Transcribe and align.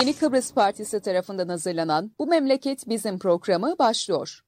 Yeni 0.00 0.16
Kıbrıs 0.16 0.54
Partisi 0.54 1.00
tarafından 1.00 1.48
hazırlanan 1.48 2.12
Bu 2.18 2.26
Memleket 2.26 2.88
Bizim 2.88 3.18
programı 3.18 3.78
başlıyor. 3.78 4.40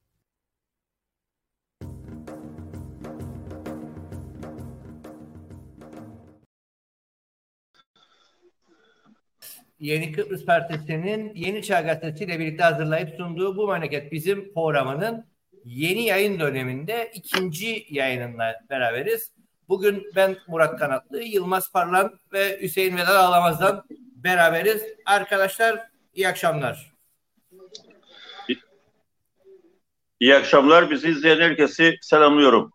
Yeni 9.79 10.11
Kıbrıs 10.11 10.45
Partisi'nin 10.45 11.35
Yeni 11.35 11.63
Çağ 11.63 11.81
Gazetesi 11.81 12.23
ile 12.23 12.39
birlikte 12.39 12.63
hazırlayıp 12.63 13.15
sunduğu 13.17 13.57
Bu 13.57 13.67
Memleket 13.67 14.11
Bizim 14.11 14.53
programının 14.53 15.25
yeni 15.65 16.05
yayın 16.05 16.39
döneminde 16.39 17.11
ikinci 17.13 17.85
yayınınla 17.89 18.55
beraberiz. 18.69 19.33
Bugün 19.69 20.03
ben 20.15 20.37
Murat 20.47 20.79
Kanatlı, 20.79 21.23
Yılmaz 21.23 21.71
Parlan 21.71 22.19
ve 22.33 22.61
Hüseyin 22.61 22.97
Vedat 22.97 23.09
Ağlamaz'dan 23.09 23.85
beraberiz. 24.23 24.83
Arkadaşlar 25.05 25.89
iyi 26.13 26.27
akşamlar. 26.27 26.93
İyi 30.19 30.35
akşamlar. 30.35 30.91
Bizi 30.91 31.09
izleyen 31.09 31.39
herkesi 31.39 31.97
selamlıyorum. 32.01 32.73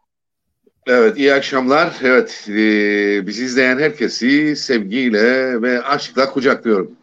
Evet, 0.86 1.18
iyi 1.18 1.34
akşamlar. 1.34 1.92
Evet, 2.02 2.46
e, 2.48 2.52
bizi 3.26 3.44
izleyen 3.44 3.78
herkesi 3.78 4.56
sevgiyle 4.56 5.62
ve 5.62 5.82
aşkla 5.82 6.30
kucaklıyorum. 6.30 6.96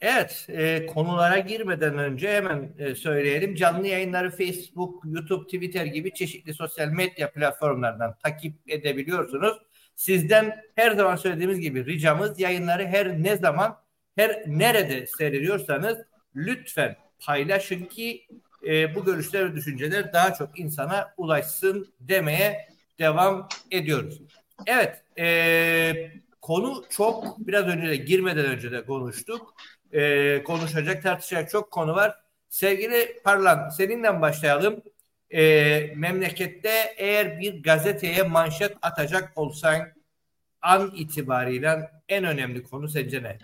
Evet, 0.00 0.46
e, 0.48 0.86
konulara 0.86 1.38
girmeden 1.38 1.98
önce 1.98 2.32
hemen 2.32 2.72
e, 2.78 2.94
söyleyelim. 2.94 3.54
Canlı 3.54 3.86
yayınları 3.86 4.30
Facebook, 4.30 5.02
YouTube, 5.04 5.44
Twitter 5.44 5.86
gibi 5.86 6.14
çeşitli 6.14 6.54
sosyal 6.54 6.88
medya 6.88 7.32
platformlarından 7.32 8.14
takip 8.22 8.54
edebiliyorsunuz. 8.68 9.58
Sizden 10.00 10.62
her 10.74 10.90
zaman 10.90 11.16
söylediğimiz 11.16 11.60
gibi 11.60 11.86
ricamız 11.86 12.40
yayınları 12.40 12.86
her 12.86 13.22
ne 13.22 13.36
zaman, 13.36 13.76
her 14.16 14.42
nerede 14.46 15.06
seyrediyorsanız 15.06 15.98
lütfen 16.36 16.96
paylaşın 17.26 17.84
ki 17.84 18.26
e, 18.66 18.94
bu 18.94 19.04
görüşler 19.04 19.50
ve 19.50 19.56
düşünceler 19.56 20.12
daha 20.12 20.34
çok 20.34 20.58
insana 20.58 21.14
ulaşsın 21.16 21.94
demeye 22.00 22.68
devam 22.98 23.48
ediyoruz. 23.70 24.22
Evet, 24.66 25.02
e, 25.18 26.10
konu 26.40 26.84
çok 26.90 27.38
biraz 27.38 27.66
önce 27.66 27.88
de 27.88 27.96
girmeden 27.96 28.44
önce 28.44 28.72
de 28.72 28.84
konuştuk. 28.84 29.54
E, 29.92 30.42
konuşacak, 30.42 31.02
tartışacak 31.02 31.50
çok 31.50 31.70
konu 31.70 31.94
var. 31.94 32.14
Sevgili 32.48 33.20
Parlan, 33.24 33.68
seninle 33.68 34.20
başlayalım. 34.20 34.82
E, 35.30 35.92
memlekette 35.96 36.94
eğer 36.96 37.40
bir 37.40 37.62
gazeteye 37.62 38.22
manşet 38.22 38.76
atacak 38.82 39.32
olsan 39.36 39.80
an 40.62 40.90
itibariyle 40.94 41.90
en 42.08 42.24
önemli 42.24 42.62
konu 42.62 42.88
sence 42.88 43.22
ne? 43.22 43.38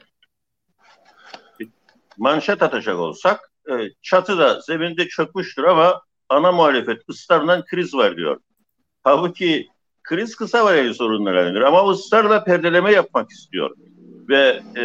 Manşet 2.18 2.62
atacak 2.62 2.98
olsak 2.98 3.50
e, 3.70 3.72
çatıda 4.02 4.60
zeminde 4.60 5.08
çökmüştür 5.08 5.64
ama 5.64 6.02
ana 6.28 6.52
muhalefet 6.52 7.02
ısrarla 7.08 7.64
kriz 7.64 7.94
var 7.94 8.16
diyor. 8.16 8.40
Halbuki 9.02 9.68
kriz 10.02 10.36
kısa 10.36 10.64
vadeli 10.64 10.94
sorunlara 10.94 11.46
denir 11.46 11.60
ama 11.60 11.90
ısrarla 11.90 12.44
perdeleme 12.44 12.92
yapmak 12.92 13.30
istiyor. 13.30 13.76
Ve 14.28 14.62
e, 14.76 14.84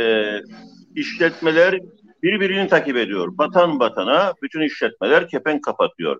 işletmeler 0.95 1.79
birbirini 2.23 2.67
takip 2.67 2.97
ediyor. 2.97 3.37
Batan 3.37 3.79
batana 3.79 4.33
bütün 4.41 4.61
işletmeler 4.61 5.27
kepenk 5.27 5.63
kapatıyor. 5.63 6.19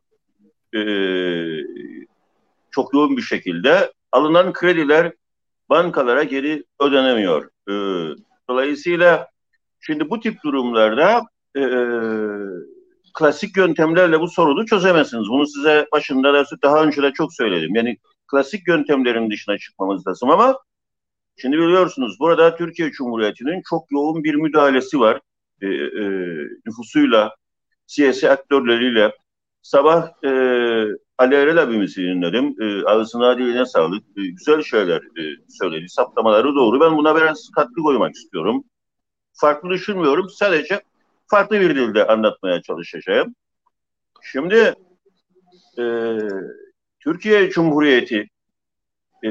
E, 0.75 0.81
çok 2.71 2.93
yoğun 2.93 3.17
bir 3.17 3.21
şekilde 3.21 3.93
alınan 4.11 4.53
krediler 4.53 5.13
bankalara 5.69 6.23
geri 6.23 6.63
ödenemiyor. 6.81 7.49
E, 7.69 7.73
dolayısıyla 8.49 9.27
şimdi 9.79 10.09
bu 10.09 10.19
tip 10.19 10.43
durumlarda 10.43 11.21
e, 11.57 11.63
klasik 13.13 13.57
yöntemlerle 13.57 14.19
bu 14.19 14.27
sorunu 14.27 14.65
çözemezsiniz. 14.65 15.29
Bunu 15.29 15.47
size 15.47 15.87
başında 15.91 16.33
da 16.33 16.45
daha 16.63 16.83
önce 16.83 17.01
de 17.01 17.11
çok 17.13 17.33
söyledim. 17.33 17.75
Yani 17.75 17.97
klasik 18.27 18.67
yöntemlerin 18.67 19.31
dışına 19.31 19.57
çıkmamız 19.57 20.07
lazım 20.07 20.29
ama 20.29 20.59
şimdi 21.37 21.57
biliyorsunuz 21.57 22.19
burada 22.19 22.55
Türkiye 22.55 22.91
Cumhuriyeti'nin 22.91 23.61
çok 23.69 23.91
yoğun 23.91 24.23
bir 24.23 24.35
müdahalesi 24.35 24.99
var. 24.99 25.21
E, 25.61 25.67
e, 25.67 26.03
nüfusuyla, 26.65 27.35
siyasi 27.87 28.29
aktörleriyle. 28.29 29.11
Sabah 29.61 30.23
e, 30.23 30.29
Ali 31.17 31.35
Erel 31.35 31.63
abimizi 31.63 32.01
dinledim. 32.01 32.55
E, 32.61 32.85
ağzına 32.85 33.37
diline 33.37 33.65
sağlık. 33.65 34.03
E, 34.17 34.21
güzel 34.27 34.61
şeyler 34.61 35.01
e, 35.01 35.23
söyledi. 35.49 35.89
Saptamaları 35.89 36.55
doğru. 36.55 36.79
Ben 36.79 36.97
buna 36.97 37.15
biraz 37.15 37.49
katkı 37.55 37.81
koymak 37.81 38.15
istiyorum. 38.15 38.63
Farklı 39.33 39.69
düşünmüyorum. 39.69 40.29
Sadece 40.29 40.81
farklı 41.27 41.59
bir 41.59 41.75
dilde 41.75 42.07
anlatmaya 42.07 42.61
çalışacağım. 42.61 43.35
Şimdi 44.21 44.73
e, 45.79 45.83
Türkiye 46.99 47.49
Cumhuriyeti 47.49 48.29
e, 49.25 49.29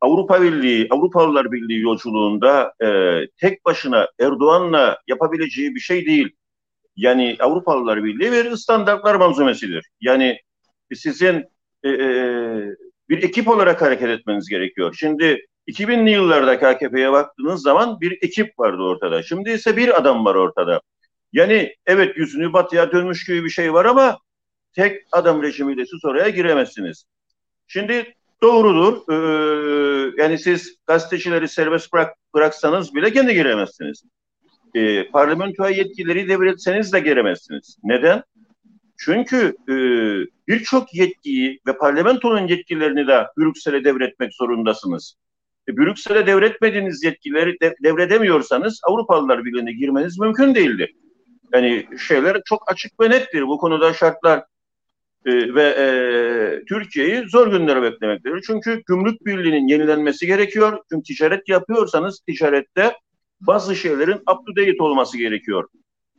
Avrupa 0.00 0.42
Birliği, 0.42 0.86
Avrupalılar 0.90 1.52
Birliği 1.52 1.80
yolculuğunda 1.80 2.72
e, 2.84 3.20
tek 3.36 3.64
başına 3.64 4.08
Erdoğan'la 4.20 4.98
yapabileceği 5.08 5.74
bir 5.74 5.80
şey 5.80 6.06
değil. 6.06 6.36
Yani 6.96 7.36
Avrupalılar 7.40 8.04
Birliği 8.04 8.32
bir 8.32 8.56
standartlar 8.56 9.14
malzemesidir. 9.14 9.90
Yani 10.00 10.40
sizin 10.94 11.44
e, 11.82 11.88
e, 11.88 12.06
bir 13.08 13.22
ekip 13.22 13.48
olarak 13.48 13.82
hareket 13.82 14.08
etmeniz 14.08 14.48
gerekiyor. 14.48 14.96
Şimdi 14.98 15.46
2000'li 15.68 16.10
yıllarda 16.10 16.68
AKP'ye 16.68 17.12
baktığınız 17.12 17.62
zaman 17.62 18.00
bir 18.00 18.18
ekip 18.22 18.58
vardı 18.58 18.82
ortada. 18.82 19.22
Şimdi 19.22 19.50
ise 19.50 19.76
bir 19.76 19.96
adam 19.96 20.24
var 20.24 20.34
ortada. 20.34 20.80
Yani 21.32 21.74
evet 21.86 22.16
yüzünü 22.16 22.52
batıya 22.52 22.92
dönmüş 22.92 23.24
gibi 23.24 23.44
bir 23.44 23.50
şey 23.50 23.72
var 23.72 23.84
ama 23.84 24.18
tek 24.72 25.02
adam 25.12 25.42
rejimiyle 25.42 25.86
siz 25.86 26.04
oraya 26.04 26.28
giremezsiniz. 26.28 27.04
Şimdi 27.66 28.14
doğrudur. 28.42 29.12
Ee, 29.12 30.22
yani 30.22 30.38
siz 30.38 30.76
gazetecileri 30.86 31.48
serbest 31.48 31.92
bırak, 31.92 32.16
bıraksanız 32.34 32.94
bile 32.94 33.12
kendi 33.12 33.34
giremezsiniz. 33.34 34.02
Ee, 34.76 35.08
parlamentoya 35.10 35.70
yetkileri 35.70 36.28
devretseniz 36.28 36.92
de 36.92 37.00
giremezsiniz. 37.00 37.78
Neden? 37.84 38.22
Çünkü 38.98 39.56
e, 39.68 39.74
birçok 40.48 40.94
yetkiyi 40.94 41.60
ve 41.66 41.78
parlamentonun 41.78 42.46
yetkilerini 42.46 43.06
de 43.06 43.26
Brüksel'e 43.38 43.84
devretmek 43.84 44.34
zorundasınız. 44.34 45.16
E, 45.68 45.76
Brüksel'e 45.76 46.26
devretmediğiniz 46.26 47.04
yetkileri 47.04 47.60
de, 47.60 47.74
devredemiyorsanız 47.84 48.80
Avrupalılar 48.84 49.44
Birliği'ne 49.44 49.72
girmeniz 49.72 50.18
mümkün 50.18 50.54
değildir. 50.54 50.94
Yani 51.52 51.86
şeyler 52.08 52.42
çok 52.44 52.72
açık 52.72 53.00
ve 53.00 53.10
nettir. 53.10 53.42
Bu 53.42 53.58
konuda 53.58 53.92
şartlar 53.92 54.38
e, 55.26 55.54
ve 55.54 55.62
e, 55.62 55.86
Türkiye'yi 56.68 57.28
zor 57.28 57.52
günlere 57.52 57.82
beklemektedir. 57.82 58.42
Çünkü 58.46 58.82
gümrük 58.86 59.26
birliğinin 59.26 59.68
yenilenmesi 59.68 60.26
gerekiyor. 60.26 60.78
Çünkü 60.92 61.02
ticaret 61.02 61.48
yapıyorsanız 61.48 62.20
ticarette 62.20 62.92
bazı 63.40 63.76
şeylerin 63.76 64.16
up 64.16 64.46
to 64.46 64.56
date 64.56 64.82
olması 64.82 65.18
gerekiyor 65.18 65.68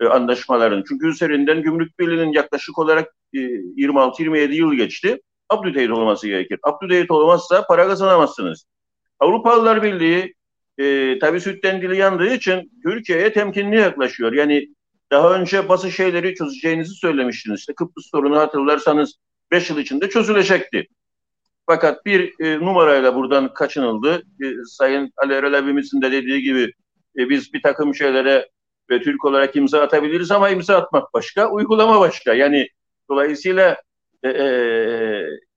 e, 0.01 0.05
anlaşmaların. 0.05 0.83
Çünkü 0.88 1.07
üzerinden 1.07 1.61
gümrük 1.61 2.00
birliğinin 2.00 2.31
yaklaşık 2.31 2.79
olarak 2.79 3.16
e, 3.33 3.38
26-27 3.38 4.53
yıl 4.53 4.73
geçti. 4.73 5.22
Up 5.53 5.63
to 5.63 5.69
date 5.69 5.94
olması 5.94 6.27
gerekir. 6.27 6.59
Up 6.67 6.81
to 6.81 6.89
date 6.89 7.13
olmazsa 7.13 7.66
para 7.67 7.88
kazanamazsınız. 7.88 8.66
Avrupalılar 9.19 9.83
Birliği 9.83 10.33
e, 10.77 11.19
tabii 11.19 11.41
sütten 11.41 11.81
dili 11.81 11.97
yandığı 11.97 12.33
için 12.33 12.72
Türkiye'ye 12.83 13.33
temkinli 13.33 13.75
yaklaşıyor. 13.75 14.33
Yani 14.33 14.67
daha 15.11 15.33
önce 15.33 15.69
bazı 15.69 15.91
şeyleri 15.91 16.35
çözeceğinizi 16.35 16.94
söylemiştiniz. 16.94 17.59
İşte 17.59 17.73
Kıbrıs 17.73 18.09
sorunu 18.11 18.39
hatırlarsanız 18.39 19.16
5 19.51 19.69
yıl 19.69 19.77
içinde 19.77 20.09
çözülecekti. 20.09 20.88
Fakat 21.66 22.06
bir 22.06 22.33
e, 22.39 22.59
numarayla 22.59 23.16
buradan 23.16 23.53
kaçınıldı. 23.53 24.23
E, 24.44 24.45
Sayın 24.65 25.12
Ali 25.18 25.33
Erel 25.33 25.57
abimizin 25.57 26.01
de 26.01 26.12
dediği 26.12 26.42
gibi 26.42 26.74
e, 27.18 27.30
biz 27.30 27.54
bir 27.54 27.62
takım 27.62 27.96
şeylere 27.96 28.50
ve 28.90 29.02
Türk 29.02 29.25
olarak 29.25 29.56
imza 29.56 29.81
atabiliriz 29.81 30.31
ama 30.31 30.50
imza 30.50 30.78
atmak 30.78 31.14
başka, 31.14 31.50
uygulama 31.50 32.00
başka. 32.00 32.34
Yani 32.34 32.68
dolayısıyla 33.10 33.78
e, 34.24 34.30
e, 34.30 34.48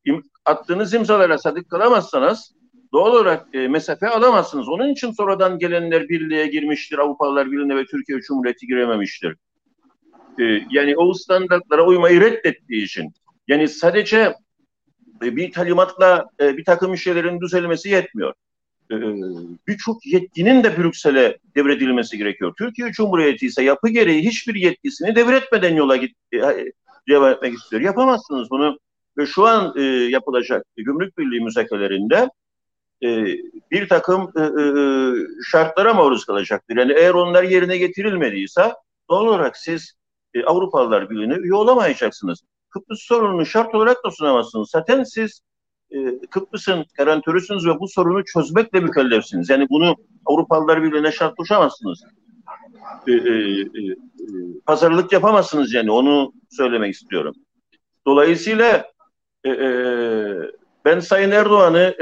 im, 0.05 0.23
attığınız 0.45 0.95
imzalara 0.95 1.39
sadık 1.39 1.71
kalamazsanız 1.71 2.55
doğal 2.93 3.13
olarak 3.13 3.55
e, 3.55 3.69
mesafe 3.69 4.09
alamazsınız. 4.09 4.69
Onun 4.69 4.89
için 4.89 5.13
sonradan 5.13 5.59
gelenler 5.59 6.09
birliğe 6.09 6.47
girmiştir, 6.47 6.99
Avrupalılar 6.99 7.53
Birliği'ne 7.53 7.77
ve 7.77 7.85
Türkiye 7.85 8.21
Cumhuriyeti 8.21 8.67
girememiştir. 8.67 9.37
E, 10.41 10.45
yani 10.71 10.97
o 10.97 11.15
standartlara 11.15 11.87
uymayı 11.87 12.21
reddettiği 12.21 12.85
için. 12.85 13.13
Yani 13.49 13.69
sadece 13.69 14.35
e, 15.25 15.37
bir 15.37 15.53
talimatla 15.53 16.27
e, 16.41 16.57
bir 16.57 16.65
takım 16.65 16.97
şeylerin 16.97 17.41
düzelmesi 17.41 17.89
yetmiyor. 17.89 18.35
E, 18.91 18.95
Birçok 19.69 20.07
yetkinin 20.07 20.65
de 20.65 20.79
Brüksel'e 20.79 21.39
devredilmesi 21.57 22.19
gerekiyor. 22.19 22.55
Türkiye 22.59 22.93
Cumhuriyeti 22.93 23.47
ise 23.47 23.63
yapı 23.63 23.89
gereği 23.89 24.23
hiçbir 24.23 24.55
yetkisini 24.55 25.17
devretmeden 25.17 25.75
yola 25.75 25.97
git, 25.97 26.17
e, 26.35 26.39
devam 27.09 27.31
etmek 27.33 27.55
istiyor. 27.55 27.83
Yapamazsınız 27.83 28.51
bunu. 28.51 28.79
Ve 29.19 29.27
şu 29.27 29.47
an 29.47 29.75
e, 29.77 29.83
yapılacak 29.83 30.67
Gümrük 30.77 31.19
Birliği 31.19 31.41
müzakerelerinde 31.41 32.31
e, 33.03 33.25
bir 33.71 33.89
takım 33.89 34.33
e, 34.37 34.43
e, 34.43 34.65
şartlara 35.51 35.95
maruz 35.95 36.25
kalacaktır. 36.25 36.77
Yani 36.77 36.93
eğer 36.93 37.15
onlar 37.15 37.43
yerine 37.43 37.79
getirilmediyse 37.79 38.75
doğal 39.11 39.27
olarak 39.27 39.57
siz 39.57 39.95
e, 40.35 40.45
Avrupalılar 40.45 41.11
Birliği'ne 41.11 41.35
üye 41.35 41.55
olamayacaksınız. 41.55 42.43
Kıbrıs 42.71 43.01
sorununu 43.01 43.47
şart 43.47 43.75
olarak 43.75 44.05
da 44.05 44.11
sunamazsınız. 44.11 44.71
Zaten 44.71 45.05
siz 45.05 45.31
e, 45.31 45.50
Kıbrıs'ın 46.31 46.85
garantörüsünüz 46.95 47.67
ve 47.67 47.81
bu 47.81 47.89
sorunu 47.89 48.25
çözmekle 48.25 48.81
mükellefsiniz. 48.81 49.51
Yani 49.51 49.67
bunu 49.71 49.97
Avrupalılar 50.27 50.83
Birliği'ne 50.83 51.13
şart 51.13 51.37
koşamazsınız. 51.37 52.05
E, 53.07 53.13
e, 53.13 53.61
e, 53.61 53.67
pazarlık 54.67 55.13
yapamazsınız 55.13 55.75
yani 55.75 55.91
onu 55.91 56.33
söylemek 56.51 56.95
istiyorum. 56.95 57.35
Dolayısıyla 58.07 58.91
e, 59.47 59.53
ben 60.85 61.01
Sayın 61.01 61.31
Erdoğan'ı 61.31 61.95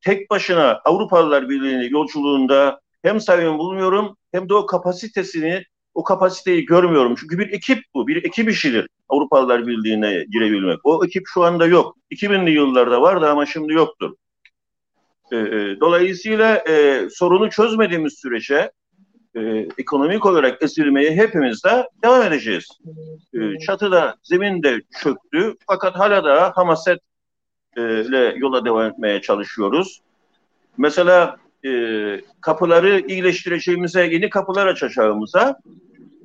tek 0.00 0.30
başına 0.30 0.80
Avrupalılar 0.84 1.48
Birliği 1.48 1.92
yolculuğunda 1.92 2.80
hem 3.02 3.20
sayın 3.20 3.58
bulmuyorum 3.58 4.16
hem 4.32 4.48
de 4.48 4.54
o 4.54 4.66
kapasitesini 4.66 5.62
o 5.96 6.04
kapasiteyi 6.04 6.64
görmüyorum. 6.64 7.14
Çünkü 7.20 7.38
bir 7.38 7.52
ekip 7.52 7.84
bu. 7.94 8.06
Bir 8.06 8.24
ekip 8.24 8.50
işidir 8.50 8.88
Avrupalılar 9.08 9.66
Birliği'ne 9.66 10.24
girebilmek. 10.30 10.78
O 10.84 11.04
ekip 11.04 11.24
şu 11.26 11.44
anda 11.44 11.66
yok. 11.66 11.96
2000'li 12.10 12.50
yıllarda 12.50 13.02
vardı 13.02 13.30
ama 13.30 13.46
şimdi 13.46 13.72
yoktur. 13.72 14.14
E, 15.32 15.36
e, 15.36 15.80
dolayısıyla 15.80 16.64
e, 16.68 17.06
sorunu 17.10 17.50
çözmediğimiz 17.50 18.18
sürece 18.18 18.70
e, 19.36 19.40
ekonomik 19.78 20.26
olarak 20.26 20.62
esirmeye 20.62 21.16
hepimiz 21.16 21.64
de 21.64 21.88
devam 22.04 22.22
edeceğiz. 22.22 22.68
E, 23.34 23.58
çatıda, 23.58 24.14
zemin 24.22 24.62
de 24.62 24.82
çöktü. 25.02 25.54
Fakat 25.66 25.98
hala 25.98 26.24
da 26.24 26.52
hamaset 26.54 26.98
e, 27.76 27.82
ile 27.82 28.34
yola 28.36 28.64
devam 28.64 28.86
etmeye 28.86 29.20
çalışıyoruz. 29.20 30.00
Mesela 30.78 31.36
e, 31.64 31.70
kapıları 32.40 33.00
iyileştireceğimize, 33.08 34.06
yeni 34.06 34.30
kapılar 34.30 34.66
açacağımıza 34.66 35.60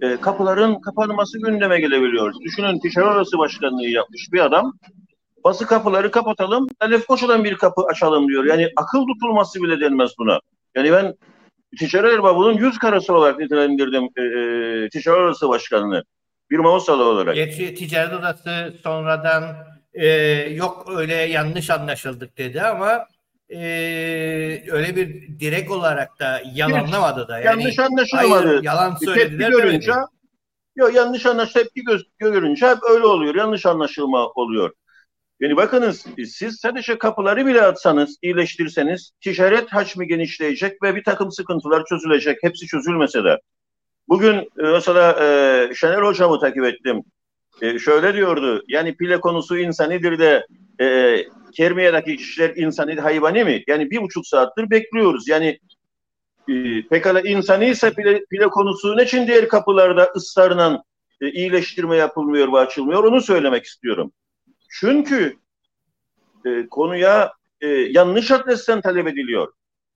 e, 0.01 0.17
kapıların 0.21 0.81
kapanması 0.81 1.39
gündeme 1.39 1.79
gelebiliyor. 1.79 2.33
Düşünün 2.41 2.79
ticaret 2.79 3.09
arası 3.09 3.37
başkanlığı 3.37 3.87
yapmış 3.87 4.33
bir 4.33 4.39
adam. 4.39 4.73
Bası 5.43 5.65
kapıları 5.65 6.11
kapatalım, 6.11 6.67
Lefkoşa'dan 6.91 7.43
bir 7.43 7.55
kapı 7.55 7.81
açalım 7.81 8.27
diyor. 8.27 8.45
Yani 8.45 8.69
akıl 8.75 9.07
tutulması 9.07 9.63
bile 9.63 9.79
denmez 9.79 10.11
buna. 10.19 10.39
Yani 10.75 10.91
ben 10.91 11.15
ticaret 11.79 12.13
erbabının 12.13 12.53
yüz 12.53 12.79
karası 12.79 13.13
olarak 13.13 13.39
nitelendirdim 13.39 14.03
e, 14.03 14.21
e, 14.21 14.89
ticaret 14.89 15.19
arası 15.19 15.49
başkanını. 15.49 16.03
Bir 16.51 16.59
Mausalı 16.59 17.03
olarak. 17.03 17.35
Gerçi 17.35 17.75
ticaret 17.75 18.13
odası 18.13 18.73
sonradan 18.83 19.43
e, 19.93 20.07
yok 20.51 20.85
öyle 20.97 21.13
yanlış 21.13 21.69
anlaşıldık 21.69 22.37
dedi 22.37 22.61
ama 22.61 23.05
e, 23.51 23.61
öyle 24.71 24.95
bir 24.95 25.39
direkt 25.39 25.71
olarak 25.71 26.19
da 26.19 26.41
yalanlamadı 26.53 27.27
da. 27.27 27.39
Yani, 27.39 27.63
yanlış 27.63 27.79
anlaşılmadı. 27.79 28.47
Hayır, 28.47 28.63
yalan 28.63 28.95
söylediler. 28.95 29.49
Tepki 29.49 29.61
görünce 29.61 29.91
yok 30.75 30.95
yanlış 30.95 31.25
anlaş 31.25 31.53
tepki 31.53 31.83
göz, 31.83 32.03
görünce 32.19 32.67
hep 32.67 32.77
öyle 32.89 33.05
oluyor. 33.05 33.35
Yanlış 33.35 33.65
anlaşılma 33.65 34.27
oluyor. 34.27 34.71
Yani 35.39 35.55
bakınız 35.55 36.05
siz 36.27 36.59
sadece 36.59 36.97
kapıları 36.97 37.45
bile 37.45 37.61
atsanız, 37.61 38.17
iyileştirseniz 38.21 39.11
ticaret 39.21 39.73
hacmi 39.73 40.07
genişleyecek 40.07 40.83
ve 40.83 40.95
bir 40.95 41.03
takım 41.03 41.31
sıkıntılar 41.31 41.85
çözülecek. 41.85 42.37
Hepsi 42.41 42.67
çözülmese 42.67 43.23
de. 43.23 43.37
Bugün 44.07 44.35
e, 44.35 44.43
mesela 44.57 45.25
e, 45.25 45.73
Şener 45.75 46.01
Hocam'ı 46.01 46.39
takip 46.39 46.63
ettim. 46.63 47.03
E, 47.61 47.79
şöyle 47.79 48.13
diyordu. 48.13 48.63
Yani 48.67 48.95
pile 48.95 49.19
konusu 49.19 49.57
insanidir 49.57 50.19
de 50.19 50.45
e, 50.81 51.17
Kermiye'deki 51.53 52.17
kişiler 52.17 52.55
insani 52.55 52.95
hayvani 52.95 53.43
mi? 53.43 53.63
Yani 53.67 53.91
bir 53.91 54.01
buçuk 54.01 54.27
saattir 54.27 54.69
bekliyoruz. 54.69 55.27
Yani 55.27 55.59
e, 56.49 56.53
pekala 56.87 57.21
insani 57.21 57.69
ise 57.69 57.93
pile, 57.93 58.25
pile 58.25 58.47
konusu 58.47 58.97
ne 58.97 59.03
için 59.03 59.27
diğer 59.27 59.47
kapılarda 59.47 60.11
ısrarla 60.15 60.83
e, 61.21 61.31
iyileştirme 61.31 61.95
yapılmıyor 61.95 62.53
ve 62.53 62.57
açılmıyor 62.57 63.03
onu 63.03 63.21
söylemek 63.21 63.65
istiyorum. 63.65 64.11
Çünkü 64.69 65.37
e, 66.45 66.67
konuya 66.67 67.33
e, 67.61 67.67
yanlış 67.67 68.31
adresten 68.31 68.81
talep 68.81 69.07
ediliyor. 69.07 69.53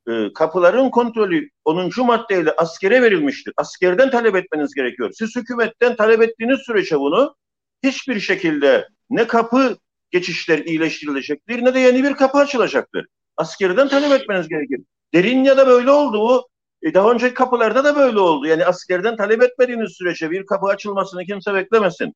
E, 0.09 0.33
kapıların 0.33 0.89
kontrolü 0.89 1.49
10. 1.65 1.91
maddeyle 1.97 2.53
askere 2.57 3.01
verilmiştir. 3.01 3.53
Askerden 3.57 4.09
talep 4.09 4.35
etmeniz 4.35 4.73
gerekiyor. 4.73 5.11
Siz 5.13 5.35
hükümetten 5.35 5.95
talep 5.95 6.21
ettiğiniz 6.21 6.59
sürece 6.59 6.99
bunu 6.99 7.35
hiçbir 7.83 8.19
şekilde 8.19 8.87
ne 9.09 9.27
kapı 9.27 9.77
geçişler 10.11 10.59
iyileştirilecektir 10.59 11.65
ne 11.65 11.73
de 11.73 11.79
yeni 11.79 12.03
bir 12.03 12.13
kapı 12.13 12.37
açılacaktır. 12.37 13.05
Askerden 13.37 13.87
talep 13.87 14.21
etmeniz 14.21 14.47
gerekir. 14.47 14.81
Derinya'da 15.13 15.67
böyle 15.67 15.91
oldu. 15.91 16.47
E 16.81 16.93
daha 16.93 17.11
önceki 17.11 17.33
kapılarda 17.33 17.83
da 17.83 17.95
böyle 17.95 18.19
oldu. 18.19 18.47
Yani 18.47 18.65
askerden 18.65 19.17
talep 19.17 19.43
etmediğiniz 19.43 19.91
sürece 19.91 20.31
bir 20.31 20.45
kapı 20.45 20.65
açılmasını 20.65 21.25
kimse 21.25 21.53
beklemesin. 21.53 22.13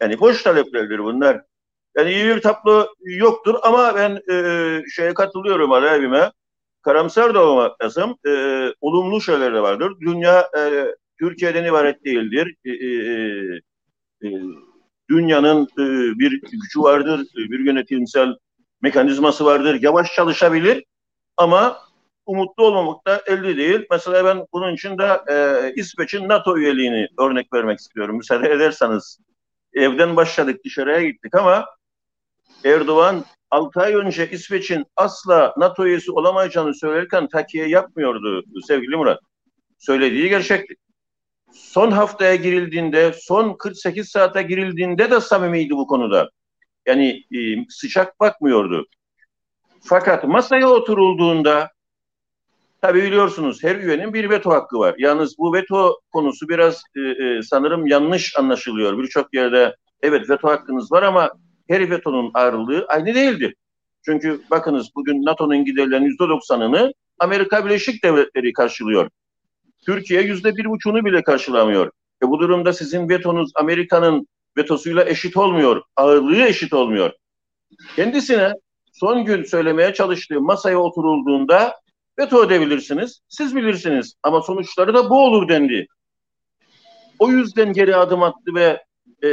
Yani 0.00 0.20
boş 0.20 0.42
taleplerdir 0.42 0.98
bunlar. 0.98 1.42
Yani 1.96 2.10
iyi 2.10 2.24
bir 2.24 2.40
tablo 2.40 2.86
yoktur 3.00 3.54
ama 3.62 3.94
ben 3.94 4.20
e, 4.32 4.82
şeye 4.94 5.14
katılıyorum 5.14 5.72
Ali 5.72 5.90
abime. 5.90 6.32
Karamsar 6.82 7.34
da 7.34 7.46
olmak 7.46 7.82
lazım. 7.82 8.16
E, 8.26 8.30
olumlu 8.80 9.20
şeyler 9.20 9.54
de 9.54 9.60
vardır. 9.60 9.92
Dünya 10.00 10.50
e, 10.58 10.94
Türkiye'den 11.18 11.64
ibaret 11.64 12.04
değildir. 12.04 12.56
E, 12.64 12.70
e, 12.70 12.90
e, 14.22 14.28
dünyanın 15.10 15.62
e, 15.62 16.18
bir 16.18 16.40
gücü 16.40 16.80
vardır, 16.80 17.26
bir 17.36 17.58
yönetimsel 17.66 18.34
mekanizması 18.82 19.44
vardır. 19.44 19.78
Yavaş 19.82 20.14
çalışabilir 20.14 20.84
ama 21.36 21.78
umutlu 22.26 22.64
olmamak 22.64 23.06
da 23.06 23.22
elde 23.26 23.56
değil. 23.56 23.86
Mesela 23.90 24.24
ben 24.24 24.46
bunun 24.52 24.74
için 24.74 24.98
de 24.98 25.20
e, 25.30 25.72
İsveç'in 25.76 26.28
NATO 26.28 26.58
üyeliğini 26.58 27.08
örnek 27.18 27.52
vermek 27.52 27.78
istiyorum. 27.78 28.16
Müsaade 28.16 28.48
ederseniz 28.48 29.18
evden 29.74 30.16
başladık 30.16 30.60
dışarıya 30.64 31.02
gittik 31.02 31.34
ama 31.34 31.66
Erdoğan 32.64 33.24
6 33.50 33.80
ay 33.80 33.94
önce 33.94 34.30
İsveç'in 34.30 34.84
asla 34.96 35.54
NATO 35.56 35.86
üyesi 35.86 36.12
olamayacağını 36.12 36.74
söylerken 36.74 37.28
takiye 37.28 37.68
yapmıyordu 37.68 38.44
sevgili 38.66 38.96
Murat. 38.96 39.20
Söylediği 39.78 40.28
gerçekti. 40.28 40.74
Son 41.52 41.90
haftaya 41.90 42.34
girildiğinde, 42.34 43.12
son 43.12 43.54
48 43.54 44.08
saate 44.08 44.42
girildiğinde 44.42 45.10
de 45.10 45.20
samimiydi 45.20 45.74
bu 45.74 45.86
konuda. 45.86 46.30
Yani 46.86 47.24
e, 47.34 47.38
sıcak 47.68 48.20
bakmıyordu. 48.20 48.86
Fakat 49.80 50.24
masaya 50.24 50.68
oturulduğunda 50.68 51.70
tabi 52.80 53.02
biliyorsunuz 53.02 53.62
her 53.62 53.76
üyenin 53.76 54.14
bir 54.14 54.30
veto 54.30 54.50
hakkı 54.50 54.78
var. 54.78 54.94
Yalnız 54.98 55.38
bu 55.38 55.54
veto 55.54 56.00
konusu 56.12 56.48
biraz 56.48 56.82
e, 56.96 57.00
e, 57.00 57.42
sanırım 57.42 57.86
yanlış 57.86 58.38
anlaşılıyor. 58.38 58.98
Birçok 58.98 59.34
yerde 59.34 59.76
evet 60.02 60.30
veto 60.30 60.48
hakkınız 60.48 60.92
var 60.92 61.02
ama 61.02 61.30
her 61.68 61.90
vetonun 61.90 62.30
ağırlığı 62.34 62.86
aynı 62.88 63.14
değildir. 63.14 63.54
Çünkü 64.04 64.40
bakınız 64.50 64.90
bugün 64.96 65.24
NATO'nun 65.24 65.64
giderlerinin 65.64 66.06
yüzde 66.06 66.28
doksanını 66.28 66.92
Amerika 67.18 67.66
Birleşik 67.66 68.04
Devletleri 68.04 68.52
karşılıyor. 68.52 69.08
Türkiye 69.86 70.22
yüzde 70.22 70.56
bir 70.56 70.64
buçuğunu 70.64 71.04
bile 71.04 71.22
karşılamıyor. 71.22 71.90
E 72.22 72.28
bu 72.28 72.38
durumda 72.40 72.72
sizin 72.72 73.08
vetonuz 73.08 73.50
Amerika'nın 73.54 74.26
vetosuyla 74.56 75.04
eşit 75.04 75.36
olmuyor. 75.36 75.82
Ağırlığı 75.96 76.42
eşit 76.42 76.72
olmuyor. 76.72 77.10
Kendisine 77.96 78.52
son 78.92 79.24
gün 79.24 79.44
söylemeye 79.44 79.94
çalıştığı 79.94 80.40
masaya 80.40 80.78
oturulduğunda 80.78 81.76
veto 82.18 82.44
edebilirsiniz. 82.44 83.20
Siz 83.28 83.56
bilirsiniz. 83.56 84.14
Ama 84.22 84.40
sonuçları 84.40 84.94
da 84.94 85.10
bu 85.10 85.24
olur 85.24 85.48
dendi. 85.48 85.86
O 87.18 87.30
yüzden 87.30 87.72
geri 87.72 87.96
adım 87.96 88.22
attı 88.22 88.54
ve 88.54 88.82
e, 89.24 89.30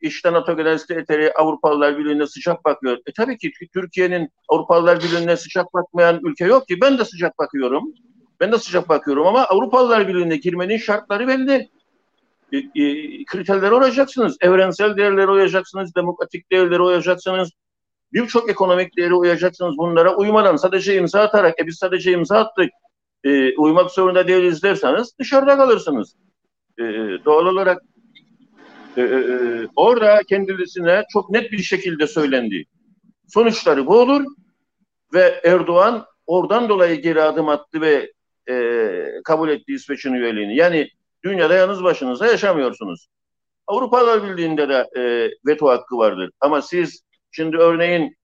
işte 0.00 0.32
NATO 0.32 0.56
Genel 0.56 0.78
Sekreteri 0.78 1.32
Avrupalılar 1.32 1.98
Birliği'ne 1.98 2.26
sıcak 2.26 2.64
bakıyor. 2.64 2.98
E 3.06 3.12
tabii 3.12 3.38
ki 3.38 3.52
Türkiye'nin 3.74 4.28
Avrupalılar 4.48 5.00
Birliği'ne 5.00 5.36
sıcak 5.36 5.74
bakmayan 5.74 6.20
ülke 6.22 6.44
yok 6.44 6.68
ki. 6.68 6.80
Ben 6.80 6.98
de 6.98 7.04
sıcak 7.04 7.38
bakıyorum. 7.38 7.94
Ben 8.40 8.52
de 8.52 8.58
sıcak 8.58 8.88
bakıyorum 8.88 9.26
ama 9.26 9.44
Avrupalılar 9.44 10.08
Birliği'ne 10.08 10.36
girmenin 10.36 10.76
şartları 10.76 11.28
belli. 11.28 11.68
E, 12.52 12.56
e, 12.56 13.24
kriterlere 13.24 13.74
uyacaksınız. 13.74 14.36
Evrensel 14.40 14.96
değerlere 14.96 15.30
uyacaksınız. 15.30 15.94
Demokratik 15.94 16.52
değerlere 16.52 16.82
uyacaksınız. 16.82 17.50
Birçok 18.12 18.50
ekonomik 18.50 18.96
değeri 18.96 19.14
uyacaksınız. 19.14 19.78
Bunlara 19.78 20.16
uymadan 20.16 20.56
sadece 20.56 20.96
imza 20.96 21.20
atarak 21.20 21.60
e 21.60 21.66
biz 21.66 21.76
sadece 21.76 22.12
imza 22.12 22.38
attık. 22.38 22.70
E, 23.24 23.56
uymak 23.56 23.90
zorunda 23.90 24.28
değiliz 24.28 24.62
derseniz 24.62 25.18
dışarıda 25.18 25.56
kalırsınız. 25.56 26.16
E, 26.78 26.82
doğal 27.24 27.46
olarak 27.46 27.82
e, 28.96 29.02
e, 29.02 29.04
e, 29.04 29.66
orada 29.76 30.22
kendisine 30.28 31.04
çok 31.12 31.30
net 31.30 31.52
bir 31.52 31.58
şekilde 31.58 32.06
söylendi. 32.06 32.64
Sonuçları 33.28 33.86
bu 33.86 33.98
olur 33.98 34.24
ve 35.14 35.40
Erdoğan 35.44 36.04
oradan 36.26 36.68
dolayı 36.68 37.02
geri 37.02 37.22
adım 37.22 37.48
attı 37.48 37.80
ve 37.80 38.12
e, 38.50 39.04
kabul 39.24 39.48
etti 39.48 39.72
İsveç'in 39.72 40.12
üyeliğini. 40.12 40.56
Yani 40.56 40.88
dünyada 41.24 41.54
yalnız 41.54 41.82
başınıza 41.82 42.26
yaşamıyorsunuz. 42.26 43.06
Avrupalar 43.66 44.24
Birliği'nde 44.24 44.68
de 44.68 44.86
e, 44.96 45.30
veto 45.46 45.68
hakkı 45.68 45.96
vardır. 45.96 46.30
Ama 46.40 46.62
siz 46.62 47.02
şimdi 47.30 47.56
örneğin 47.56 48.16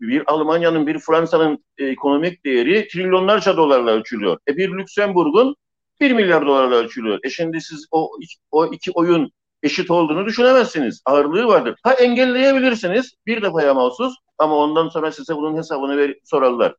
bir 0.00 0.22
Almanya'nın, 0.26 0.86
bir 0.86 0.98
Fransa'nın 0.98 1.64
ekonomik 1.78 2.44
değeri 2.44 2.88
trilyonlarca 2.88 3.56
dolarla 3.56 3.90
ölçülüyor. 3.90 4.38
E 4.48 4.56
bir 4.56 4.70
Lüksemburg'un 4.70 5.56
1 6.00 6.12
milyar 6.12 6.46
dolarla 6.46 6.74
ölçülüyor. 6.74 7.18
E 7.22 7.30
şimdi 7.30 7.60
siz 7.60 7.86
o, 7.90 8.10
o 8.50 8.66
iki 8.66 8.92
oyun 8.92 9.32
eşit 9.62 9.90
olduğunu 9.90 10.26
düşünemezsiniz. 10.26 11.02
Ağırlığı 11.04 11.46
vardır. 11.46 11.78
Ha 11.82 11.92
engelleyebilirsiniz 11.92 13.14
bir 13.26 13.42
defaya 13.42 13.74
mahsus 13.74 14.14
ama 14.38 14.56
ondan 14.56 14.88
sonra 14.88 15.12
size 15.12 15.36
bunun 15.36 15.56
hesabını 15.56 15.96
ver, 15.96 16.14
sorarlar. 16.24 16.74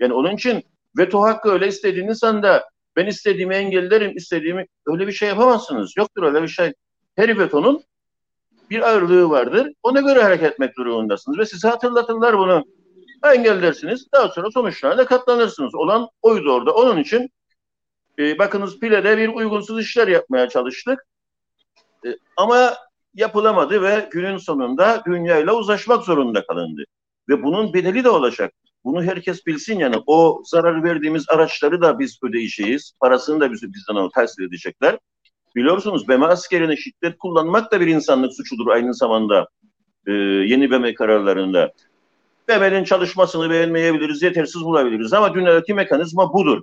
Yani 0.00 0.12
onun 0.12 0.34
için 0.34 0.62
veto 0.98 1.22
hakkı 1.22 1.50
öyle 1.50 1.68
istediğiniz 1.68 2.24
anda 2.24 2.68
ben 2.96 3.06
istediğimi 3.06 3.54
engellerim, 3.54 4.16
istediğimi 4.16 4.66
öyle 4.86 5.06
bir 5.06 5.12
şey 5.12 5.28
yapamazsınız. 5.28 5.92
Yoktur 5.96 6.22
öyle 6.22 6.42
bir 6.42 6.48
şey. 6.48 6.72
Her 7.16 7.38
vetonun 7.38 7.82
bir 8.70 8.80
ağırlığı 8.88 9.30
vardır. 9.30 9.72
Ona 9.82 10.00
göre 10.00 10.22
hareket 10.22 10.52
etmek 10.52 10.76
durumundasınız 10.76 11.38
ve 11.38 11.46
size 11.46 11.68
hatırlatırlar 11.68 12.38
bunu. 12.38 12.64
Engellersiniz. 13.24 14.06
Daha 14.12 14.28
sonra 14.28 14.50
sonuçlarına 14.50 15.06
katlanırsınız. 15.06 15.74
Olan 15.74 16.08
oydu 16.22 16.52
orada. 16.52 16.74
Onun 16.74 16.98
için 16.98 17.30
e, 18.18 18.38
bakınız 18.38 18.78
Pile'de 18.78 19.18
bir 19.18 19.28
uygunsuz 19.28 19.80
işler 19.80 20.08
yapmaya 20.08 20.48
çalıştık. 20.48 21.06
E, 22.06 22.08
ama 22.36 22.74
yapılamadı 23.14 23.82
ve 23.82 24.08
günün 24.10 24.36
sonunda 24.36 25.02
dünyayla 25.06 25.54
uzlaşmak 25.54 26.04
zorunda 26.04 26.46
kalındı. 26.46 26.84
Ve 27.28 27.42
bunun 27.42 27.74
bedeli 27.74 28.04
de 28.04 28.10
olacak. 28.10 28.52
Bunu 28.84 29.02
herkes 29.02 29.46
bilsin 29.46 29.78
yani 29.78 29.96
o 30.06 30.42
zarar 30.44 30.84
verdiğimiz 30.84 31.24
araçları 31.28 31.82
da 31.82 31.98
biz 31.98 32.18
ödeyeceğiz. 32.22 32.92
Parasını 33.00 33.40
da 33.40 33.52
biz, 33.52 33.62
bizden 33.62 34.08
tahsil 34.14 34.42
edecekler. 34.42 34.98
Biliyorsunuz 35.56 36.08
BM 36.08 36.26
askerine 36.26 36.76
şiddet 36.76 37.18
kullanmak 37.18 37.72
da 37.72 37.80
bir 37.80 37.86
insanlık 37.86 38.32
suçudur 38.32 38.66
aynı 38.66 38.94
zamanda 38.94 39.48
e, 40.06 40.12
yeni 40.12 40.70
BM 40.70 40.94
kararlarında. 40.94 41.72
BM'nin 42.48 42.84
çalışmasını 42.84 43.50
beğenmeyebiliriz, 43.50 44.22
yetersiz 44.22 44.64
bulabiliriz 44.64 45.12
ama 45.12 45.34
dünyadaki 45.34 45.74
mekanizma 45.74 46.32
budur. 46.32 46.62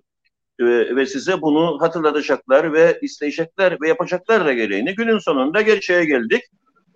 E, 0.59 0.65
ve 0.95 1.05
size 1.05 1.41
bunu 1.41 1.81
hatırlatacaklar 1.81 2.73
ve 2.73 2.99
isteyecekler 3.01 3.77
ve 3.81 3.87
yapacaklar 3.87 4.45
da 4.45 4.53
gereğini. 4.53 4.95
Günün 4.95 5.19
sonunda 5.19 5.61
gerçeğe 5.61 6.05
geldik 6.05 6.41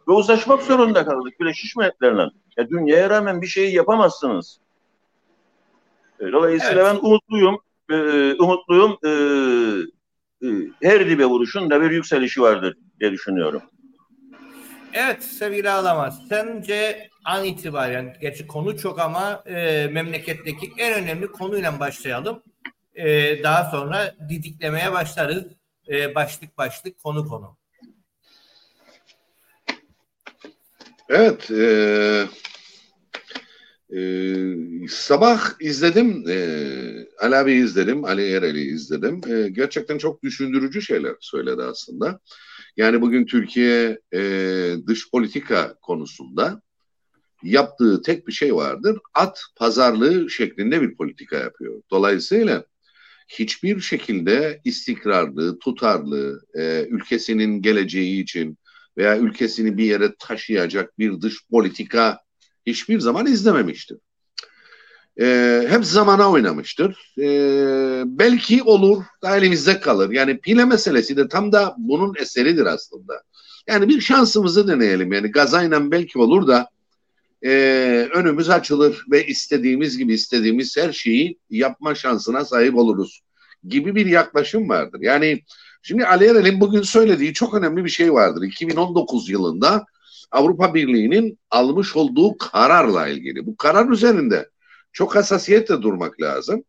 ve 0.07 0.13
uzlaşmak 0.13 0.61
zorunda 0.61 1.05
kaldık 1.05 1.39
Birleşmiş 1.39 1.75
Milletler'le. 1.75 2.29
Ya 2.57 2.69
dünyaya 2.69 3.09
rağmen 3.09 3.41
bir 3.41 3.47
şeyi 3.47 3.75
yapamazsınız. 3.75 4.59
Dolayısıyla 6.21 6.89
evet. 6.89 7.01
ben 7.03 7.07
umutluyum. 7.07 7.59
E, 7.91 7.95
umutluyum. 8.33 8.97
E, 9.05 9.09
e, 10.43 10.47
her 10.81 11.09
dibe 11.09 11.25
vuruşun 11.25 11.69
da 11.69 11.81
bir 11.81 11.91
yükselişi 11.91 12.41
vardır 12.41 12.77
diye 12.99 13.11
düşünüyorum. 13.11 13.61
Evet 14.93 15.23
sevgili 15.23 15.69
Ağlamaz. 15.69 16.21
Sence 16.29 17.09
an 17.25 17.45
itibaren, 17.45 18.17
gerçi 18.21 18.47
konu 18.47 18.77
çok 18.77 18.99
ama 18.99 19.43
e, 19.45 19.87
memleketteki 19.91 20.71
en 20.77 21.03
önemli 21.03 21.27
konuyla 21.27 21.79
başlayalım. 21.79 22.43
E, 22.95 23.43
daha 23.43 23.71
sonra 23.71 24.15
didiklemeye 24.29 24.91
başlarız. 24.91 25.43
E, 25.89 26.15
başlık 26.15 26.57
başlık, 26.57 27.03
konu 27.03 27.27
konu. 27.27 27.57
Evet. 31.09 31.51
E, 31.51 32.25
e, 33.95 34.01
sabah 34.87 35.41
izledim. 35.59 36.23
E, 36.29 36.37
Ali 37.19 37.35
abi 37.35 37.53
izledim. 37.53 38.05
Ali 38.05 38.31
Erel'i 38.31 38.61
izledim. 38.61 39.21
E, 39.27 39.49
gerçekten 39.49 39.97
çok 39.97 40.23
düşündürücü 40.23 40.81
şeyler 40.81 41.15
söyledi 41.19 41.61
aslında. 41.63 42.19
Yani 42.77 43.01
bugün 43.01 43.25
Türkiye 43.25 43.99
e, 44.13 44.21
dış 44.87 45.11
politika 45.11 45.75
konusunda 45.81 46.61
yaptığı 47.43 48.01
tek 48.01 48.27
bir 48.27 48.31
şey 48.31 48.55
vardır. 48.55 48.97
At 49.13 49.41
pazarlığı 49.55 50.29
şeklinde 50.29 50.81
bir 50.81 50.95
politika 50.95 51.37
yapıyor. 51.37 51.81
Dolayısıyla 51.91 52.65
hiçbir 53.27 53.79
şekilde 53.79 54.61
istikrarlı, 54.65 55.59
tutarlı, 55.59 56.41
e, 56.53 56.85
ülkesinin 56.89 57.61
geleceği 57.61 58.23
için 58.23 58.57
veya 58.97 59.17
ülkesini 59.17 59.77
bir 59.77 59.85
yere 59.85 60.15
taşıyacak 60.19 60.99
bir 60.99 61.21
dış 61.21 61.47
politika 61.49 62.19
hiçbir 62.65 62.99
zaman 62.99 63.25
izlememiştir. 63.25 63.97
E, 65.21 65.65
hep 65.69 65.85
zamana 65.85 66.31
oynamıştır. 66.31 67.13
E, 67.17 67.27
belki 68.05 68.63
olur 68.63 69.03
da 69.23 69.37
elimizde 69.37 69.79
kalır. 69.79 70.09
Yani 70.09 70.39
pile 70.39 70.65
meselesi 70.65 71.17
de 71.17 71.27
tam 71.27 71.51
da 71.51 71.75
bunun 71.77 72.13
eseridir 72.19 72.65
aslında. 72.65 73.21
Yani 73.67 73.89
bir 73.89 74.01
şansımızı 74.01 74.67
deneyelim. 74.67 75.13
Yani 75.13 75.31
gazayla 75.31 75.91
belki 75.91 76.19
olur 76.19 76.47
da 76.47 76.69
e, 77.45 77.49
önümüz 78.13 78.49
açılır 78.49 79.05
ve 79.11 79.25
istediğimiz 79.25 79.97
gibi 79.97 80.13
istediğimiz 80.13 80.77
her 80.77 80.93
şeyi 80.93 81.37
yapma 81.49 81.95
şansına 81.95 82.45
sahip 82.45 82.75
oluruz 82.75 83.21
gibi 83.67 83.95
bir 83.95 84.05
yaklaşım 84.05 84.69
vardır. 84.69 84.99
Yani 85.01 85.41
şimdi 85.81 86.05
Ali 86.05 86.25
Erel'in 86.25 86.59
bugün 86.59 86.81
söylediği 86.81 87.33
çok 87.33 87.53
önemli 87.53 87.85
bir 87.85 87.89
şey 87.89 88.13
vardır. 88.13 88.41
2019 88.43 89.29
yılında 89.29 89.85
Avrupa 90.31 90.73
Birliği'nin 90.73 91.39
almış 91.49 91.95
olduğu 91.95 92.37
kararla 92.37 93.07
ilgili. 93.07 93.45
Bu 93.45 93.57
karar 93.57 93.89
üzerinde 93.89 94.49
çok 94.93 95.15
hassasiyetle 95.15 95.81
durmak 95.81 96.21
lazım. 96.21 96.63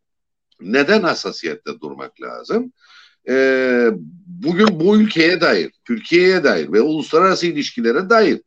Neden 0.61 1.01
hassasiyetle 1.01 1.79
durmak 1.79 2.21
lazım? 2.21 2.73
Ee, 3.29 3.89
bugün 4.25 4.79
bu 4.79 4.97
ülkeye 4.97 5.41
dair, 5.41 5.71
Türkiye'ye 5.85 6.43
dair 6.43 6.71
ve 6.71 6.81
uluslararası 6.81 7.47
ilişkilere 7.47 8.09
dair 8.09 8.41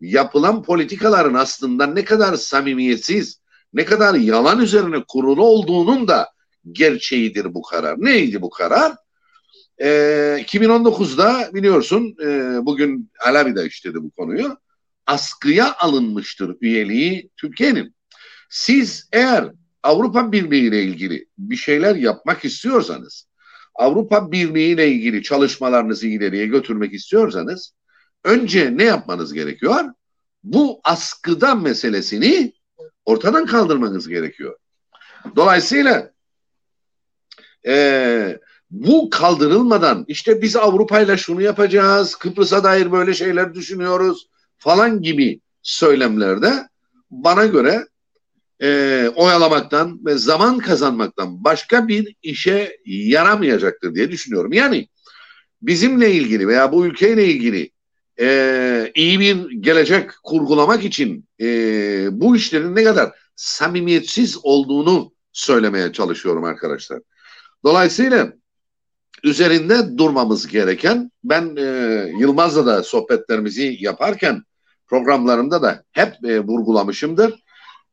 yapılan 0.00 0.62
politikaların 0.62 1.34
aslında 1.34 1.86
ne 1.86 2.04
kadar 2.04 2.34
samimiyetsiz, 2.34 3.40
ne 3.72 3.84
kadar 3.84 4.14
yalan 4.14 4.60
üzerine 4.60 5.04
kurulu 5.08 5.44
olduğunun 5.44 6.08
da 6.08 6.28
gerçeğidir 6.72 7.54
bu 7.54 7.62
karar. 7.62 7.96
Neydi 7.98 8.42
bu 8.42 8.50
karar? 8.50 8.92
Ee, 9.80 10.44
2019'da 10.46 11.50
biliyorsun 11.54 12.16
e, 12.22 12.58
bugün 12.66 13.10
Alavi 13.26 13.56
de 13.56 13.66
işledi 13.66 14.02
bu 14.02 14.10
konuyu. 14.10 14.56
Askıya 15.06 15.74
alınmıştır 15.78 16.56
üyeliği 16.60 17.30
Türkiye'nin. 17.36 17.94
Siz 18.50 19.08
eğer 19.12 19.50
Avrupa 19.82 20.32
Birliği 20.32 20.68
ile 20.68 20.82
ilgili 20.82 21.26
bir 21.38 21.56
şeyler 21.56 21.94
yapmak 21.94 22.44
istiyorsanız, 22.44 23.28
Avrupa 23.74 24.32
Birliği 24.32 24.72
ile 24.72 24.88
ilgili 24.88 25.22
çalışmalarınızı 25.22 26.06
ileriye 26.06 26.46
götürmek 26.46 26.94
istiyorsanız 26.94 27.74
önce 28.24 28.76
ne 28.76 28.84
yapmanız 28.84 29.32
gerekiyor? 29.32 29.84
Bu 30.44 30.80
askıda 30.84 31.54
meselesini 31.54 32.52
ortadan 33.04 33.46
kaldırmanız 33.46 34.08
gerekiyor. 34.08 34.56
Dolayısıyla 35.36 36.10
e, 37.66 38.38
bu 38.70 39.10
kaldırılmadan 39.10 40.04
işte 40.08 40.42
biz 40.42 40.56
Avrupa 40.56 41.00
ile 41.00 41.16
şunu 41.16 41.42
yapacağız, 41.42 42.14
Kıbrıs'a 42.14 42.64
dair 42.64 42.92
böyle 42.92 43.14
şeyler 43.14 43.54
düşünüyoruz 43.54 44.28
falan 44.58 45.02
gibi 45.02 45.40
söylemlerde 45.62 46.68
bana 47.10 47.46
göre 47.46 47.86
e, 48.62 49.08
oyalamaktan 49.14 50.04
ve 50.04 50.18
zaman 50.18 50.58
kazanmaktan 50.58 51.44
başka 51.44 51.88
bir 51.88 52.14
işe 52.22 52.76
yaramayacaktır 52.86 53.94
diye 53.94 54.10
düşünüyorum. 54.10 54.52
Yani 54.52 54.88
bizimle 55.62 56.12
ilgili 56.12 56.48
veya 56.48 56.72
bu 56.72 56.86
ülkeyle 56.86 57.24
ilgili 57.24 57.70
e, 58.20 58.92
iyi 58.94 59.20
bir 59.20 59.50
gelecek 59.50 60.10
kurgulamak 60.22 60.84
için 60.84 61.28
e, 61.40 61.46
bu 62.12 62.36
işlerin 62.36 62.76
ne 62.76 62.84
kadar 62.84 63.12
samimiyetsiz 63.36 64.38
olduğunu 64.42 65.12
söylemeye 65.32 65.92
çalışıyorum 65.92 66.44
arkadaşlar. 66.44 67.00
Dolayısıyla 67.64 68.32
üzerinde 69.24 69.98
durmamız 69.98 70.46
gereken 70.46 71.10
ben 71.24 71.56
e, 71.56 71.62
Yılmaz'la 72.18 72.66
da 72.66 72.82
sohbetlerimizi 72.82 73.76
yaparken 73.80 74.42
programlarımda 74.86 75.62
da 75.62 75.84
hep 75.92 76.24
e, 76.24 76.40
vurgulamışımdır. 76.40 77.34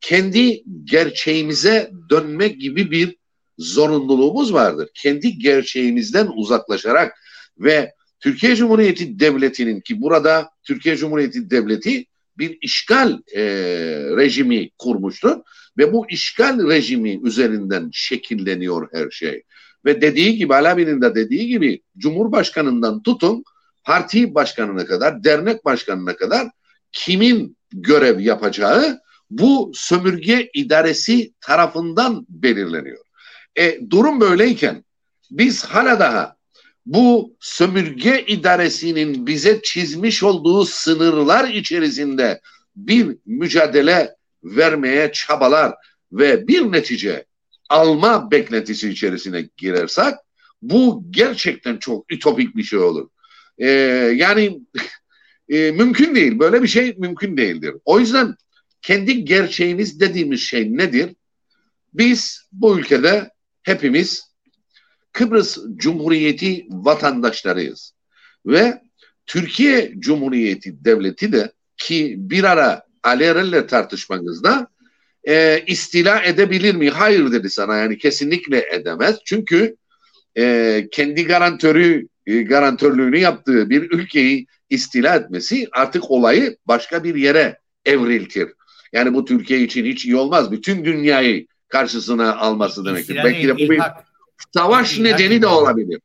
Kendi 0.02 0.64
gerçeğimize 0.84 1.92
dönme 2.10 2.48
gibi 2.48 2.92
bir 2.92 3.18
zorunluluğumuz 3.58 4.54
vardır. 4.54 4.90
Kendi 4.94 5.38
gerçeğimizden 5.38 6.28
uzaklaşarak 6.36 7.18
ve 7.60 7.94
Türkiye 8.20 8.56
Cumhuriyeti 8.56 9.20
Devleti'nin 9.20 9.82
ki 9.82 10.02
burada 10.02 10.50
Türkiye 10.64 10.98
Cumhuriyeti 10.98 11.50
Devleti 11.50 12.06
bir 12.38 12.58
işgal 12.62 13.20
e, 13.36 13.44
rejimi 14.18 14.70
kurmuştur 14.78 15.38
ve 15.78 15.94
bu 15.94 16.10
işgal 16.10 16.70
rejimi 16.70 17.28
üzerinden 17.28 17.90
şekilleniyor 17.94 18.90
her 18.94 19.10
şey. 19.10 19.44
Ve 19.88 20.02
dediği 20.02 20.36
gibi 20.36 20.56
Alabi'nin 20.56 21.02
de 21.02 21.16
dediği 21.16 21.48
gibi 21.48 21.82
Cumhurbaşkanından 21.98 23.04
tutun 23.04 23.44
parti 23.84 24.36
başkanına 24.36 24.86
kadar, 24.86 25.24
dernek 25.24 25.66
başkanına 25.66 26.16
kadar 26.16 26.48
kimin 26.92 27.58
görev 27.72 28.20
yapacağı 28.20 29.00
bu 29.30 29.72
sömürge 29.74 30.50
idaresi 30.54 31.34
tarafından 31.42 32.26
belirleniyor. 32.30 33.06
E, 33.56 33.80
durum 33.90 34.22
böyleyken 34.22 34.86
biz 35.32 35.66
hala 35.66 36.00
daha 36.00 36.36
bu 36.86 37.36
sömürge 37.40 38.26
idaresinin 38.28 39.28
bize 39.28 39.62
çizmiş 39.62 40.24
olduğu 40.24 40.66
sınırlar 40.66 41.50
içerisinde 41.50 42.42
bir 42.76 43.18
mücadele 43.26 44.16
vermeye 44.44 45.12
çabalar 45.12 45.74
ve 46.12 46.48
bir 46.48 46.72
netice 46.72 47.26
alma 47.70 48.32
beklentisi 48.32 48.90
içerisine 48.90 49.50
girersek 49.58 50.14
bu 50.62 51.04
gerçekten 51.10 51.78
çok 51.78 52.14
ütopik 52.14 52.56
bir 52.56 52.64
şey 52.64 52.80
olur. 52.80 53.10
Ee, 53.58 53.68
yani 54.16 54.62
e, 55.50 55.72
mümkün 55.72 56.16
değil. 56.16 56.40
Böyle 56.40 56.64
bir 56.64 56.68
şey 56.68 56.96
mümkün 56.98 57.38
değildir. 57.38 57.76
O 57.86 58.00
yüzden 58.00 58.36
kendi 58.82 59.26
gerçeğimiz 59.26 60.00
dediğimiz 60.00 60.42
şey 60.42 60.78
nedir? 60.78 61.16
Biz 61.94 62.42
bu 62.52 62.80
ülkede 62.80 63.30
hepimiz 63.64 64.28
Kıbrıs 65.12 65.58
Cumhuriyeti 65.76 66.66
vatandaşlarıyız. 66.70 67.94
Ve 68.46 68.82
Türkiye 69.26 69.94
Cumhuriyeti 70.00 70.86
Devleti 70.86 71.32
de 71.32 71.52
ki 71.78 72.16
bir 72.18 72.44
ara 72.44 72.84
Ali 73.04 73.24
Erel'le 73.24 73.68
tartışmanızda 73.68 74.68
e, 75.28 75.64
istila 75.68 76.24
edebilir 76.24 76.76
mi? 76.76 76.90
Hayır 76.90 77.32
dedi 77.32 77.50
sana 77.50 77.78
yani 77.78 77.98
kesinlikle 77.98 78.68
edemez. 78.72 79.18
Çünkü 79.26 79.76
e, 80.38 80.88
kendi 80.92 81.26
garantörü 81.26 82.08
e, 82.26 82.42
garantörlüğünü 82.42 83.18
yaptığı 83.18 83.70
bir 83.70 83.92
ülkeyi 83.92 84.48
istila 84.70 85.16
etmesi 85.16 85.68
artık 85.72 86.12
olayı 86.12 86.58
başka 86.66 87.04
bir 87.04 87.16
yere 87.16 87.60
evriltir. 87.86 88.50
Yani 88.94 89.14
bu 89.14 89.26
Türkiye 89.26 89.60
için 89.60 89.86
hiç 89.86 90.06
iyi 90.06 90.16
olmaz. 90.16 90.52
Bütün 90.52 90.86
dünyayı 90.86 91.48
karşısına 91.68 92.36
alması 92.36 92.86
demektir. 92.86 93.16
İstila 93.16 93.24
Belki 93.24 93.48
de 93.48 93.56
bu 93.56 93.72
bir 93.72 93.82
savaş 94.54 94.98
ilhak 94.98 95.20
nedeni 95.20 95.42
de 95.42 95.48
olabilir. 95.48 96.02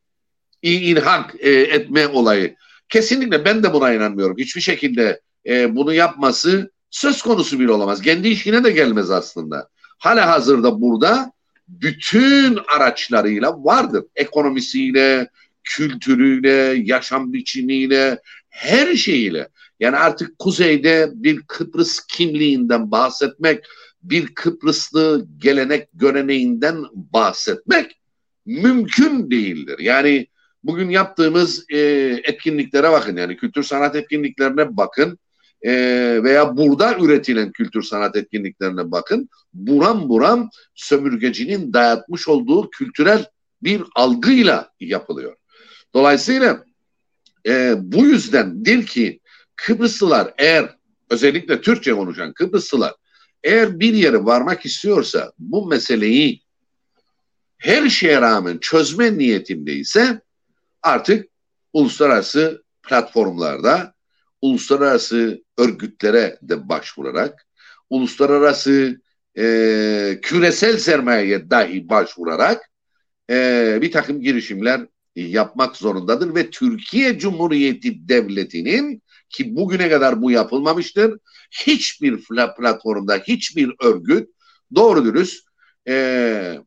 İlhak 0.63 1.35
e, 1.39 1.51
etme 1.51 2.09
olayı. 2.09 2.57
Kesinlikle 2.89 3.45
ben 3.45 3.63
de 3.63 3.73
buna 3.73 3.93
inanmıyorum. 3.93 4.37
Hiçbir 4.39 4.61
şekilde 4.61 5.21
e, 5.47 5.77
bunu 5.77 5.95
yapması 5.95 6.71
söz 6.93 7.23
konusu 7.23 7.61
bile 7.61 7.73
olamaz. 7.73 8.03
Kendi 8.03 8.29
işine 8.29 8.65
de 8.65 8.71
gelmez 8.71 9.11
aslında. 9.11 9.69
Hala 9.99 10.31
hazırda 10.31 10.81
burada 10.81 11.33
bütün 11.69 12.59
araçlarıyla 12.77 13.65
vardır. 13.65 14.05
Ekonomisiyle, 14.17 15.29
kültürüyle, 15.65 16.83
yaşam 16.85 17.33
biçimiyle, 17.33 18.21
her 18.49 18.95
şeyiyle. 18.95 19.49
Yani 19.81 19.97
artık 19.97 20.39
kuzeyde 20.39 21.11
bir 21.15 21.43
Kıbrıs 21.43 22.07
kimliğinden 22.07 22.91
bahsetmek, 22.91 23.65
bir 24.03 24.35
Kıbrıslı 24.35 25.27
gelenek 25.39 25.89
göreneğinden 25.95 26.85
bahsetmek 26.93 28.01
mümkün 28.47 29.31
değildir. 29.31 29.79
Yani 29.79 30.27
bugün 30.65 30.91
yaptığımız 30.91 31.65
e, 31.69 31.79
etkinliklere 32.25 32.91
bakın 32.91 33.17
yani 33.17 33.37
kültür 33.37 33.63
sanat 33.63 33.97
etkinliklerine 33.97 34.77
bakın 34.77 35.19
e, 35.63 35.73
veya 36.23 36.57
burada 36.57 36.99
üretilen 36.99 37.53
kültür 37.53 37.83
sanat 37.83 38.17
etkinliklerine 38.17 38.91
bakın. 38.91 39.29
Buram 39.55 40.09
buram 40.09 40.51
sömürgecinin 40.75 41.73
dayatmış 41.73 42.29
olduğu 42.29 42.71
kültürel 42.71 43.27
bir 43.63 43.83
algıyla 43.95 44.73
yapılıyor. 44.81 45.37
Dolayısıyla 45.95 46.65
e, 47.47 47.75
bu 47.79 48.07
yüzdendir 48.07 48.87
ki 48.87 49.21
Kıbrıslılar 49.57 50.35
eğer 50.39 50.77
özellikle 51.11 51.61
Türkçe 51.61 51.93
konuşan 51.93 52.33
Kıbrıslılar 52.33 52.95
eğer 53.45 53.81
bir 53.81 53.95
yere 53.95 54.25
varmak 54.25 54.67
istiyorsa 54.67 55.33
bu 55.39 55.67
meseleyi 55.67 56.43
her 57.59 57.89
şeye 57.89 58.21
rağmen 58.21 58.59
çözme 58.59 59.19
niyetindeyse 59.19 60.21
artık 60.83 61.29
uluslararası 61.73 62.63
platformlarda 62.83 63.92
uluslararası 64.43 65.43
örgütlere 65.59 66.39
de 66.43 66.69
başvurarak 66.69 67.47
uluslararası 67.91 69.01
e, 69.39 70.19
küresel 70.23 70.79
sermayeye 70.79 71.51
dahi 71.51 71.89
başvurarak 71.89 72.71
e, 73.31 73.79
bir 73.83 73.93
takım 73.93 74.21
girişimler 74.21 74.81
yapmak 75.17 75.77
zorundadır 75.77 76.35
ve 76.35 76.51
Türkiye 76.51 77.19
Cumhuriyeti 77.19 78.09
Devleti'nin 78.09 79.03
ki 79.29 79.57
bugüne 79.57 79.91
kadar 79.91 80.23
bu 80.23 80.31
yapılmamıştır. 80.31 81.19
Hiçbir 81.51 82.25
platformda 82.59 83.17
hiçbir 83.17 83.73
örgüt 83.83 84.29
doğru 84.75 85.05
dürüst 85.05 85.47
e, 85.89 86.59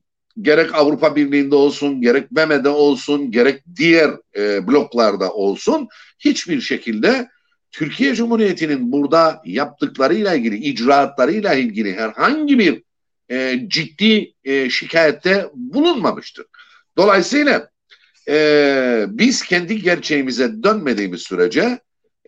gerek 0.41 0.75
Avrupa 0.75 1.15
Birliği'nde 1.15 1.55
olsun, 1.55 2.01
gerek 2.01 2.31
MEME'de 2.31 2.69
olsun, 2.69 3.31
gerek 3.31 3.63
diğer 3.75 4.11
e, 4.37 4.67
bloklarda 4.67 5.33
olsun 5.33 5.87
hiçbir 6.19 6.61
şekilde 6.61 7.27
Türkiye 7.75 8.15
Cumhuriyeti'nin 8.15 8.91
burada 8.91 9.41
yaptıklarıyla 9.45 10.33
ilgili, 10.35 10.57
icraatlarıyla 10.57 11.53
ilgili 11.53 11.93
herhangi 11.93 12.59
bir 12.59 12.83
e, 13.29 13.59
ciddi 13.67 14.33
e, 14.43 14.69
şikayette 14.69 15.49
bulunmamıştır. 15.53 16.45
Dolayısıyla 16.97 17.69
e, 18.27 19.05
biz 19.09 19.43
kendi 19.43 19.81
gerçeğimize 19.81 20.63
dönmediğimiz 20.63 21.21
sürece 21.21 21.79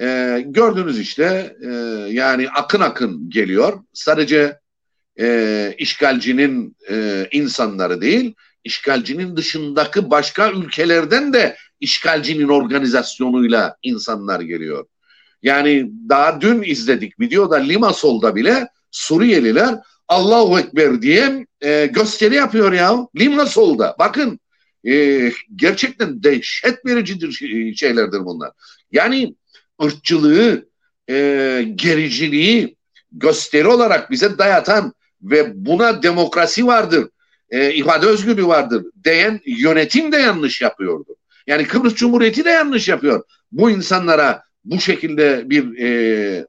e, 0.01 0.43
gördüğünüz 0.47 0.99
işte 0.99 1.55
e, 1.63 1.67
yani 2.11 2.49
akın 2.49 2.81
akın 2.81 3.29
geliyor. 3.29 3.83
Sadece 3.93 4.59
e, 5.19 5.75
işgalcinin 5.77 6.75
e, 6.89 7.27
insanları 7.31 8.01
değil, 8.01 8.33
işgalcinin 8.63 9.37
dışındaki 9.37 10.09
başka 10.09 10.51
ülkelerden 10.51 11.33
de 11.33 11.57
işgalcinin 11.79 12.47
organizasyonuyla 12.47 13.75
insanlar 13.83 14.39
geliyor. 14.39 14.85
Yani 15.41 15.91
daha 16.09 16.41
dün 16.41 16.63
izledik 16.63 17.19
videoda 17.19 17.55
Limasol'da 17.55 18.35
bile 18.35 18.67
Suriyeliler 18.91 19.75
Allahu 20.07 20.59
Ekber 20.59 21.01
diye 21.01 21.45
e, 21.61 21.85
gösteri 21.85 22.35
yapıyor 22.35 22.73
ya 22.73 23.07
Limasol'da. 23.19 23.95
Bakın 23.99 24.39
e, 24.87 25.31
gerçekten 25.55 26.23
dehşet 26.23 26.85
vericidir 26.85 27.31
şeylerdir 27.75 28.25
bunlar. 28.25 28.51
Yani 28.91 29.35
ırkçılığı, 29.83 30.67
e, 31.09 31.65
gericiliği 31.75 32.77
gösteri 33.11 33.67
olarak 33.67 34.11
bize 34.11 34.37
dayatan 34.37 34.93
ve 35.21 35.65
buna 35.65 36.03
demokrasi 36.03 36.67
vardır, 36.67 37.09
e, 37.49 37.73
ifade 37.73 38.05
özgürlüğü 38.05 38.47
vardır 38.47 38.85
diyen 39.03 39.39
yönetim 39.45 40.11
de 40.11 40.17
yanlış 40.17 40.61
yapıyordu. 40.61 41.15
Yani 41.47 41.67
Kıbrıs 41.67 41.95
Cumhuriyeti 41.95 42.45
de 42.45 42.49
yanlış 42.49 42.87
yapıyor. 42.87 43.23
Bu 43.51 43.71
insanlara 43.71 44.43
bu 44.65 44.79
şekilde 44.79 45.49
bir 45.49 45.79
e, 45.79 46.45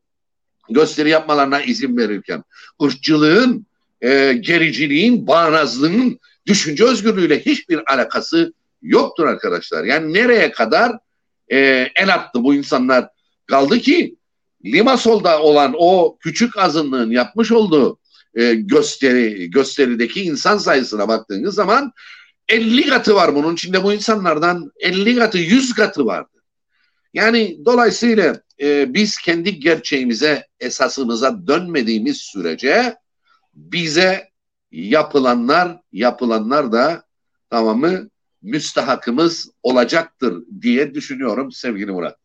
gösteri 0.70 1.10
yapmalarına 1.10 1.62
izin 1.62 1.96
verirken 1.96 2.44
ırkçılığın, 2.82 3.66
e, 4.00 4.32
gericiliğin, 4.32 5.26
bağnazlığın 5.26 6.18
düşünce 6.46 6.84
özgürlüğüyle 6.84 7.40
hiçbir 7.40 7.92
alakası 7.94 8.52
yoktur 8.82 9.26
arkadaşlar. 9.26 9.84
Yani 9.84 10.14
nereye 10.14 10.50
kadar 10.50 10.98
e, 11.48 11.58
el 11.96 12.14
attı 12.14 12.42
bu 12.44 12.54
insanlar 12.54 13.08
kaldı 13.46 13.78
ki 13.78 14.16
Limasol'da 14.64 15.42
olan 15.42 15.74
o 15.78 16.18
küçük 16.20 16.58
azınlığın 16.58 17.10
yapmış 17.10 17.52
olduğu 17.52 17.98
e, 18.34 18.54
gösteri 18.54 19.50
gösterideki 19.50 20.22
insan 20.22 20.58
sayısına 20.58 21.08
baktığınız 21.08 21.54
zaman 21.54 21.92
50 22.48 22.86
katı 22.86 23.14
var 23.14 23.34
bunun 23.34 23.54
içinde 23.54 23.84
bu 23.84 23.92
insanlardan 23.92 24.72
50 24.80 25.16
katı 25.16 25.38
100 25.38 25.74
katı 25.74 26.06
vardı. 26.06 26.37
Yani 27.14 27.58
dolayısıyla 27.64 28.42
e, 28.60 28.94
biz 28.94 29.18
kendi 29.18 29.60
gerçeğimize 29.60 30.46
esasımıza 30.60 31.46
dönmediğimiz 31.46 32.16
sürece 32.16 32.96
bize 33.54 34.28
yapılanlar 34.70 35.78
yapılanlar 35.92 36.72
da 36.72 37.04
tamamı 37.50 38.08
müstahakımız 38.42 39.50
olacaktır 39.62 40.44
diye 40.62 40.94
düşünüyorum 40.94 41.52
sevgili 41.52 41.90
Murat. 41.92 42.18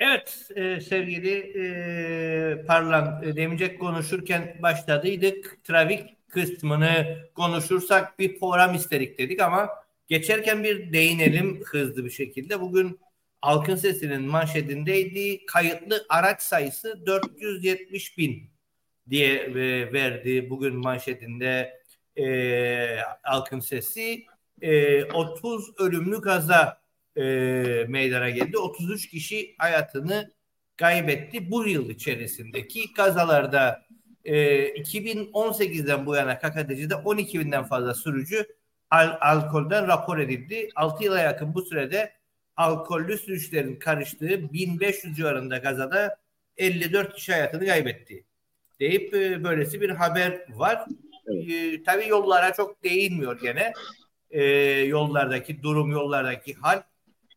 Evet 0.00 0.48
e, 0.56 0.80
sevgili 0.80 1.32
e, 1.32 2.64
Parlan 2.66 3.22
e, 3.22 3.36
demeyecek 3.36 3.80
konuşurken 3.80 4.56
başladıydık. 4.62 5.64
Trafik 5.64 6.28
kısmını 6.28 7.18
konuşursak 7.34 8.18
bir 8.18 8.38
program 8.38 8.74
istedik 8.74 9.18
dedik 9.18 9.40
ama 9.40 9.68
geçerken 10.08 10.64
bir 10.64 10.92
değinelim 10.92 11.62
hızlı 11.64 12.04
bir 12.04 12.10
şekilde. 12.10 12.60
Bugün 12.60 12.98
Halkın 13.42 13.76
Sesi'nin 13.76 14.22
manşetindeydi. 14.22 15.46
Kayıtlı 15.46 16.06
araç 16.08 16.42
sayısı 16.42 17.06
470 17.06 18.18
bin 18.18 18.50
diye 19.10 19.34
e, 19.34 19.92
verdi 19.92 20.50
bugün 20.50 20.76
manşetinde 20.76 21.82
e, 22.16 22.96
Halkın 23.22 23.60
Sesi. 23.60 24.24
E, 24.60 25.04
30 25.04 25.80
ölümlü 25.80 26.20
kaza 26.20 26.82
e, 27.16 27.22
meydana 27.88 28.30
geldi. 28.30 28.58
33 28.58 29.08
kişi 29.08 29.54
hayatını 29.58 30.32
kaybetti 30.76 31.50
bu 31.50 31.68
yıl 31.68 31.90
içerisindeki 31.90 32.92
kazalarda 32.92 33.86
e, 34.24 34.34
2018'den 34.82 36.06
bu 36.06 36.14
yana 36.16 36.38
KKTC'de 36.38 36.94
12 36.94 37.40
binden 37.40 37.64
fazla 37.64 37.94
sürücü 37.94 38.46
al- 38.90 39.18
alkolden 39.20 39.88
rapor 39.88 40.18
edildi. 40.18 40.68
6 40.76 41.04
yıla 41.04 41.20
yakın 41.20 41.54
bu 41.54 41.62
sürede 41.62 42.12
alkollü 42.56 43.18
sürücülerin 43.18 43.76
karıştığı 43.76 44.52
1500 44.52 45.16
civarında 45.16 45.62
kazada 45.62 46.16
54 46.56 47.14
kişi 47.14 47.32
hayatını 47.32 47.66
kaybetti 47.66 48.24
deyip 48.80 49.14
e, 49.14 49.44
böylesi 49.44 49.80
bir 49.80 49.90
haber 49.90 50.40
var. 50.48 50.84
Evet. 51.26 51.50
E, 51.50 51.82
tabii 51.82 52.08
yollara 52.08 52.52
çok 52.52 52.84
değinmiyor 52.84 53.40
gene. 53.40 53.72
E, 54.30 54.44
yollardaki 54.86 55.62
durum, 55.62 55.90
yollardaki 55.92 56.54
hal. 56.54 56.82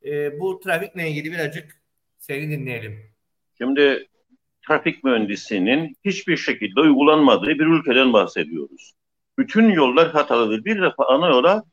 E, 0.06 0.40
bu 0.40 0.60
trafikle 0.60 1.10
ilgili 1.10 1.32
birazcık 1.32 1.82
seni 2.18 2.50
dinleyelim. 2.50 3.00
Şimdi 3.58 4.08
trafik 4.68 5.04
mühendisliğinin 5.04 5.96
hiçbir 6.06 6.38
şekilde 6.38 6.80
uygulanmadığı 6.80 7.50
bir 7.50 7.66
ülkeden 7.66 8.14
bahsediyoruz. 8.14 8.94
Bütün 9.38 9.70
yollar 9.70 10.12
hatalıdır. 10.12 10.66
Bir 10.66 10.82
defa 10.82 11.06
ana 11.08 11.30
yola 11.30 11.64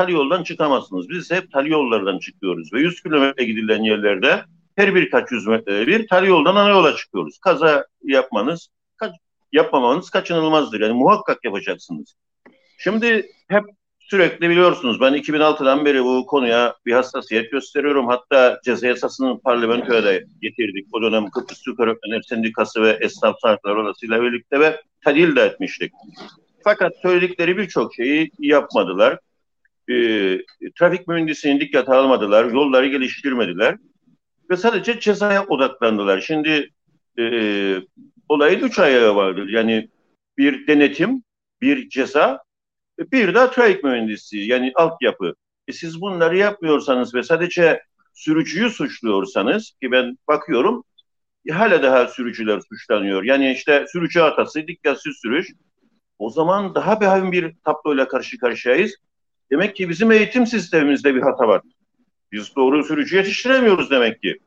tali 0.00 0.12
yoldan 0.12 0.42
çıkamazsınız. 0.42 1.08
Biz 1.08 1.30
hep 1.30 1.52
tali 1.52 1.70
yollardan 1.70 2.18
çıkıyoruz 2.18 2.72
ve 2.72 2.80
100 2.80 3.02
kilometre 3.02 3.44
gidilen 3.44 3.82
yerlerde 3.82 4.44
her 4.76 4.94
birkaç 4.94 5.32
yüz 5.32 5.46
metre 5.46 5.86
bir 5.86 6.08
tali 6.08 6.28
yoldan 6.28 6.56
ana 6.56 6.68
yola 6.68 6.96
çıkıyoruz. 6.96 7.38
Kaza 7.38 7.86
yapmanız, 8.02 8.68
kaç, 8.96 9.12
yapmamanız 9.52 10.10
kaçınılmazdır. 10.10 10.80
Yani 10.80 10.92
muhakkak 10.92 11.44
yapacaksınız. 11.44 12.14
Şimdi 12.78 13.26
hep 13.48 13.64
sürekli 13.98 14.50
biliyorsunuz 14.50 15.00
ben 15.00 15.14
2006'dan 15.14 15.84
beri 15.84 16.04
bu 16.04 16.26
konuya 16.26 16.74
bir 16.86 16.92
hassasiyet 16.92 17.50
gösteriyorum. 17.50 18.06
Hatta 18.06 18.60
ceza 18.64 18.86
yasasını 18.86 19.40
parlamentoya 19.40 20.04
da 20.04 20.12
getirdik. 20.42 20.86
O 20.92 21.02
dönem 21.02 21.30
Kıbrıs 21.30 21.62
Türk 21.62 21.80
Öğretmenler 21.80 22.22
Sendikası 22.22 22.82
ve 22.82 22.98
Esnaf 23.00 23.36
Sanatlar 23.42 23.76
Odası'yla 23.76 24.22
birlikte 24.22 24.60
ve 24.60 24.80
tadil 25.04 25.36
de 25.36 25.42
etmiştik. 25.42 25.92
Fakat 26.64 26.92
söyledikleri 27.02 27.56
birçok 27.56 27.94
şeyi 27.94 28.30
yapmadılar. 28.38 29.18
E, 29.90 29.94
trafik 30.78 31.08
mühendisliğini 31.08 31.60
dikkate 31.60 31.92
almadılar. 31.92 32.44
Yolları 32.44 32.86
geliştirmediler. 32.86 33.76
Ve 34.50 34.56
sadece 34.56 35.00
cezaya 35.00 35.46
odaklandılar. 35.46 36.20
Şimdi 36.20 36.70
e, 37.18 37.24
olayın 38.28 38.60
üç 38.60 38.78
ayağı 38.78 39.16
vardır. 39.16 39.48
Yani 39.48 39.88
bir 40.38 40.66
denetim, 40.66 41.22
bir 41.60 41.88
ceza, 41.88 42.42
bir 42.98 43.34
de 43.34 43.50
trafik 43.50 43.84
mühendisliği 43.84 44.48
yani 44.48 44.72
altyapı. 44.74 45.34
E 45.68 45.72
siz 45.72 46.00
bunları 46.00 46.36
yapmıyorsanız 46.36 47.14
ve 47.14 47.22
sadece 47.22 47.82
sürücüyü 48.14 48.70
suçluyorsanız 48.70 49.70
ki 49.82 49.92
ben 49.92 50.18
bakıyorum 50.28 50.84
hala 51.48 51.82
daha 51.82 52.06
sürücüler 52.06 52.60
suçlanıyor. 52.60 53.22
Yani 53.22 53.52
işte 53.52 53.84
sürücü 53.92 54.20
hatası, 54.20 54.66
dikkatsiz 54.66 55.16
sürüş. 55.22 55.48
O 56.18 56.30
zaman 56.30 56.74
daha 56.74 57.00
bir 57.00 57.32
bir 57.32 57.54
tabloyla 57.64 58.08
karşı 58.08 58.38
karşıyayız. 58.38 58.96
Demek 59.52 59.76
ki 59.76 59.88
bizim 59.88 60.12
eğitim 60.12 60.46
sistemimizde 60.46 61.14
bir 61.14 61.22
hata 61.22 61.48
var. 61.48 61.62
Biz 62.32 62.56
doğru 62.56 62.84
sürücü 62.84 63.16
yetiştiremiyoruz 63.16 63.90
demek 63.90 64.22
ki. 64.22 64.38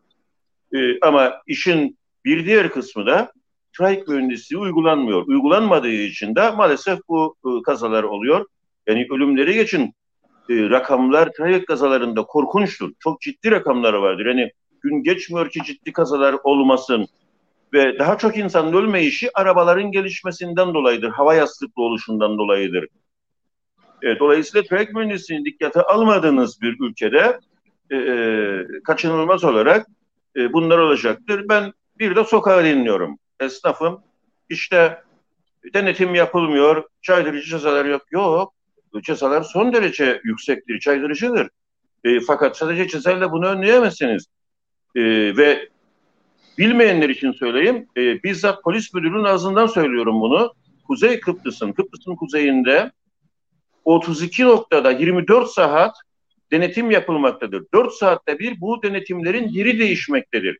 Ee, 0.75 0.99
ama 1.01 1.41
işin 1.47 1.97
bir 2.25 2.45
diğer 2.45 2.69
kısmı 2.69 3.05
da 3.05 3.31
trafik 3.77 4.07
mühendisliği 4.07 4.61
uygulanmıyor. 4.61 5.27
Uygulanmadığı 5.27 5.91
için 5.91 6.35
de 6.35 6.51
maalesef 6.51 6.99
bu 7.09 7.35
e, 7.45 7.49
kazalar 7.63 8.03
oluyor. 8.03 8.45
Yani 8.87 9.07
ölümleri 9.11 9.53
geçin 9.53 9.93
e, 10.49 10.69
rakamlar 10.69 11.31
trafik 11.37 11.67
kazalarında 11.67 12.23
korkunçtur. 12.23 12.91
Çok 12.99 13.21
ciddi 13.21 13.51
rakamları 13.51 14.01
vardır. 14.01 14.25
Yani 14.25 14.51
gün 14.81 15.03
geçmiyor 15.03 15.49
ki 15.49 15.59
ciddi 15.65 15.91
kazalar 15.91 16.35
olmasın. 16.43 17.07
Ve 17.73 17.99
daha 17.99 18.17
çok 18.17 18.37
insanın 18.37 18.73
ölme 18.73 19.03
işi 19.03 19.29
arabaların 19.33 19.91
gelişmesinden 19.91 20.73
dolayıdır. 20.73 21.09
Hava 21.09 21.33
yastıklı 21.35 21.83
oluşundan 21.83 22.37
dolayıdır. 22.37 22.87
E, 24.03 24.19
dolayısıyla 24.19 24.67
trafik 24.67 24.93
mühendisliğini 24.93 25.45
dikkate 25.45 25.81
almadığınız 25.81 26.61
bir 26.61 26.77
ülkede 26.79 27.39
e, 27.91 27.95
e, 27.95 28.65
kaçınılmaz 28.83 29.43
olarak 29.43 29.87
e, 30.35 30.53
bunlar 30.53 30.77
olacaktır. 30.77 31.45
Ben 31.49 31.73
bir 31.99 32.15
de 32.15 32.23
sokağa 32.23 32.63
dinliyorum. 32.63 33.17
Esnafım 33.39 34.01
işte 34.49 35.01
denetim 35.73 36.15
yapılmıyor, 36.15 36.83
caydırıcı 37.01 37.49
cezalar 37.49 37.85
yok. 37.85 38.01
Yok, 38.11 38.53
cezalar 39.03 39.41
son 39.41 39.73
derece 39.73 40.21
yüksektir, 40.23 40.79
caydırıcıdır. 40.79 41.49
E, 42.03 42.19
fakat 42.19 42.57
sadece 42.57 42.87
cezayla 42.87 43.31
bunu 43.31 43.45
önleyemezsiniz. 43.45 44.25
E, 44.95 45.01
ve 45.37 45.69
bilmeyenler 46.57 47.09
için 47.09 47.31
söyleyeyim, 47.31 47.87
e, 47.97 48.23
bizzat 48.23 48.63
polis 48.63 48.93
müdürünün 48.93 49.23
ağzından 49.23 49.67
söylüyorum 49.67 50.21
bunu. 50.21 50.53
Kuzey 50.87 51.19
Kıbrıs'ın, 51.19 51.71
Kıbrıs'ın 51.71 52.15
kuzeyinde 52.15 52.91
32 53.85 54.43
noktada 54.43 54.91
24 54.91 55.49
saat 55.49 55.95
denetim 56.51 56.91
yapılmaktadır. 56.91 57.65
4 57.73 57.93
saatte 57.93 58.39
bir 58.39 58.61
bu 58.61 58.83
denetimlerin 58.83 59.47
yeri 59.47 59.79
değişmektedir. 59.79 60.57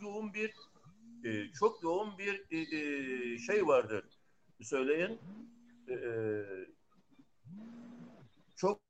Yoğun 0.00 0.34
bir 0.34 0.50
e, 1.24 1.52
çok 1.60 1.82
yoğun 1.82 2.18
bir 2.18 2.44
e, 2.50 2.58
e 2.58 3.38
şey 3.38 3.66
vardır. 3.66 4.04
Söyleyin. 4.62 5.18
E, 5.88 5.92
e 5.92 5.98
çok 8.56 8.80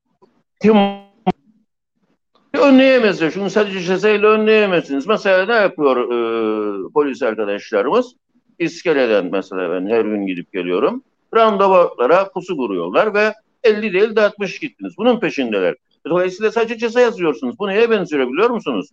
önleyemezler. 2.55 3.31
Şunu 3.31 3.51
sadece 3.51 3.81
cezayla 3.81 4.29
önleyemezsiniz. 4.29 5.07
Mesela 5.07 5.47
ne 5.47 5.53
yapıyor 5.53 5.97
e, 5.97 6.93
polis 6.93 7.23
arkadaşlarımız? 7.23 8.15
İskeleden 8.59 9.27
mesela 9.33 9.71
ben 9.71 9.87
her 9.87 10.05
gün 10.05 10.27
gidip 10.27 10.53
geliyorum. 10.53 11.03
Randevulara 11.35 12.31
pusu 12.31 12.57
kuruyorlar 12.57 13.15
ve 13.15 13.35
50 13.63 13.93
değil 13.93 14.17
de 14.17 14.21
60 14.21 14.59
gittiniz. 14.59 14.95
Bunun 14.99 15.21
peşindeler. 15.21 15.75
Dolayısıyla 16.07 16.53
sadece 16.53 16.79
ceza 16.79 17.01
yazıyorsunuz. 17.01 17.59
Bu 17.59 17.69
neye 17.69 17.91
benziyor 17.91 18.29
biliyor 18.29 18.51
musunuz? 18.51 18.89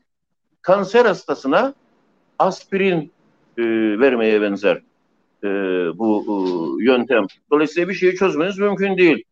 Kanser 0.62 1.06
hastasına 1.06 1.74
aspirin 2.40 3.12
e, 3.58 3.64
vermeye 4.00 4.42
benzer 4.42 4.82
e, 5.44 5.48
bu 5.98 6.26
e, 6.82 6.84
yöntem. 6.84 7.28
Dolayısıyla 7.52 7.90
bir 7.90 7.94
şeyi 7.94 8.16
çözmeniz 8.16 8.60
mümkün 8.60 8.98
değil. 8.98 9.24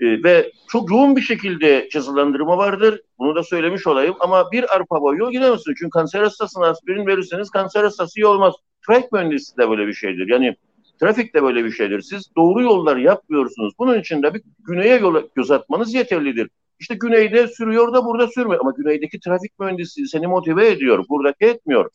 E, 0.00 0.22
ve 0.22 0.52
çok 0.68 0.90
yoğun 0.90 1.16
bir 1.16 1.20
şekilde 1.20 1.88
cezalandırma 1.92 2.58
vardır. 2.58 3.00
Bunu 3.18 3.34
da 3.34 3.42
söylemiş 3.42 3.86
olayım. 3.86 4.14
Ama 4.20 4.52
bir 4.52 4.76
arpa 4.76 5.02
boyu 5.02 5.30
gidemezsiniz. 5.30 5.76
Çünkü 5.78 5.90
kanser 5.90 6.22
hastasına 6.22 6.66
aspirin 6.66 7.06
verirseniz 7.06 7.50
kanser 7.50 7.84
hastası 7.84 8.20
iyi 8.20 8.26
olmaz. 8.26 8.54
Trafik 8.86 9.12
mühendisi 9.12 9.56
de 9.56 9.70
böyle 9.70 9.86
bir 9.86 9.94
şeydir. 9.94 10.28
Yani 10.28 10.56
Trafik 11.00 11.34
de 11.34 11.42
böyle 11.42 11.64
bir 11.64 11.70
şeydir. 11.70 12.00
Siz 12.00 12.36
doğru 12.36 12.62
yollar 12.62 12.96
yapmıyorsunuz. 12.96 13.74
Bunun 13.78 14.00
için 14.00 14.22
de 14.22 14.34
bir 14.34 14.42
güneye 14.58 14.96
yola 14.96 15.22
göz 15.34 15.50
atmanız 15.50 15.94
yeterlidir. 15.94 16.50
İşte 16.80 16.94
güneyde 16.94 17.48
sürüyor 17.48 17.92
da 17.92 18.04
burada 18.04 18.28
sürmüyor. 18.28 18.60
Ama 18.60 18.70
güneydeki 18.76 19.20
trafik 19.20 19.58
mühendisi 19.58 20.06
seni 20.06 20.26
motive 20.26 20.68
ediyor. 20.68 21.04
Buradaki 21.08 21.44
etmiyor. 21.44 21.90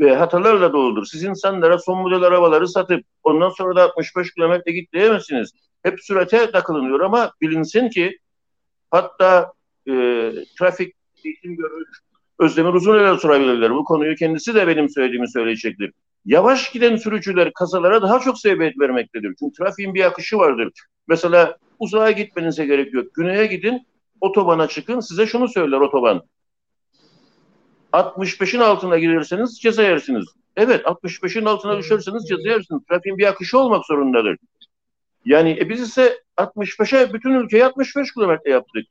Ve 0.00 0.16
hatalarla 0.16 0.72
doludur. 0.72 1.06
Siz 1.06 1.24
insanlara 1.24 1.78
son 1.78 1.98
model 1.98 2.22
arabaları 2.22 2.68
satıp 2.68 3.04
ondan 3.22 3.48
sonra 3.48 3.76
da 3.76 3.82
65 3.82 4.34
kilometre 4.34 4.72
git 4.72 4.92
diyemezsiniz. 4.92 5.52
Hep 5.82 6.00
sürate 6.00 6.50
takılınıyor 6.50 7.00
ama 7.00 7.32
bilinsin 7.40 7.88
ki 7.88 8.18
hatta 8.90 9.52
e, 9.86 9.92
trafik 10.58 10.94
eğitim 11.24 11.56
görmüş 11.56 11.88
Özdemir 12.38 12.74
Uzunel'e 12.74 13.18
sorabilirler. 13.18 13.74
Bu 13.74 13.84
konuyu 13.84 14.16
kendisi 14.16 14.54
de 14.54 14.66
benim 14.66 14.88
söylediğimi 14.88 15.30
söyleyecektir. 15.30 15.92
Yavaş 16.24 16.72
giden 16.72 16.96
sürücüler 16.96 17.52
kazalara 17.52 18.02
daha 18.02 18.20
çok 18.20 18.38
sebebiyet 18.38 18.80
vermektedir. 18.80 19.34
Çünkü 19.38 19.56
trafiğin 19.56 19.94
bir 19.94 20.04
akışı 20.04 20.38
vardır. 20.38 20.72
Mesela 21.08 21.56
uzağa 21.78 22.10
gitmenize 22.10 22.66
gerek 22.66 22.94
yok. 22.94 23.14
Güneye 23.14 23.46
gidin, 23.46 23.86
otobana 24.20 24.68
çıkın. 24.68 25.00
Size 25.00 25.26
şunu 25.26 25.48
söyler 25.48 25.80
otoban. 25.80 26.22
65'in 27.92 28.60
altına 28.60 28.98
girerseniz 28.98 29.60
ceza 29.60 29.82
yersiniz. 29.82 30.24
Evet 30.56 30.84
65'in 30.84 31.44
altına 31.44 31.78
düşerseniz 31.78 32.28
ceza 32.28 32.48
yersiniz. 32.48 32.82
Trafiğin 32.88 33.18
bir 33.18 33.26
akışı 33.26 33.58
olmak 33.58 33.86
zorundadır. 33.86 34.38
Yani 35.24 35.58
e, 35.60 35.68
biz 35.68 35.80
ise 35.80 36.22
65'e 36.36 37.12
bütün 37.12 37.30
ülkeyi 37.30 37.64
65 37.64 38.14
kilometre 38.14 38.50
yaptık. 38.50 38.86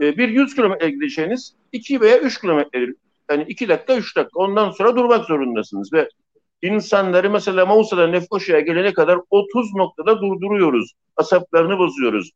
E, 0.00 0.16
bir 0.16 0.28
100 0.28 0.54
kilometre 0.54 0.90
gideceğiniz 0.90 1.54
2 1.72 2.00
veya 2.00 2.18
3 2.18 2.40
kilometredir. 2.40 2.94
Yani 3.30 3.44
2 3.48 3.68
dakika 3.68 3.96
3 3.96 4.16
dakika 4.16 4.40
ondan 4.40 4.70
sonra 4.70 4.96
durmak 4.96 5.24
zorundasınız 5.24 5.92
ve 5.92 6.08
insanları 6.62 7.30
mesela 7.30 7.66
Mausul'a 7.66 8.02
Lefkoşa'ya 8.02 8.60
gelene 8.60 8.92
kadar 8.92 9.18
30 9.30 9.74
noktada 9.74 10.20
durduruyoruz. 10.20 10.92
Asaplarını 11.16 11.78
bozuyoruz. 11.78 12.30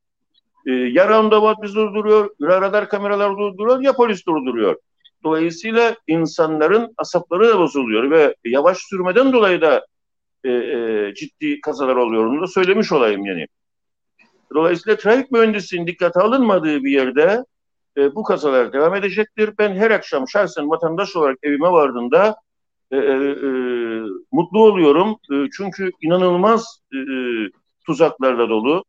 Ee, 0.66 0.70
ya 0.72 1.08
roundabout 1.08 1.62
bizi 1.62 1.74
durduruyor, 1.74 2.30
ya 2.40 2.60
radar 2.60 2.88
kameralar 2.88 3.38
durduruyor, 3.38 3.80
ya 3.80 3.92
polis 3.92 4.26
durduruyor. 4.26 4.76
Dolayısıyla 5.24 5.96
insanların 6.06 6.94
asapları 6.96 7.48
da 7.48 7.58
bozuluyor 7.58 8.10
ve 8.10 8.34
yavaş 8.44 8.78
sürmeden 8.78 9.32
dolayı 9.32 9.60
da 9.60 9.86
e, 10.44 10.50
e, 10.50 11.14
ciddi 11.14 11.60
kazalar 11.60 11.96
oluyor. 11.96 12.26
Onu 12.26 12.42
da 12.42 12.46
söylemiş 12.46 12.92
olayım 12.92 13.26
yani. 13.26 13.46
Dolayısıyla 14.54 14.96
trafik 14.96 15.30
mühendisliğinin 15.30 15.86
dikkate 15.86 16.20
alınmadığı 16.20 16.84
bir 16.84 16.90
yerde 16.90 17.44
e, 17.96 18.14
bu 18.14 18.22
kazalar 18.22 18.72
devam 18.72 18.94
edecektir. 18.94 19.50
Ben 19.58 19.74
her 19.74 19.90
akşam 19.90 20.28
şahsen 20.28 20.70
vatandaş 20.70 21.16
olarak 21.16 21.38
evime 21.42 21.68
vardığımda 21.68 22.36
e, 22.90 22.96
e, 22.96 23.00
e, 23.00 23.48
mutlu 24.32 24.62
oluyorum. 24.62 25.16
E, 25.32 25.50
çünkü 25.56 25.90
inanılmaz 26.02 26.80
e, 26.92 26.96
e, 26.96 27.50
tuzaklarla 27.86 28.48
dolu, 28.48 28.84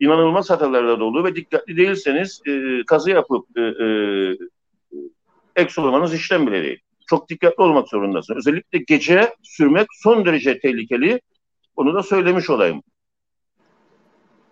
inanılmaz 0.00 0.50
hatalarla 0.50 1.00
dolu 1.00 1.24
ve 1.24 1.36
dikkatli 1.36 1.76
değilseniz 1.76 2.40
e, 2.46 2.82
kazı 2.86 3.10
yapıp 3.10 3.58
e, 3.58 3.60
e, 5.56 5.66
olmanız 5.78 6.14
işlem 6.14 6.46
bile 6.46 6.62
değil. 6.62 6.78
çok 7.06 7.28
dikkatli 7.28 7.62
olmak 7.62 7.88
zorundasın. 7.88 8.34
Özellikle 8.34 8.78
gece 8.78 9.34
sürmek 9.42 9.86
son 9.92 10.24
derece 10.24 10.58
tehlikeli. 10.58 11.20
Onu 11.76 11.94
da 11.94 12.02
söylemiş 12.02 12.50
olayım. 12.50 12.82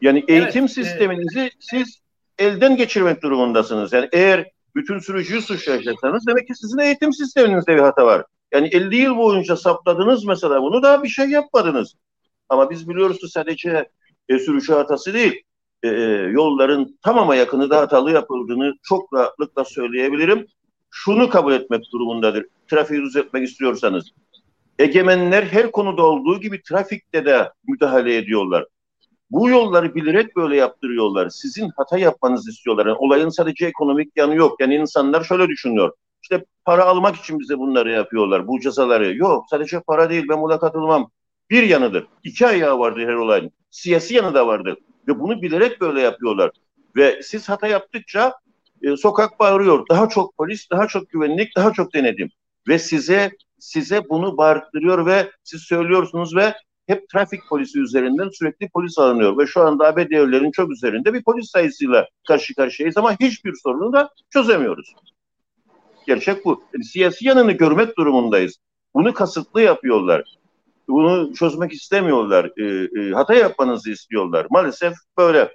Yani 0.00 0.24
eğitim 0.28 0.64
evet, 0.64 0.72
sisteminizi 0.72 1.40
evet. 1.40 1.52
siz 1.60 2.00
elden 2.38 2.76
geçirmek 2.76 3.22
durumundasınız. 3.22 3.92
Yani 3.92 4.08
eğer 4.12 4.50
bütün 4.74 4.98
sürücüyü 4.98 5.42
suçlayacaksanız 5.42 6.26
demek 6.26 6.46
ki 6.46 6.54
sizin 6.54 6.78
eğitim 6.78 7.12
sisteminizde 7.12 7.76
bir 7.76 7.82
hata 7.82 8.06
var. 8.06 8.24
Yani 8.52 8.68
50 8.68 8.96
yıl 8.96 9.16
boyunca 9.16 9.56
saptadınız 9.56 10.24
mesela 10.24 10.62
bunu 10.62 10.82
da 10.82 11.02
bir 11.02 11.08
şey 11.08 11.26
yapmadınız. 11.26 11.94
Ama 12.48 12.70
biz 12.70 12.88
biliyoruz 12.88 13.18
ki 13.18 13.28
sadece 13.28 13.88
e, 14.28 14.38
sürücü 14.38 14.72
hatası 14.72 15.14
değil. 15.14 15.42
E, 15.82 15.88
e, 15.88 15.92
yolların 16.30 16.98
tamama 17.02 17.34
yakını 17.34 17.70
da 17.70 17.80
hatalı 17.80 18.12
yapıldığını 18.12 18.74
çok 18.82 19.12
rahatlıkla 19.12 19.64
söyleyebilirim. 19.64 20.46
Şunu 20.90 21.28
kabul 21.28 21.52
etmek 21.52 21.84
durumundadır. 21.92 22.46
Trafiği 22.70 23.02
düzeltmek 23.02 23.48
istiyorsanız. 23.48 24.12
Egemenler 24.78 25.42
her 25.42 25.72
konuda 25.72 26.02
olduğu 26.02 26.40
gibi 26.40 26.62
trafikte 26.62 27.24
de 27.24 27.52
müdahale 27.66 28.16
ediyorlar. 28.16 28.66
Bu 29.30 29.48
yolları 29.48 29.94
bilerek 29.94 30.36
böyle 30.36 30.56
yaptırıyorlar. 30.56 31.28
Sizin 31.28 31.70
hata 31.76 31.98
yapmanızı 31.98 32.50
istiyorlar. 32.50 32.86
Yani 32.86 32.96
olayın 32.98 33.28
sadece 33.28 33.66
ekonomik 33.66 34.12
yanı 34.16 34.34
yok. 34.34 34.60
Yani 34.60 34.74
insanlar 34.74 35.24
şöyle 35.24 35.48
düşünüyor. 35.48 35.92
İşte 36.22 36.44
para 36.64 36.84
almak 36.84 37.16
için 37.16 37.38
bize 37.38 37.58
bunları 37.58 37.90
yapıyorlar. 37.90 38.48
Bu 38.48 38.60
cezaları. 38.60 39.16
Yok 39.16 39.44
sadece 39.50 39.80
para 39.80 40.10
değil 40.10 40.24
ben 40.28 40.42
buna 40.42 40.58
katılmam. 40.58 41.10
Bir 41.50 41.62
yanıdır. 41.62 42.06
İki 42.24 42.46
ayağı 42.46 42.78
vardır 42.78 43.02
her 43.02 43.14
olayın. 43.14 43.50
Siyasi 43.70 44.14
yanı 44.14 44.34
da 44.34 44.46
vardır. 44.46 44.78
Ve 45.08 45.20
bunu 45.20 45.42
bilerek 45.42 45.80
böyle 45.80 46.00
yapıyorlar. 46.00 46.50
Ve 46.96 47.22
siz 47.22 47.48
hata 47.48 47.66
yaptıkça 47.66 48.34
e, 48.82 48.96
sokak 48.96 49.40
bağırıyor. 49.40 49.86
Daha 49.90 50.08
çok 50.08 50.36
polis, 50.36 50.70
daha 50.70 50.86
çok 50.86 51.08
güvenlik, 51.10 51.56
daha 51.56 51.72
çok 51.72 51.94
denedim. 51.94 52.30
Ve 52.68 52.78
size 52.78 53.30
size 53.58 54.08
bunu 54.08 54.36
bağırtırıyor 54.36 55.06
ve 55.06 55.30
siz 55.44 55.62
söylüyorsunuz 55.62 56.36
ve 56.36 56.54
hep 56.86 57.08
trafik 57.08 57.40
polisi 57.48 57.80
üzerinden 57.80 58.28
sürekli 58.28 58.68
polis 58.68 58.98
alınıyor 58.98 59.38
ve 59.38 59.46
şu 59.46 59.60
anda 59.60 59.86
ABD 59.86 60.10
evlerinin 60.10 60.50
çok 60.50 60.70
üzerinde 60.70 61.14
bir 61.14 61.22
polis 61.24 61.50
sayısıyla 61.50 62.08
karşı 62.28 62.54
karşıyayız 62.54 62.96
ama 62.96 63.12
hiçbir 63.20 63.54
sorunu 63.62 63.92
da 63.92 64.10
çözemiyoruz. 64.30 64.94
Gerçek 66.06 66.44
bu. 66.44 66.64
Yani 66.74 66.84
siyasi 66.84 67.28
yanını 67.28 67.52
görmek 67.52 67.98
durumundayız. 67.98 68.56
Bunu 68.94 69.14
kasıtlı 69.14 69.62
yapıyorlar. 69.62 70.36
Bunu 70.88 71.34
çözmek 71.34 71.72
istemiyorlar. 71.72 72.50
E, 72.56 72.88
e, 73.00 73.12
hata 73.12 73.34
yapmanızı 73.34 73.90
istiyorlar. 73.90 74.46
Maalesef 74.50 74.94
böyle. 75.18 75.52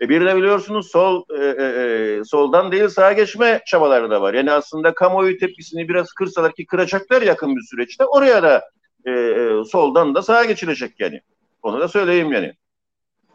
E 0.00 0.08
bir 0.08 0.20
de 0.26 0.36
biliyorsunuz 0.36 0.90
sol 0.90 1.24
e, 1.40 1.44
e, 1.44 1.64
e, 1.64 2.24
soldan 2.24 2.72
değil 2.72 2.88
sağa 2.88 3.12
geçme 3.12 3.62
çabaları 3.66 4.10
da 4.10 4.22
var. 4.22 4.34
Yani 4.34 4.52
aslında 4.52 4.94
kamuoyu 4.94 5.38
tepkisini 5.38 5.88
biraz 5.88 6.12
kırsalar 6.12 6.54
ki 6.54 6.66
kıracaklar 6.66 7.22
yakın 7.22 7.56
bir 7.56 7.62
süreçte 7.62 8.04
oraya 8.04 8.42
da 8.42 8.70
e, 9.04 9.10
e, 9.10 9.64
soldan 9.64 10.14
da 10.14 10.22
sağa 10.22 10.44
geçilecek 10.44 11.00
yani. 11.00 11.20
Onu 11.62 11.80
da 11.80 11.88
söyleyeyim 11.88 12.32
yani. 12.32 12.52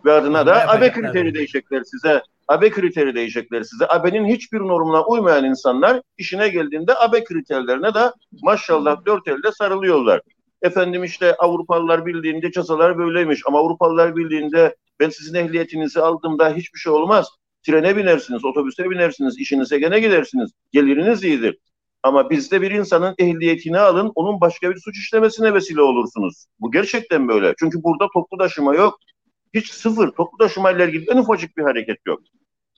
Ve 0.06 0.12
adına 0.12 0.46
da 0.46 0.70
AB 0.70 0.92
kriteri 0.92 1.34
değişecekler 1.34 1.84
size. 1.84 2.22
AB 2.48 2.70
kriteri 2.70 3.16
değişecekler 3.16 3.64
size. 3.64 3.88
AB'nin 3.88 4.26
hiçbir 4.26 4.60
normuna 4.60 5.06
uymayan 5.06 5.46
insanlar 5.46 6.02
işine 6.18 6.50
geldiğinde 6.50 6.96
AB 6.96 7.24
kriterlerine 7.24 7.94
de 7.94 8.12
maşallah 8.42 9.06
dört 9.06 9.28
elde 9.28 9.52
sarılıyorlar. 9.52 10.22
Efendim 10.62 11.04
işte 11.04 11.36
Avrupalılar 11.36 12.06
bildiğinde 12.06 12.52
cezalar 12.52 12.98
böyleymiş 12.98 13.42
ama 13.48 13.60
Avrupalılar 13.60 14.16
bildiğinde 14.16 14.76
ben 15.00 15.10
sizin 15.10 15.36
ehliyetinizi 15.36 16.02
aldığımda 16.02 16.54
hiçbir 16.54 16.80
şey 16.80 16.94
olmaz. 16.94 17.28
Trene 17.64 17.98
binersiniz, 17.98 18.46
otobüse 18.46 18.90
binersiniz, 18.90 19.40
işinize 19.40 19.80
gene 19.80 20.00
gidersiniz. 20.00 20.52
Geliriniz 20.72 21.24
iyidir. 21.24 21.58
Ama 22.04 22.30
bizde 22.30 22.62
bir 22.62 22.72
insanın 22.72 23.16
ehliyetini 23.18 23.80
alın, 23.80 24.12
onun 24.16 24.42
başka 24.42 24.70
bir 24.70 24.80
suç 24.80 24.98
işlemesine 24.98 25.54
vesile 25.54 25.82
olursunuz. 25.82 26.46
Bu 26.60 26.72
gerçekten 26.72 27.28
böyle. 27.28 27.54
Çünkü 27.60 27.84
burada 27.84 28.08
toplu 28.14 28.38
taşıma 28.38 28.76
yok. 28.76 29.00
Hiç 29.54 29.72
sıfır. 29.72 30.12
Toplu 30.12 30.38
taşıma 30.38 30.72
ile 30.72 30.86
ilgili 30.86 31.06
en 31.12 31.18
ufacık 31.18 31.58
bir 31.58 31.64
hareket 31.64 31.98
yok. 32.06 32.22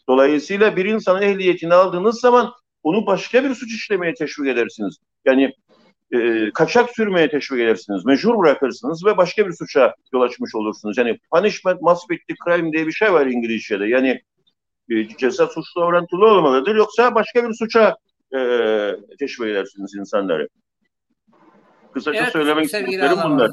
Dolayısıyla 0.10 0.76
bir 0.76 0.86
insanın 0.86 1.22
ehliyetini 1.22 1.74
aldığınız 1.74 2.20
zaman 2.20 2.54
onu 2.84 3.06
başka 3.06 3.44
bir 3.44 3.56
suç 3.56 3.74
işlemeye 3.74 4.14
teşvik 4.14 4.48
edersiniz. 4.48 4.98
Yani 5.26 5.54
e, 6.12 6.52
kaçak 6.54 6.90
sürmeye 6.90 7.30
teşvik 7.30 7.60
edersiniz. 7.60 8.06
Mecbur 8.06 8.38
bırakırsınız 8.38 9.06
ve 9.06 9.18
başka 9.18 9.48
bir 9.48 9.54
suça 9.54 9.96
yol 10.14 10.22
açmış 10.22 10.56
olursunuz. 10.56 10.98
Yani 10.98 11.20
punishment 11.32 11.82
must 11.82 12.10
be 12.10 12.16
the 12.18 12.34
crime 12.46 12.72
diye 12.72 12.88
bir 12.88 12.92
şey 12.92 13.14
var 13.14 13.26
İngilizce'de. 13.26 13.88
Yani 13.88 14.22
e, 14.90 15.08
ceza 15.18 15.48
suçla 15.48 15.82
orantılı 15.82 16.26
olmalıdır. 16.26 16.76
Yoksa 16.76 17.16
başka 17.16 17.50
bir 17.50 17.54
suça 17.54 17.96
e, 18.36 18.40
teşvik 19.20 19.48
edersiniz 19.48 19.96
insanları. 19.96 20.48
Kısaca 21.94 22.20
evet, 22.20 22.32
söylemek 22.32 22.66
istediklerim 22.66 23.18
bunlar. 23.26 23.52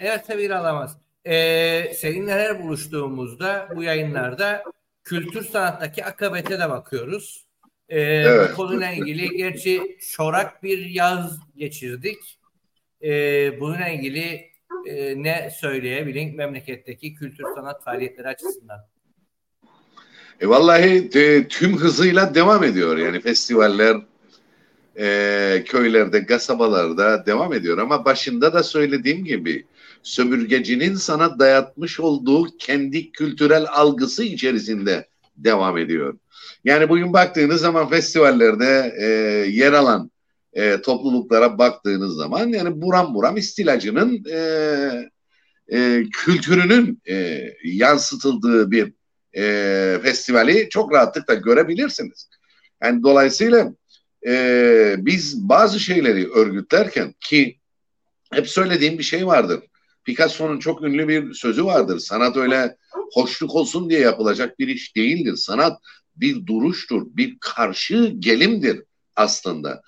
Evet 0.00 0.26
sevgili 0.26 0.54
alamaz. 0.54 0.98
Ee, 1.26 1.92
seninle 1.96 2.32
her 2.32 2.62
buluştuğumuzda 2.62 3.68
bu 3.76 3.82
yayınlarda 3.82 4.62
kültür 5.04 5.44
sanattaki 5.44 6.04
akabete 6.04 6.58
de 6.58 6.70
bakıyoruz. 6.70 7.46
Ee, 7.88 8.00
evet. 8.00 8.50
Bu 8.50 8.56
konuyla 8.56 8.90
ilgili 8.90 9.36
gerçi 9.36 9.98
çorak 10.16 10.62
bir 10.62 10.86
yaz 10.86 11.38
geçirdik. 11.56 12.38
Ee, 13.02 13.60
bununla 13.60 13.88
ilgili 13.88 14.50
e, 14.86 15.22
ne 15.22 15.50
söyleyebilin 15.60 16.36
memleketteki 16.36 17.14
kültür 17.14 17.44
sanat 17.54 17.84
faaliyetleri 17.84 18.28
açısından? 18.28 18.78
E 20.40 20.48
vallahi 20.48 21.10
e, 21.14 21.48
tüm 21.48 21.76
hızıyla 21.76 22.34
devam 22.34 22.64
ediyor. 22.64 22.96
Yani 22.96 23.20
festivaller 23.20 23.96
e, 24.98 25.64
köylerde, 25.66 26.26
kasabalarda 26.26 27.26
devam 27.26 27.52
ediyor. 27.52 27.78
Ama 27.78 28.04
başında 28.04 28.52
da 28.52 28.62
söylediğim 28.62 29.24
gibi 29.24 29.66
sömürgecinin 30.02 30.94
sana 30.94 31.38
dayatmış 31.38 32.00
olduğu 32.00 32.56
kendi 32.58 33.12
kültürel 33.12 33.66
algısı 33.72 34.24
içerisinde 34.24 35.08
devam 35.36 35.78
ediyor. 35.78 36.18
Yani 36.64 36.88
bugün 36.88 37.12
baktığınız 37.12 37.60
zaman 37.60 37.88
festivallerde 37.88 38.94
e, 39.00 39.06
yer 39.50 39.72
alan 39.72 40.10
e, 40.52 40.82
topluluklara 40.82 41.58
baktığınız 41.58 42.14
zaman 42.14 42.48
yani 42.48 42.82
buram 42.82 43.14
buram 43.14 43.36
istilacının 43.36 44.24
e, 44.30 44.38
e, 45.72 46.04
kültürünün 46.12 47.02
e, 47.08 47.46
yansıtıldığı 47.64 48.70
bir 48.70 48.92
e, 49.36 49.98
festivali 50.02 50.68
çok 50.70 50.92
rahatlıkla 50.92 51.34
görebilirsiniz. 51.34 52.28
Yani 52.82 53.02
dolayısıyla 53.02 53.72
e, 54.26 54.94
biz 54.98 55.48
bazı 55.48 55.80
şeyleri 55.80 56.30
örgütlerken 56.30 57.14
ki 57.20 57.56
hep 58.32 58.48
söylediğim 58.48 58.98
bir 58.98 59.02
şey 59.02 59.26
vardır. 59.26 59.60
Picasso'nun 60.04 60.58
çok 60.58 60.82
ünlü 60.82 61.08
bir 61.08 61.34
sözü 61.34 61.64
vardır. 61.64 61.98
Sanat 61.98 62.36
öyle 62.36 62.76
hoşluk 63.12 63.54
olsun 63.54 63.90
diye 63.90 64.00
yapılacak 64.00 64.58
bir 64.58 64.68
iş 64.68 64.96
değildir. 64.96 65.36
Sanat 65.36 65.82
bir 66.16 66.46
duruştur, 66.46 67.02
bir 67.06 67.36
karşı 67.40 68.14
gelimdir 68.18 68.82
aslında. 69.16 69.82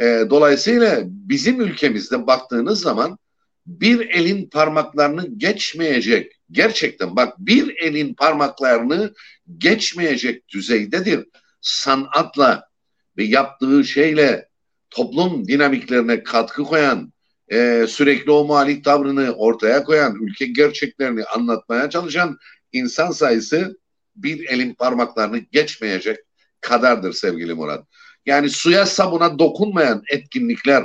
E, 0.00 0.24
dolayısıyla 0.30 1.02
bizim 1.04 1.60
ülkemizde 1.60 2.26
baktığınız 2.26 2.80
zaman 2.80 3.18
bir 3.66 4.08
elin 4.08 4.48
parmaklarını 4.48 5.38
geçmeyecek 5.38 6.32
gerçekten 6.50 7.16
bak 7.16 7.38
bir 7.38 7.76
elin 7.76 8.14
parmaklarını 8.14 9.14
geçmeyecek 9.58 10.48
düzeydedir 10.48 11.26
sanatla 11.60 12.68
ve 13.16 13.24
yaptığı 13.24 13.84
şeyle 13.84 14.48
toplum 14.90 15.48
dinamiklerine 15.48 16.22
katkı 16.22 16.64
koyan 16.64 17.12
e, 17.52 17.86
sürekli 17.88 18.30
o 18.30 18.44
muhalif 18.44 18.84
tavrını 18.84 19.32
ortaya 19.32 19.84
koyan 19.84 20.14
ülke 20.22 20.46
gerçeklerini 20.46 21.24
anlatmaya 21.24 21.90
çalışan 21.90 22.38
insan 22.72 23.10
sayısı 23.10 23.78
bir 24.16 24.48
elin 24.48 24.74
parmaklarını 24.74 25.38
geçmeyecek 25.38 26.18
kadardır 26.60 27.12
sevgili 27.12 27.54
Murat. 27.54 27.84
Yani 28.26 28.50
suya 28.50 28.86
sabuna 28.86 29.38
dokunmayan 29.38 30.02
etkinlikler 30.10 30.84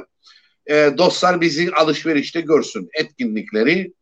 e, 0.69 0.91
dostlar 0.97 1.41
bizi 1.41 1.71
alışverişte 1.71 2.41
görsün 2.41 2.89
etkinlikleri 2.93 3.93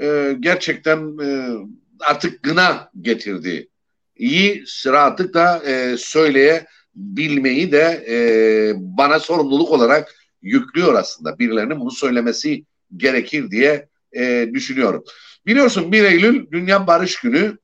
e, 0.00 0.36
gerçekten 0.40 1.18
e, 1.18 1.56
artık 2.00 2.42
gına 2.42 2.90
getirdi. 3.00 3.68
İyi 4.16 4.64
rahatlıkla 4.86 5.62
e, 5.66 5.96
söyleyebilmeyi 5.98 7.72
de 7.72 8.04
e, 8.08 8.16
bana 8.76 9.20
sorumluluk 9.20 9.70
olarak 9.70 10.14
yüklüyor 10.42 10.94
aslında. 10.94 11.38
Birilerinin 11.38 11.80
bunu 11.80 11.90
söylemesi 11.90 12.64
gerekir 12.96 13.50
diye 13.50 13.88
e, 14.12 14.50
düşünüyorum. 14.54 15.04
Biliyorsun 15.46 15.92
1 15.92 16.04
Eylül 16.04 16.50
Dünya 16.50 16.86
Barış 16.86 17.20
Günü 17.20 17.58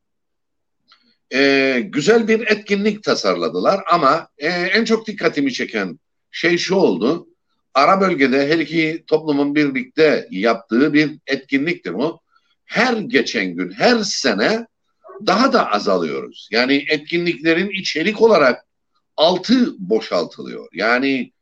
e, 1.35 1.81
güzel 1.89 2.29
bir 2.29 2.41
etkinlik 2.41 3.03
tasarladılar 3.03 3.81
ama 3.93 4.29
e, 4.39 4.49
en 4.49 4.85
çok 4.85 5.07
dikkatimi 5.07 5.53
çeken 5.53 5.99
şey 6.31 6.59
şu 6.59 6.75
oldu. 6.75 7.29
Ara 7.75 8.01
bölgede 8.01 8.49
her 8.49 8.59
iki 8.59 9.05
toplumun 9.07 9.55
birlikte 9.55 10.29
yaptığı 10.31 10.93
bir 10.93 11.11
etkinliktir 11.27 11.95
bu. 11.95 12.21
Her 12.65 12.97
geçen 12.97 13.55
gün, 13.55 13.71
her 13.71 13.99
sene 13.99 14.67
daha 15.27 15.53
da 15.53 15.71
azalıyoruz. 15.73 16.49
Yani 16.53 16.85
etkinliklerin 16.89 17.71
içerik 17.71 18.23
olarak 18.23 18.65
altı 19.17 19.75
boşaltılıyor. 19.79 20.69
Yani 20.73 21.33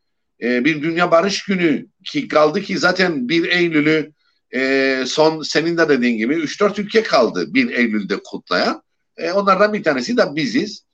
e, 0.43 0.65
bir 0.65 0.83
Dünya 0.83 1.11
Barış 1.11 1.45
Günü 1.45 1.87
ki 2.05 2.29
kaldı 2.29 2.61
ki 2.61 2.79
zaten 2.79 3.29
1 3.29 3.49
Eylül'ü 3.49 4.13
e, 4.55 5.03
son 5.07 5.43
senin 5.43 5.77
de 5.77 5.89
dediğin 5.89 6.17
gibi 6.17 6.35
3-4 6.35 6.81
ülke 6.81 7.03
kaldı 7.03 7.55
1 7.55 7.71
Eylül'de 7.71 8.17
kutlayan. 8.25 8.83
E, 9.17 9.33
onlardan 9.33 9.73
bir 9.73 9.83
tanesi 9.83 10.17
de 10.17 10.23
biziz. 10.37 10.87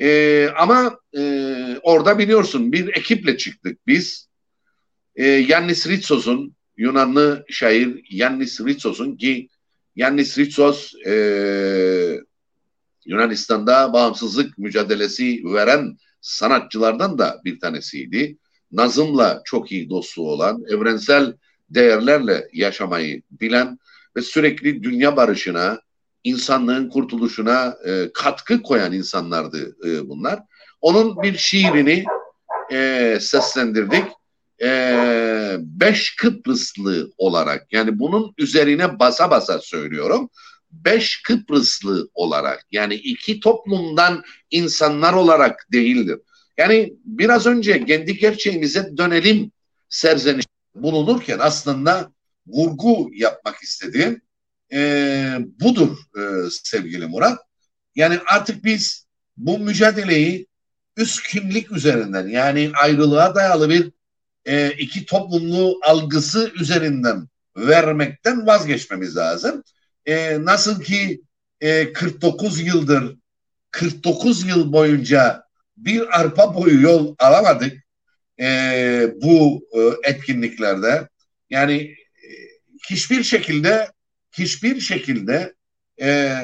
E, 0.00 0.48
ama 0.56 0.98
e, 1.16 1.22
orada 1.82 2.18
biliyorsun 2.18 2.72
bir 2.72 2.96
ekiple 2.96 3.36
çıktık 3.36 3.86
biz. 3.86 4.28
E, 5.16 5.26
Yannis 5.26 5.86
Ritsos'un 5.86 6.56
Yunanlı 6.76 7.44
şair 7.48 8.04
Yannis 8.10 8.60
Ritsos'un 8.60 9.16
ki 9.16 9.48
Yannis 9.96 10.38
Ritsos 10.38 10.94
e, 11.06 11.14
Yunanistan'da 13.04 13.92
bağımsızlık 13.92 14.58
mücadelesi 14.58 15.42
veren 15.44 15.96
sanatçılardan 16.20 17.18
da 17.18 17.40
bir 17.44 17.60
tanesiydi. 17.60 18.38
Nazım'la 18.74 19.42
çok 19.44 19.72
iyi 19.72 19.90
dostluğu 19.90 20.30
olan, 20.30 20.62
evrensel 20.68 21.34
değerlerle 21.70 22.48
yaşamayı 22.52 23.22
bilen 23.30 23.78
ve 24.16 24.22
sürekli 24.22 24.82
dünya 24.82 25.16
barışına, 25.16 25.80
insanlığın 26.24 26.88
kurtuluşuna 26.88 27.76
e, 27.86 28.10
katkı 28.14 28.62
koyan 28.62 28.92
insanlardı 28.92 29.76
e, 29.86 30.08
bunlar. 30.08 30.40
Onun 30.80 31.22
bir 31.22 31.36
şiirini 31.36 32.04
e, 32.72 33.18
seslendirdik. 33.20 34.04
E, 34.62 35.56
beş 35.60 36.16
Kıbrıslı 36.16 37.12
olarak 37.18 37.72
yani 37.72 37.98
bunun 37.98 38.34
üzerine 38.38 38.98
basa 38.98 39.30
basa 39.30 39.58
söylüyorum. 39.58 40.30
Beş 40.70 41.22
Kıbrıslı 41.22 42.08
olarak 42.14 42.66
yani 42.70 42.94
iki 42.94 43.40
toplumdan 43.40 44.22
insanlar 44.50 45.12
olarak 45.12 45.66
değildir. 45.72 46.18
Yani 46.58 46.94
biraz 47.04 47.46
önce 47.46 47.84
kendi 47.84 48.18
gerçeğimize 48.18 48.96
dönelim 48.96 49.52
serzeniş 49.88 50.46
bulunurken 50.74 51.38
aslında 51.40 52.12
vurgu 52.46 53.10
yapmak 53.14 53.62
istediğim 53.62 54.22
e, 54.72 55.38
budur 55.60 55.98
e, 56.16 56.50
sevgili 56.50 57.06
Murat. 57.06 57.38
Yani 57.94 58.18
artık 58.26 58.64
biz 58.64 59.06
bu 59.36 59.58
mücadeleyi 59.58 60.46
üst 60.96 61.28
kimlik 61.28 61.72
üzerinden 61.72 62.28
yani 62.28 62.72
ayrılığa 62.82 63.34
dayalı 63.34 63.70
bir 63.70 63.92
e, 64.44 64.70
iki 64.70 65.06
toplumlu 65.06 65.80
algısı 65.82 66.52
üzerinden 66.60 67.28
vermekten 67.56 68.46
vazgeçmemiz 68.46 69.16
lazım. 69.16 69.62
E, 70.06 70.44
nasıl 70.44 70.82
ki 70.82 71.22
e, 71.60 71.92
49 71.92 72.60
yıldır 72.60 73.16
49 73.70 74.46
yıl 74.46 74.72
boyunca 74.72 75.43
bir 75.76 76.20
arpa 76.20 76.54
boyu 76.54 76.82
yol 76.82 77.14
alamadık 77.18 77.84
e, 78.40 79.08
bu 79.22 79.68
e, 79.72 80.10
etkinliklerde. 80.10 81.08
Yani 81.50 81.74
e, 81.74 82.28
hiçbir 82.90 83.22
şekilde 83.22 83.88
hiçbir 84.32 84.80
şekilde 84.80 85.54
e, 86.00 86.36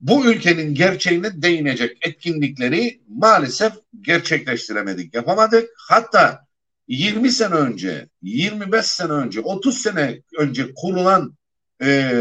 bu 0.00 0.26
ülkenin 0.26 0.74
gerçeğine 0.74 1.42
değinecek 1.42 1.98
etkinlikleri 2.02 3.00
maalesef 3.08 3.72
gerçekleştiremedik, 4.00 5.14
yapamadık. 5.14 5.70
Hatta 5.88 6.46
20 6.88 7.32
sene 7.32 7.54
önce, 7.54 8.08
25 8.22 8.86
sene 8.86 9.12
önce, 9.12 9.40
30 9.40 9.78
sene 9.78 10.22
önce 10.38 10.74
kurulan 10.74 11.36
e, 11.82 12.12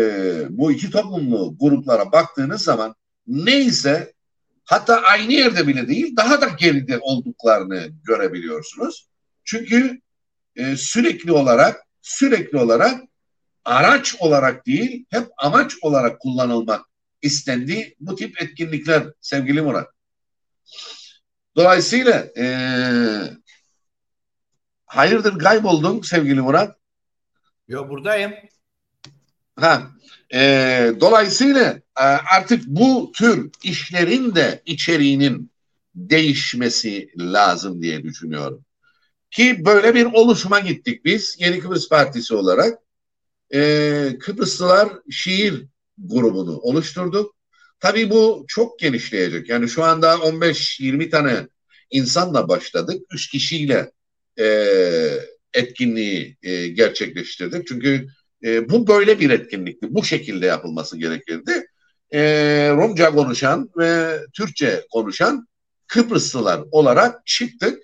bu 0.50 0.72
iki 0.72 0.92
toplumlu 0.92 1.56
gruplara 1.60 2.12
baktığınız 2.12 2.62
zaman 2.62 2.96
neyse 3.28 4.14
hatta 4.68 5.02
aynı 5.02 5.34
yerde 5.34 5.68
bile 5.68 5.88
değil 5.88 6.16
daha 6.16 6.42
da 6.42 6.48
geride 6.48 6.98
olduklarını 7.02 7.90
görebiliyorsunuz. 8.04 9.08
Çünkü 9.44 10.02
e, 10.56 10.76
sürekli 10.78 11.32
olarak 11.32 11.82
sürekli 12.02 12.58
olarak 12.58 13.02
araç 13.66 14.16
olarak 14.20 14.66
değil 14.66 15.06
hep 15.10 15.28
amaç 15.38 15.74
olarak 15.82 16.20
kullanılmak 16.20 16.86
istendi 17.22 17.96
bu 18.00 18.16
tip 18.16 18.42
etkinlikler 18.42 19.04
sevgili 19.22 19.62
Murat. 19.62 19.88
Dolayısıyla 21.56 22.28
e, 22.38 22.46
hayırdır 24.86 25.40
kayboldun 25.40 26.02
sevgili 26.02 26.42
Murat? 26.42 26.78
Yo 27.68 27.90
buradayım. 27.90 28.34
Ha, 29.56 29.92
e, 30.34 30.92
dolayısıyla 31.00 31.82
e, 32.00 32.04
artık 32.04 32.68
bu 32.68 33.12
tür 33.16 33.50
işlerin 33.64 34.36
de 34.36 34.62
içeriğinin 34.66 35.52
değişmesi 35.96 37.10
lazım 37.18 37.82
diye 37.82 38.04
düşünüyorum. 38.04 38.66
Ki 39.32 39.66
böyle 39.66 39.96
bir 39.96 40.06
oluşuma 40.06 40.60
gittik 40.60 41.06
biz 41.06 41.36
Yeni 41.40 41.60
Kıbrıs 41.60 41.90
Partisi 41.90 42.36
olarak. 42.36 42.80
E, 43.54 44.18
Kıbrıslılar 44.20 44.90
şiir 45.12 45.66
grubunu 45.98 46.58
oluşturduk. 46.58 47.36
Tabii 47.80 48.10
bu 48.10 48.46
çok 48.48 48.80
genişleyecek. 48.80 49.50
Yani 49.50 49.70
şu 49.70 49.84
anda 49.84 50.14
15-20 50.14 51.10
tane 51.10 51.48
insanla 51.92 52.48
başladık. 52.48 53.02
Üç 53.14 53.30
kişiyle 53.30 53.92
e, 54.40 54.46
etkinliği 55.54 56.38
e, 56.44 56.68
gerçekleştirdik. 56.68 57.68
Çünkü 57.68 58.08
e, 58.44 58.70
bu 58.70 58.88
böyle 58.88 59.20
bir 59.20 59.30
etkinlikti. 59.30 59.94
Bu 59.94 60.04
şekilde 60.04 60.46
yapılması 60.46 60.98
gerekirdi. 60.98 61.68
E, 62.14 62.22
Rumca 62.72 63.12
konuşan 63.12 63.70
ve 63.78 64.20
Türkçe 64.34 64.86
konuşan 64.92 65.48
Kıbrıslılar 65.88 66.64
olarak 66.72 67.26
çıktık 67.26 67.80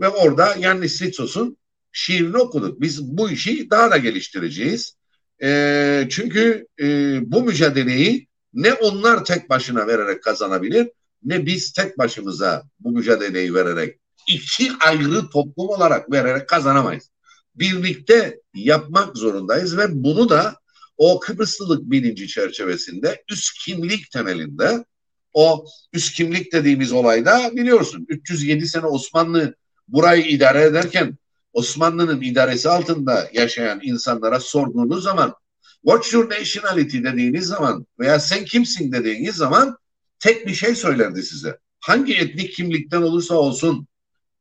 ve 0.00 0.08
orada 0.08 0.54
Yannis 0.58 1.02
Ritsos'un 1.02 1.56
şiirini 1.92 2.36
okuduk. 2.36 2.80
Biz 2.80 3.02
bu 3.02 3.30
işi 3.30 3.70
daha 3.70 3.90
da 3.90 3.96
geliştireceğiz. 3.96 4.96
E, 5.42 6.08
çünkü 6.10 6.66
e, 6.80 7.18
bu 7.32 7.42
mücadeleyi 7.42 8.26
ne 8.54 8.72
onlar 8.72 9.24
tek 9.24 9.50
başına 9.50 9.86
vererek 9.86 10.22
kazanabilir 10.22 10.88
ne 11.24 11.46
biz 11.46 11.72
tek 11.72 11.98
başımıza 11.98 12.62
bu 12.80 12.90
mücadeleyi 12.90 13.54
vererek 13.54 13.98
iki 14.28 14.70
ayrı 14.86 15.30
toplum 15.30 15.68
olarak 15.68 16.12
vererek 16.12 16.48
kazanamayız. 16.48 17.10
Birlikte 17.54 18.40
yapmak 18.64 19.16
zorundayız 19.16 19.78
ve 19.78 20.04
bunu 20.04 20.28
da 20.28 20.56
o 20.96 21.20
Kıbrıslılık 21.20 21.90
bilinci 21.90 22.28
çerçevesinde 22.28 23.24
üst 23.30 23.64
kimlik 23.64 24.10
temelinde 24.10 24.84
o 25.32 25.66
üst 25.92 26.16
kimlik 26.16 26.52
dediğimiz 26.52 26.92
olayda 26.92 27.50
biliyorsun 27.52 28.06
307 28.08 28.68
sene 28.68 28.86
Osmanlı 28.86 29.54
burayı 29.88 30.26
idare 30.26 30.62
ederken 30.62 31.18
Osmanlı'nın 31.52 32.22
idaresi 32.22 32.68
altında 32.68 33.28
yaşayan 33.32 33.80
insanlara 33.82 34.40
sorduğunuz 34.40 35.02
zaman 35.02 35.34
what's 35.82 36.12
your 36.12 36.30
nationality 36.30 36.98
dediğiniz 37.02 37.46
zaman 37.46 37.86
veya 37.98 38.20
sen 38.20 38.44
kimsin 38.44 38.92
dediğiniz 38.92 39.36
zaman 39.36 39.78
tek 40.18 40.46
bir 40.46 40.54
şey 40.54 40.74
söylerdi 40.74 41.22
size. 41.22 41.58
Hangi 41.80 42.14
etnik 42.14 42.52
kimlikten 42.52 43.02
olursa 43.02 43.34
olsun, 43.34 43.86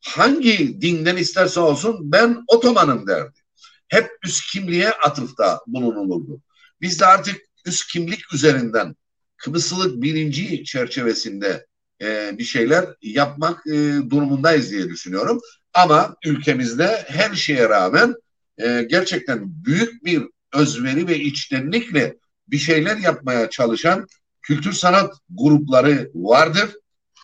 hangi 0.05 0.81
dinden 0.81 1.17
isterse 1.17 1.59
olsun 1.59 2.11
ben 2.11 2.43
Otoman'ım 2.47 3.07
derdi. 3.07 3.39
Hep 3.87 4.09
üst 4.23 4.51
kimliğe 4.51 4.89
atıfta 4.89 5.61
bulunulurdu. 5.67 6.41
Biz 6.81 6.99
de 6.99 7.05
artık 7.05 7.37
üst 7.65 7.91
kimlik 7.91 8.33
üzerinden 8.33 8.95
Kıbrıslılık 9.37 10.01
bilinci 10.01 10.63
çerçevesinde 10.63 11.65
e, 12.01 12.37
bir 12.37 12.43
şeyler 12.43 12.85
yapmak 13.01 13.67
e, 13.67 13.71
durumundayız 14.09 14.71
diye 14.71 14.89
düşünüyorum. 14.89 15.39
Ama 15.73 16.15
ülkemizde 16.25 17.05
her 17.07 17.35
şeye 17.35 17.69
rağmen 17.69 18.15
e, 18.57 18.83
gerçekten 18.89 19.65
büyük 19.65 20.05
bir 20.05 20.23
özveri 20.53 21.07
ve 21.07 21.19
içtenlikle 21.19 22.15
bir 22.47 22.57
şeyler 22.57 22.97
yapmaya 22.97 23.49
çalışan 23.49 24.07
kültür 24.41 24.73
sanat 24.73 25.13
grupları 25.29 26.11
vardır. 26.15 26.69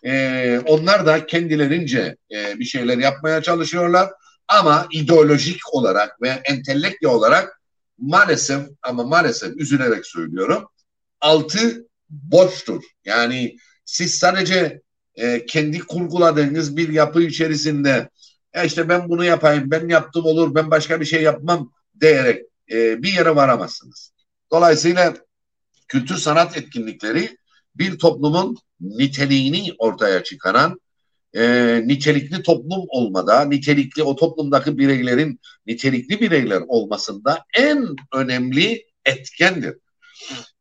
E, 0.06 0.60
onlar 0.66 1.06
da 1.06 1.26
kendilerince 1.26 2.16
e, 2.32 2.60
bir 2.60 2.66
şeyler 2.66 2.98
yapmaya 2.98 3.42
çalışıyorlar. 3.42 4.10
Ama 4.60 4.88
ideolojik 4.92 5.74
olarak 5.74 6.22
ve 6.22 6.30
entelektüel 6.30 7.12
olarak 7.12 7.62
maalesef 7.98 8.62
ama 8.82 9.04
maalesef 9.04 9.58
üzülerek 9.58 10.06
söylüyorum 10.06 10.68
altı 11.22 11.88
boştur. 12.10 12.84
Yani 13.06 13.58
siz 13.86 14.16
sadece 14.18 14.82
e, 15.16 15.46
kendi 15.46 15.80
kurguladığınız 15.80 16.78
bir 16.78 16.90
yapı 16.90 17.22
içerisinde 17.22 18.10
e 18.54 18.66
işte 18.66 18.90
ben 18.90 19.10
bunu 19.10 19.26
yapayım, 19.26 19.72
ben 19.72 19.90
yaptım 19.90 20.26
olur, 20.26 20.56
ben 20.56 20.72
başka 20.72 21.00
bir 21.02 21.06
şey 21.06 21.24
yapmam 21.24 21.72
diyerek 22.02 22.46
e, 22.72 23.04
bir 23.04 23.14
yere 23.14 23.36
varamazsınız. 23.36 24.14
Dolayısıyla 24.52 25.14
kültür 25.88 26.18
sanat 26.18 26.58
etkinlikleri 26.58 27.38
bir 27.76 28.00
toplumun 28.00 28.58
niteliğini 28.80 29.76
ortaya 29.78 30.24
çıkaran 30.24 30.81
e, 31.34 31.44
nitelikli 31.86 32.44
toplum 32.44 32.86
olmada, 32.88 33.46
nitelikli 33.46 34.04
o 34.04 34.16
toplumdaki 34.16 34.78
bireylerin 34.78 35.40
nitelikli 35.68 36.22
bireyler 36.22 36.62
olmasında 36.68 37.40
en 37.58 37.96
önemli 38.14 38.86
etkendir. 39.06 39.76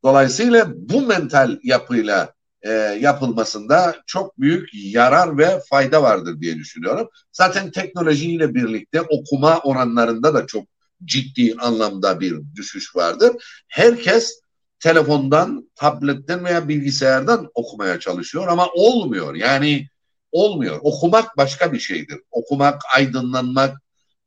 Dolayısıyla 0.05 0.73
bu 0.77 1.01
mental 1.01 1.59
yapıyla 1.63 2.33
e, 2.63 2.71
yapılmasında 3.01 3.97
çok 4.07 4.41
büyük 4.41 4.69
yarar 4.75 5.39
ve 5.39 5.61
fayda 5.71 6.03
vardır 6.03 6.41
diye 6.41 6.57
düşünüyorum. 6.57 7.09
Zaten 7.33 7.71
teknolojiyle 7.71 8.55
birlikte 8.55 9.01
okuma 9.01 9.59
oranlarında 9.59 10.35
da 10.35 10.47
çok 10.47 10.65
ciddi 11.05 11.55
anlamda 11.59 12.21
bir 12.21 12.37
düşüş 12.57 12.97
vardır. 12.97 13.33
Herkes 13.69 14.41
telefondan, 14.81 15.71
tabletten 15.75 16.45
veya 16.45 16.69
bilgisayardan 16.69 17.51
okumaya 17.55 18.01
çalışıyor 18.01 18.49
ama 18.49 18.69
olmuyor. 18.75 19.35
Yani 19.35 19.87
olmuyor. 20.33 20.79
Okumak 20.83 21.37
başka 21.37 21.73
bir 21.73 21.79
şeydir. 21.79 22.19
Okumak, 22.31 22.83
aydınlanmak, 22.97 23.79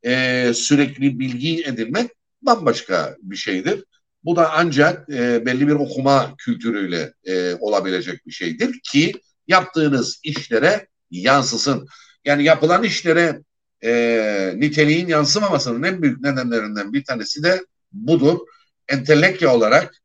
e, 0.06 0.51
sürekli 0.56 1.20
bilgi 1.20 1.64
edinmek 1.64 2.12
bambaşka 2.41 3.18
bir 3.22 3.36
şeydir. 3.36 3.84
Bu 4.24 4.36
da 4.36 4.51
ancak 4.54 5.10
e, 5.10 5.45
belli 5.45 5.68
bir 5.68 5.74
okuma 5.74 6.36
kültürüyle 6.38 7.14
e, 7.26 7.56
olabilecek 7.56 8.28
bir 8.28 8.32
şeydir 8.32 8.80
ki 8.91 9.14
yaptığınız 9.47 10.20
işlere 10.24 10.88
yansısın. 11.12 11.88
Yani 12.26 12.43
yapılan 12.43 12.84
işlere 12.84 13.41
e, 13.84 14.54
niteliğin 14.56 15.08
yansımamasının 15.08 15.84
en 15.84 16.01
büyük 16.01 16.22
nedenlerinden 16.22 16.93
bir 16.93 17.04
tanesi 17.04 17.43
de 17.43 17.66
budur. 17.91 18.39
Entelektüel 18.88 19.51
olarak, 19.51 19.95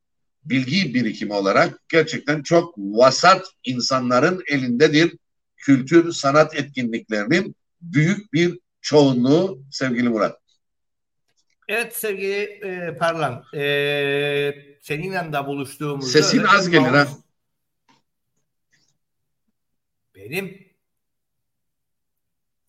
bilgi 0.44 0.94
birikimi 0.94 1.32
olarak 1.32 1.80
gerçekten 1.88 2.42
çok 2.42 2.78
vasat 2.78 3.46
insanların 3.64 4.42
elindedir. 4.46 5.12
Kültür, 5.59 6.12
sanat 6.12 6.54
etkinliklerinin 6.54 7.56
büyük 7.80 8.32
bir 8.32 8.59
çoğunluğu 8.80 9.62
sevgili 9.70 10.09
Murat. 10.09 10.40
Evet 11.68 11.96
sevgili 11.96 12.42
e, 12.42 12.96
Parlan, 12.98 13.44
e, 13.54 13.61
seninle 14.82 15.32
de 15.32 15.46
buluştuğumuzda... 15.46 16.22
Sesin 16.22 16.44
az 16.44 16.70
gelir 16.70 16.88
ha. 16.88 17.09
Benim 20.14 20.68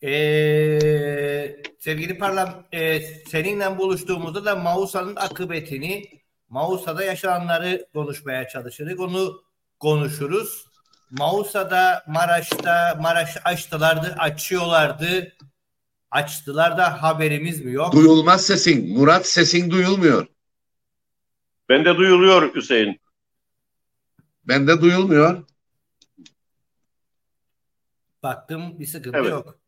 ee, 0.03 1.61
sevgili 1.79 2.17
Parlam 2.17 2.63
e, 2.71 3.01
seninle 3.01 3.77
buluştuğumuzda 3.77 4.45
da 4.45 4.55
Mausa'nın 4.55 5.15
akıbetini 5.15 6.21
Mausa'da 6.49 7.03
yaşananları 7.03 7.87
konuşmaya 7.93 8.47
çalışırız. 8.47 8.99
Onu 8.99 9.43
konuşuruz. 9.79 10.68
Mausa'da 11.12 12.03
Maraş'ta 12.07 12.97
Maraş 13.01 13.38
açtılardı, 13.45 14.16
açıyorlardı. 14.20 15.34
Açtılar 16.12 16.78
da 16.78 17.03
haberimiz 17.03 17.66
mi 17.66 17.72
yok? 17.72 17.93
Duyulmaz 17.93 18.45
sesin. 18.45 18.97
Murat 18.97 19.26
sesin 19.28 19.72
duyulmuyor. 19.72 20.28
Bende 21.70 21.97
duyuluyor 21.97 22.55
Hüseyin. 22.55 22.99
Bende 24.43 24.82
duyulmuyor. 24.82 25.43
Baktım 28.24 28.80
bir 28.80 28.86
sıkıntı 28.86 29.18
Evet. 29.18 29.30
yok. 29.30 29.60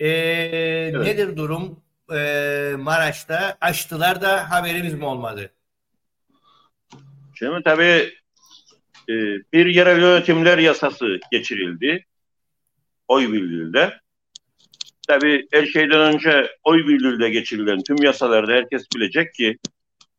Ee, 0.00 0.92
Nedir 0.94 1.36
durum 1.36 1.82
ee, 2.12 2.74
Maraş'ta? 2.78 3.58
Açtılar 3.60 4.22
da 4.22 4.50
haberimiz 4.50 4.94
mi 4.94 5.04
olmadı? 5.04 5.52
Şimdi 7.34 7.62
tabii 7.64 8.14
e, 9.08 9.14
bir 9.52 9.66
yerel 9.66 10.00
yönetimler 10.00 10.58
yasası 10.58 11.18
geçirildi. 11.32 12.04
Oy 13.08 13.32
birliğiyle. 13.32 14.00
Tabii 15.08 15.46
her 15.52 15.66
şeyden 15.66 16.14
önce 16.14 16.50
oy 16.64 16.88
birliğiyle 16.88 17.30
geçirilen 17.30 17.82
tüm 17.82 17.96
yasalarda 18.02 18.52
herkes 18.52 18.86
bilecek 18.96 19.34
ki 19.34 19.58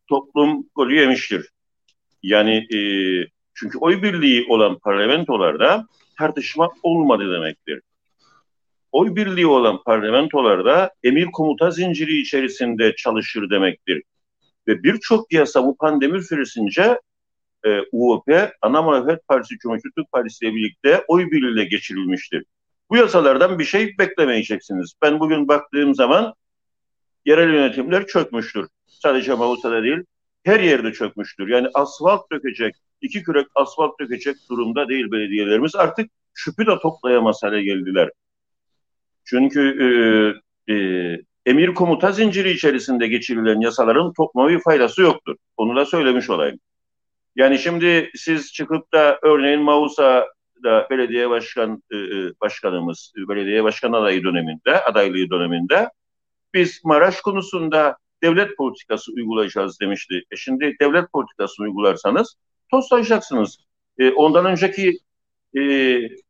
toplum 0.08 0.66
golü 0.74 1.00
yemiştir. 1.00 1.48
Yani 2.22 2.56
e, 2.56 2.78
çünkü 3.54 3.78
oy 3.78 4.02
birliği 4.02 4.46
olan 4.48 4.78
parlamentolarda 4.78 5.86
tartışma 6.18 6.68
olmadı 6.82 7.32
demektir. 7.32 7.82
Oy 8.92 9.16
birliği 9.16 9.46
olan 9.46 9.82
parlamentolarda 9.82 10.90
emir 11.02 11.26
komuta 11.26 11.70
zinciri 11.70 12.20
içerisinde 12.20 12.94
çalışır 12.96 13.50
demektir. 13.50 14.02
Ve 14.68 14.82
birçok 14.82 15.32
yasa 15.32 15.64
bu 15.64 15.76
pandemi 15.76 16.22
süresince 16.22 16.98
e, 17.66 17.80
UOP, 17.92 18.28
Ana 18.62 18.82
Muhalefet 18.82 19.28
Partisi, 19.28 19.58
Cumhuriyet 19.58 19.94
Türk 19.96 20.12
Partisi 20.12 20.44
ile 20.44 20.54
birlikte 20.54 21.04
oy 21.08 21.30
birliğiyle 21.30 21.64
geçirilmiştir. 21.64 22.44
Bu 22.90 22.96
yasalardan 22.96 23.58
bir 23.58 23.64
şey 23.64 23.98
beklemeyeceksiniz. 23.98 24.94
Ben 25.02 25.20
bugün 25.20 25.48
baktığım 25.48 25.94
zaman 25.94 26.34
yerel 27.24 27.54
yönetimler 27.54 28.06
çökmüştür. 28.06 28.68
Sadece 28.86 29.34
Mausa'da 29.34 29.82
değil, 29.82 29.98
her 30.44 30.60
yerde 30.60 30.92
çökmüştür. 30.92 31.48
Yani 31.48 31.68
asfalt 31.74 32.32
dökecek, 32.32 32.74
iki 33.00 33.22
kürek 33.22 33.46
asfalt 33.54 34.00
dökecek 34.00 34.36
durumda 34.50 34.88
değil 34.88 35.12
belediyelerimiz. 35.12 35.74
Artık 35.74 36.10
şüpü 36.34 36.66
de 36.66 36.78
toplayamaz 36.82 37.42
hale 37.42 37.62
geldiler. 37.62 38.10
Çünkü 39.24 39.60
e, 40.68 40.72
e, 40.74 40.76
emir 41.46 41.74
komuta 41.74 42.12
zinciri 42.12 42.50
içerisinde 42.50 43.06
geçirilen 43.06 43.60
yasaların 43.60 44.12
toplama 44.12 44.48
bir 44.48 44.60
faydası 44.60 45.02
yoktur. 45.02 45.36
Onu 45.56 45.76
da 45.76 45.86
söylemiş 45.86 46.30
olayım. 46.30 46.58
Yani 47.36 47.58
şimdi 47.58 48.10
siz 48.14 48.52
çıkıp 48.52 48.92
da 48.92 49.18
örneğin 49.22 49.60
Mausa'da 49.60 50.86
belediye 50.90 51.30
başkan 51.30 51.82
e, 51.90 51.96
e, 51.96 52.32
başkanımız, 52.40 53.12
belediye 53.16 53.64
başkan 53.64 53.92
adayı 53.92 54.24
döneminde, 54.24 54.84
adaylığı 54.84 55.30
döneminde 55.30 55.90
biz 56.54 56.84
Maraş 56.84 57.20
konusunda 57.20 57.96
devlet 58.22 58.56
politikası 58.56 59.12
uygulayacağız 59.12 59.80
demişti. 59.80 60.22
E 60.30 60.36
şimdi 60.36 60.76
devlet 60.80 61.12
politikası 61.12 61.62
uygularsanız 61.62 62.34
tostlayacaksınız. 62.70 63.58
E, 63.98 64.10
ondan 64.10 64.46
önceki 64.46 64.98
e, 65.56 65.60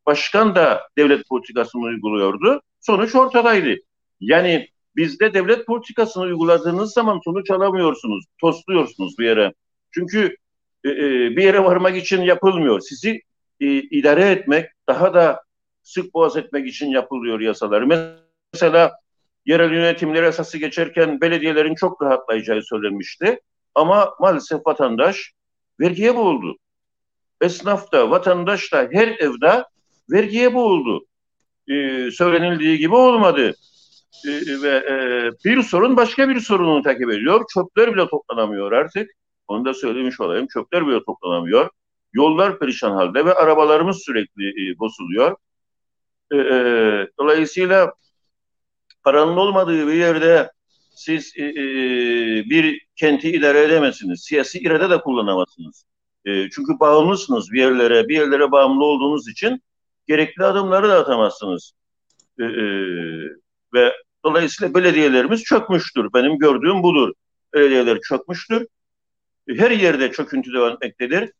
başkan 0.05 0.55
da 0.55 0.81
devlet 0.97 1.29
politikasını 1.29 1.81
uyguluyordu. 1.81 2.61
Sonuç 2.79 3.15
ortadaydı. 3.15 3.75
Yani 4.19 4.67
bizde 4.95 5.33
devlet 5.33 5.65
politikasını 5.67 6.23
uyguladığınız 6.23 6.93
zaman 6.93 7.19
sonuç 7.23 7.51
alamıyorsunuz. 7.51 8.25
Tostluyorsunuz 8.37 9.17
bir 9.19 9.25
yere. 9.25 9.53
Çünkü 9.91 10.35
e, 10.83 10.89
e, 10.89 11.35
bir 11.35 11.43
yere 11.43 11.63
varmak 11.63 11.97
için 11.97 12.21
yapılmıyor. 12.21 12.79
Sizi 12.79 13.21
e, 13.59 13.65
idare 13.67 14.31
etmek, 14.31 14.69
daha 14.87 15.13
da 15.13 15.43
sık 15.83 16.13
boğaz 16.13 16.37
etmek 16.37 16.67
için 16.67 16.89
yapılıyor 16.89 17.39
yasalar. 17.39 17.81
Mesela 18.53 18.91
yerel 19.45 19.71
yönetimler 19.71 20.23
esası 20.23 20.57
geçerken 20.57 21.21
belediyelerin 21.21 21.75
çok 21.75 22.01
rahatlayacağı 22.01 22.61
söylenmişti. 22.61 23.39
Ama 23.75 24.13
maalesef 24.19 24.65
vatandaş 24.65 25.31
vergiye 25.79 26.15
boğuldu. 26.15 26.57
Esnaf 27.41 27.91
da, 27.91 28.09
vatandaş 28.09 28.73
da 28.73 28.89
her 28.91 29.07
evde 29.07 29.65
vergiye 30.11 30.53
boğuldu. 30.53 31.05
Ee, 31.67 32.09
söylenildiği 32.11 32.77
gibi 32.77 32.95
olmadı. 32.95 33.55
Ee, 34.27 34.61
ve 34.61 34.69
e, 34.69 34.95
bir 35.45 35.61
sorun 35.61 35.97
başka 35.97 36.29
bir 36.29 36.39
sorunu 36.39 36.83
takip 36.83 37.09
ediyor. 37.09 37.45
Çöpler 37.53 37.93
bile 37.93 38.07
toplanamıyor 38.07 38.71
artık. 38.71 39.11
Onu 39.51 39.65
da 39.65 39.73
söylemiş 39.73 40.19
olayım. 40.19 40.47
Çöpler 40.47 40.87
bile 40.87 41.03
toplanamıyor. 41.03 41.69
Yollar 42.13 42.59
perişan 42.59 42.91
halde 42.91 43.25
ve 43.25 43.33
arabalarımız 43.33 43.97
sürekli 44.05 44.49
e, 44.49 44.79
bozuluyor. 44.79 45.35
E, 46.31 46.37
e, 46.37 47.07
dolayısıyla 47.19 47.93
paranın 49.03 49.37
olmadığı 49.37 49.87
bir 49.87 49.93
yerde 49.93 50.51
siz 50.95 51.33
e, 51.37 51.43
e, 51.43 51.55
bir 52.49 52.81
kenti 52.95 53.31
idare 53.31 53.61
edemezsiniz. 53.61 54.23
Siyasi 54.23 54.59
irade 54.59 54.89
de 54.89 55.01
kullanamazsınız. 55.01 55.85
E, 56.25 56.49
çünkü 56.49 56.79
bağımlısınız 56.79 57.51
bir 57.51 57.59
yerlere, 57.59 58.07
bir 58.07 58.15
yerlere 58.15 58.51
bağımlı 58.51 58.85
olduğunuz 58.85 59.27
için 59.27 59.61
gerekli 60.07 60.43
adımları 60.43 60.89
da 60.89 60.99
atamazsınız. 60.99 61.73
E, 62.39 62.43
e, 62.43 62.65
ve 63.73 63.93
dolayısıyla 64.25 64.73
belediyelerimiz 64.73 65.43
çökmüştür. 65.43 66.13
Benim 66.13 66.39
gördüğüm 66.39 66.83
budur. 66.83 67.13
Belediyeler 67.53 67.99
çökmüştür. 68.09 68.67
Her 69.49 69.71
yerde 69.71 70.11
çöküntü 70.11 70.53
devam 70.53 70.73
etmektedir. 70.73 71.31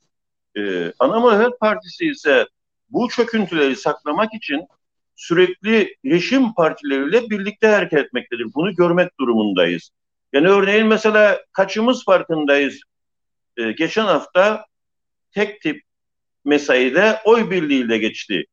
E, 0.57 0.93
Ana 0.99 1.19
Muhalefet 1.19 1.59
Partisi 1.59 2.05
ise 2.05 2.47
bu 2.89 3.09
çöküntüleri 3.09 3.75
saklamak 3.75 4.33
için 4.33 4.67
sürekli 5.15 5.95
rejim 6.05 6.53
partileriyle 6.53 7.29
birlikte 7.29 7.67
hareket 7.67 7.99
etmektedir. 7.99 8.47
Bunu 8.55 8.75
görmek 8.75 9.19
durumundayız. 9.19 9.91
Yani 10.33 10.47
örneğin 10.49 10.87
mesela 10.87 11.41
kaçımız 11.53 12.05
farkındayız. 12.05 12.81
Ee, 13.57 13.71
geçen 13.71 14.05
hafta 14.05 14.65
tek 15.31 15.61
tip 15.61 15.83
mesaide 16.45 17.19
oy 17.25 17.51
birliğiyle 17.51 17.97
geçti. 17.97 18.45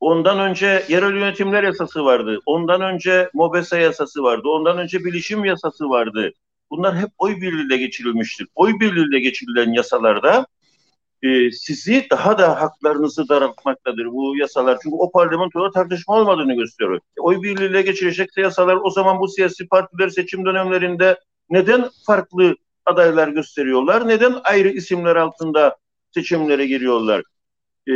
Ondan 0.00 0.38
önce 0.38 0.84
yerel 0.88 1.14
yönetimler 1.14 1.62
yasası 1.62 2.04
vardı. 2.04 2.38
Ondan 2.46 2.80
önce 2.80 3.30
MOBESA 3.34 3.78
yasası 3.78 4.22
vardı. 4.22 4.48
Ondan 4.48 4.78
önce 4.78 5.04
bilişim 5.04 5.44
yasası 5.44 5.90
vardı. 5.90 6.32
Bunlar 6.70 6.96
hep 6.96 7.10
oy 7.18 7.40
birliğiyle 7.40 7.76
geçirilmiştir. 7.76 8.46
Oy 8.54 8.80
birliğiyle 8.80 9.20
geçirilen 9.20 9.72
yasalarda 9.72 10.46
e, 11.22 11.50
sizi 11.50 12.06
daha 12.10 12.38
da 12.38 12.60
haklarınızı 12.60 13.28
daraltmaktadır 13.28 14.06
bu 14.06 14.36
yasalar. 14.36 14.78
Çünkü 14.82 14.96
o 14.96 15.10
parlamentoda 15.10 15.70
tartışma 15.70 16.14
olmadığını 16.14 16.54
gösteriyor. 16.54 16.96
E, 16.96 17.20
oy 17.20 17.42
birliğiyle 17.42 17.82
geçirecekse 17.82 18.40
yasalar 18.40 18.78
o 18.82 18.90
zaman 18.90 19.20
bu 19.20 19.28
siyasi 19.28 19.68
partiler 19.68 20.08
seçim 20.08 20.44
dönemlerinde 20.44 21.20
neden 21.50 21.90
farklı 22.06 22.56
adaylar 22.86 23.28
gösteriyorlar? 23.28 24.08
Neden 24.08 24.36
ayrı 24.44 24.68
isimler 24.68 25.16
altında 25.16 25.76
seçimlere 26.14 26.66
giriyorlar? 26.66 27.22
e, 27.88 27.94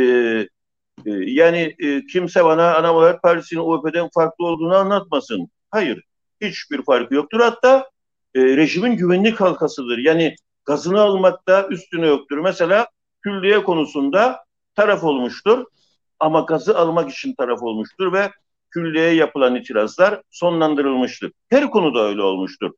e, 1.05 1.11
yani 1.11 1.75
e, 1.79 2.05
kimse 2.05 2.45
bana 2.45 2.75
Ana 2.75 2.93
Muhalefet 2.93 3.21
Partisi'nin 3.21 3.59
OHP'den 3.59 4.09
farklı 4.13 4.45
olduğunu 4.45 4.75
anlatmasın. 4.75 5.49
Hayır. 5.71 6.03
Hiçbir 6.41 6.83
farkı 6.83 7.15
yoktur. 7.15 7.39
Hatta 7.39 7.89
e, 8.35 8.41
rejimin 8.41 8.97
güvenlik 8.97 9.41
halkasıdır. 9.41 9.97
Yani 9.97 10.35
gazını 10.65 11.01
almakta 11.01 11.67
üstüne 11.67 12.07
yoktur. 12.07 12.37
Mesela 12.37 12.87
külliye 13.21 13.63
konusunda 13.63 14.45
taraf 14.75 15.03
olmuştur 15.03 15.65
ama 16.19 16.39
gazı 16.39 16.77
almak 16.77 17.11
için 17.11 17.35
taraf 17.35 17.63
olmuştur 17.63 18.13
ve 18.13 18.31
külliyeye 18.71 19.13
yapılan 19.13 19.55
itirazlar 19.55 20.21
sonlandırılmıştır. 20.31 21.31
Her 21.49 21.71
konuda 21.71 21.99
öyle 21.99 22.21
olmuştur. 22.21 22.71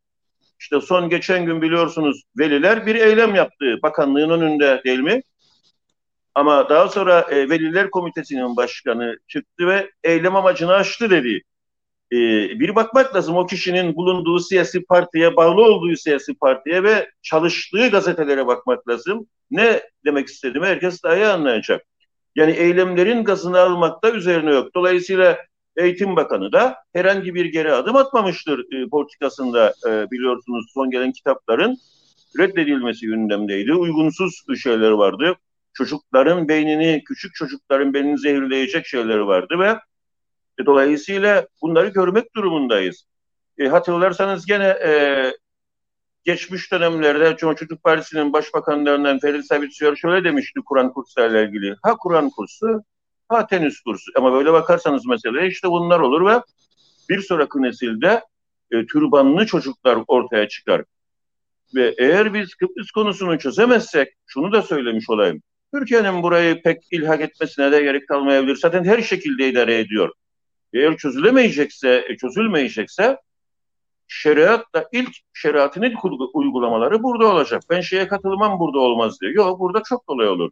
İşte 0.59 0.81
son 0.81 1.09
geçen 1.09 1.45
gün 1.45 1.61
biliyorsunuz 1.61 2.23
veliler 2.39 2.85
bir 2.85 2.95
eylem 2.95 3.35
yaptı 3.35 3.79
bakanlığın 3.83 4.29
önünde 4.29 4.81
değil 4.85 4.99
mi? 4.99 5.21
Ama 6.35 6.69
daha 6.69 6.87
sonra 6.87 7.21
e, 7.21 7.49
Veliler 7.49 7.91
Komitesi'nin 7.91 8.57
başkanı 8.57 9.17
çıktı 9.27 9.67
ve 9.67 9.91
eylem 10.03 10.35
amacını 10.35 10.73
aştı 10.73 11.09
dedi. 11.09 11.41
E, 12.11 12.17
bir 12.59 12.75
bakmak 12.75 13.15
lazım 13.15 13.35
o 13.35 13.45
kişinin 13.45 13.95
bulunduğu 13.95 14.39
siyasi 14.39 14.85
partiye, 14.85 15.35
bağlı 15.35 15.61
olduğu 15.61 15.95
siyasi 15.95 16.33
partiye 16.33 16.83
ve 16.83 17.09
çalıştığı 17.21 17.87
gazetelere 17.87 18.47
bakmak 18.47 18.87
lazım. 18.87 19.27
Ne 19.51 19.81
demek 20.05 20.27
istediğimi 20.27 20.67
herkes 20.67 21.03
daha 21.03 21.15
iyi 21.15 21.25
anlayacak. 21.25 21.81
Yani 22.35 22.51
eylemlerin 22.51 23.23
gazını 23.23 23.59
almakta 23.59 24.11
üzerine 24.11 24.53
yok. 24.53 24.75
Dolayısıyla 24.75 25.37
Eğitim 25.77 26.15
Bakanı 26.15 26.51
da 26.51 26.75
herhangi 26.93 27.35
bir 27.35 27.45
geri 27.45 27.73
adım 27.73 27.95
atmamıştır 27.95 28.59
e, 28.59 28.89
politikasında 28.89 29.73
e, 29.87 30.11
biliyorsunuz 30.11 30.65
son 30.73 30.91
gelen 30.91 31.11
kitapların 31.11 31.77
reddedilmesi 32.39 33.05
gündemdeydi. 33.05 33.73
Uygunsuz 33.73 34.43
şeyler 34.63 34.91
vardı. 34.91 35.35
Çocukların 35.73 36.47
beynini, 36.47 37.03
küçük 37.03 37.35
çocukların 37.35 37.93
beynini 37.93 38.17
zehirleyecek 38.17 38.85
şeyler 38.85 39.17
vardı 39.17 39.59
ve 39.59 39.75
e, 40.59 40.65
dolayısıyla 40.65 41.47
bunları 41.61 41.87
görmek 41.87 42.35
durumundayız. 42.35 43.05
E, 43.57 43.67
hatırlarsanız 43.67 44.45
gene 44.45 44.67
e, 44.67 44.91
geçmiş 46.23 46.71
dönemlerde 46.71 47.35
Çocuk 47.37 47.83
Partisi'nin 47.83 48.33
başbakanlarından 48.33 49.19
Ferit 49.19 49.45
Savitçıyor 49.45 49.95
şöyle 49.95 50.23
demişti 50.23 50.59
Kur'an 50.65 50.93
kurslarıyla 50.93 51.41
ilgili. 51.41 51.75
Ha 51.83 51.95
Kur'an 51.97 52.29
kursu, 52.29 52.83
ha 53.29 53.47
tenis 53.47 53.81
kursu. 53.81 54.11
Ama 54.15 54.33
böyle 54.33 54.53
bakarsanız 54.53 55.05
mesela 55.05 55.41
işte 55.41 55.69
bunlar 55.69 55.99
olur 55.99 56.25
ve 56.25 56.41
bir 57.09 57.21
sonraki 57.21 57.61
nesilde 57.61 58.21
e, 58.71 58.85
türbanlı 58.85 59.45
çocuklar 59.45 59.97
ortaya 60.07 60.47
çıkar. 60.47 60.83
Ve 61.75 61.95
eğer 61.97 62.33
biz 62.33 62.55
Kıbrıs 62.55 62.91
konusunu 62.91 63.39
çözemezsek, 63.39 64.13
şunu 64.25 64.51
da 64.51 64.61
söylemiş 64.61 65.09
olayım. 65.09 65.41
Türkiye'nin 65.73 66.23
burayı 66.23 66.61
pek 66.61 66.83
ilhak 66.91 67.21
etmesine 67.21 67.71
de 67.71 67.81
gerek 67.81 68.07
kalmayabilir. 68.07 68.55
Zaten 68.55 68.83
her 68.83 69.01
şekilde 69.01 69.49
idare 69.49 69.79
ediyor. 69.79 70.11
Eğer 70.75 70.97
çözülemeyecekse, 70.97 72.05
e, 72.09 72.17
çözülmeyecekse 72.17 73.17
şeriat 74.07 74.73
da 74.73 74.89
ilk 74.91 75.11
şeriatın 75.33 75.81
ilk 75.81 76.05
uygulamaları 76.33 77.03
burada 77.03 77.27
olacak. 77.27 77.63
Ben 77.69 77.81
şeye 77.81 78.07
katılmam 78.07 78.59
burada 78.59 78.79
olmaz 78.79 79.21
diyor. 79.21 79.33
Yok 79.33 79.59
burada 79.59 79.83
çok 79.89 80.07
kolay 80.07 80.27
olur. 80.27 80.51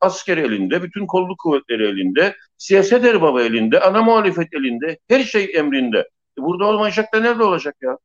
Asker 0.00 0.36
elinde, 0.36 0.82
bütün 0.82 1.06
kolluk 1.06 1.38
kuvvetleri 1.38 1.86
elinde, 1.86 2.36
siyaset 2.56 3.04
erbabı 3.04 3.40
elinde, 3.40 3.80
ana 3.80 4.02
muhalefet 4.02 4.54
elinde, 4.54 4.98
her 5.08 5.24
şey 5.24 5.50
emrinde. 5.54 5.98
E 6.38 6.42
burada 6.42 6.64
olmayacak 6.64 7.14
da 7.14 7.20
nerede 7.20 7.44
olacak 7.44 7.76
ya? 7.82 7.98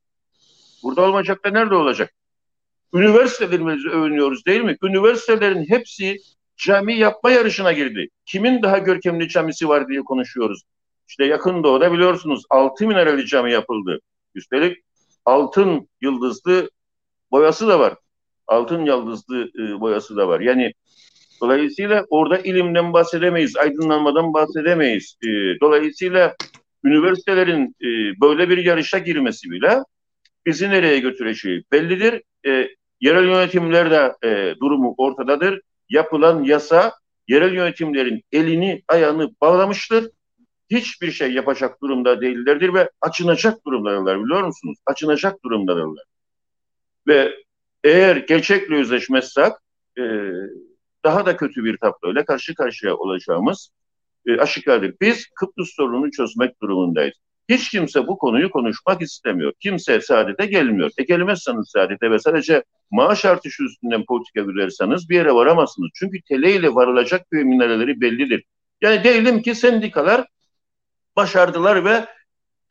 Burada 0.84 1.02
olmayacak 1.02 1.46
da 1.46 1.50
nerede 1.50 1.76
olacak? 1.76 2.14
Üniversitelerimizi 2.94 3.90
övünüyoruz 3.90 4.46
değil 4.46 4.62
mi? 4.62 4.78
Üniversitelerin 4.84 5.70
hepsi 5.70 6.18
cami 6.58 6.98
yapma 6.98 7.32
yarışına 7.32 7.72
girdi. 7.72 8.10
Kimin 8.26 8.62
daha 8.62 8.78
görkemli 8.78 9.30
camisi 9.30 9.70
var 9.70 9.88
diye 9.88 10.02
konuşuyoruz. 10.02 10.64
İşte 11.08 11.26
yakın 11.26 11.64
doğuda 11.64 11.94
biliyorsunuz 11.94 12.44
altı 12.50 12.88
minerali 12.88 13.26
cami 13.26 13.52
yapıldı. 13.52 14.00
Üstelik 14.36 14.78
altın 15.26 15.90
yıldızlı 16.02 16.70
boyası 17.32 17.68
da 17.68 17.80
var. 17.80 17.96
Altın 18.48 18.86
yıldızlı 18.86 19.50
e, 19.60 19.80
boyası 19.80 20.18
da 20.18 20.28
var. 20.28 20.40
Yani 20.40 20.74
dolayısıyla 21.42 22.06
orada 22.10 22.38
ilimden 22.38 22.94
bahsedemeyiz, 22.94 23.58
aydınlanmadan 23.58 24.34
bahsedemeyiz. 24.34 25.18
E, 25.24 25.28
dolayısıyla 25.62 26.36
üniversitelerin 26.84 27.76
e, 27.82 27.88
böyle 28.22 28.50
bir 28.50 28.58
yarışa 28.58 28.98
girmesi 28.98 29.52
bile 29.52 29.80
bizi 30.46 30.70
nereye 30.70 31.00
götüreceği 31.00 31.64
bellidir. 31.72 32.22
E, 32.46 32.70
yerel 33.02 33.24
yönetimler 33.24 33.92
de 33.92 34.28
e, 34.28 34.56
durumu 34.60 34.96
ortadadır. 34.98 35.62
Yapılan 35.90 36.44
yasa 36.44 36.94
yerel 37.28 37.54
yönetimlerin 37.54 38.24
elini 38.32 38.84
ayağını 38.88 39.30
bağlamıştır 39.42 40.10
hiçbir 40.70 41.12
şey 41.12 41.34
yapacak 41.34 41.82
durumda 41.82 42.22
değillerdir 42.22 42.74
ve 42.74 42.90
açınacak 43.02 43.66
durumdadırlar 43.66 44.24
biliyor 44.24 44.44
musunuz? 44.44 44.78
Açınacak 44.86 45.44
durumdadırlar. 45.44 46.04
Ve 47.08 47.36
eğer 47.84 48.16
gerçekle 48.16 48.78
yüzleşmezsek 48.78 49.54
e, 49.98 50.04
daha 51.04 51.26
da 51.26 51.38
kötü 51.38 51.64
bir 51.64 51.78
tabloyla 51.78 52.26
karşı 52.26 52.56
karşıya 52.56 52.96
olacağımız 52.96 53.72
e, 54.26 54.38
aşikardır. 54.38 54.96
Biz 55.02 55.28
Kıbrıs 55.36 55.70
sorununu 55.76 56.12
çözmek 56.12 56.62
durumundayız. 56.62 57.14
Hiç 57.50 57.70
kimse 57.70 58.08
bu 58.08 58.18
konuyu 58.18 58.50
konuşmak 58.50 59.02
istemiyor. 59.02 59.54
Kimse 59.60 60.02
saadete 60.02 60.46
gelmiyor. 60.46 60.92
E 60.98 61.04
gelmezseniz 61.04 61.70
saadete 61.70 62.12
ve 62.12 62.20
sadece 62.20 62.64
maaş 62.92 63.26
artışı 63.26 63.64
üstünden 63.64 64.06
politika 64.06 64.42
güderseniz 64.42 65.10
bir 65.10 65.16
yere 65.16 65.34
varamazsınız. 65.34 65.90
Çünkü 65.94 66.22
tele 66.22 66.56
ile 66.56 66.76
varılacak 66.76 67.32
köy 67.32 67.44
minereleri 67.44 68.02
bellidir. 68.02 68.44
Yani 68.82 69.04
diyelim 69.04 69.42
ki 69.42 69.56
sendikalar 69.56 70.26
başardılar 71.18 71.86
ve 71.86 72.06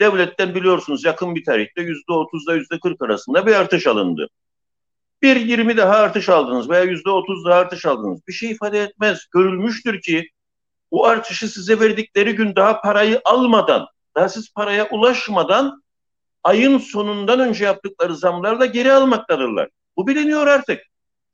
devletten 0.00 0.54
biliyorsunuz 0.54 1.04
yakın 1.04 1.34
bir 1.34 1.44
tarihte 1.44 1.82
yüzde 1.82 2.12
otuzda 2.12 2.54
yüzde 2.54 2.80
kırk 2.80 3.02
arasında 3.02 3.46
bir 3.46 3.54
artış 3.54 3.86
alındı. 3.86 4.28
Bir 5.22 5.36
yirmi 5.36 5.76
daha 5.76 5.96
artış 5.96 6.28
aldınız 6.28 6.70
veya 6.70 6.82
yüzde 6.82 7.10
otuz 7.10 7.44
daha 7.44 7.58
artış 7.58 7.86
aldınız. 7.86 8.20
Bir 8.28 8.32
şey 8.32 8.50
ifade 8.50 8.82
etmez. 8.82 9.26
Görülmüştür 9.34 10.00
ki 10.00 10.30
bu 10.90 11.06
artışı 11.06 11.48
size 11.48 11.80
verdikleri 11.80 12.34
gün 12.34 12.56
daha 12.56 12.80
parayı 12.80 13.20
almadan, 13.24 13.86
daha 14.14 14.28
siz 14.28 14.52
paraya 14.54 14.88
ulaşmadan 14.88 15.82
ayın 16.44 16.78
sonundan 16.78 17.40
önce 17.40 17.64
yaptıkları 17.64 18.16
zamlarla 18.16 18.66
geri 18.66 18.92
almaktadırlar. 18.92 19.68
Bu 19.96 20.06
biliniyor 20.06 20.46
artık. 20.46 20.82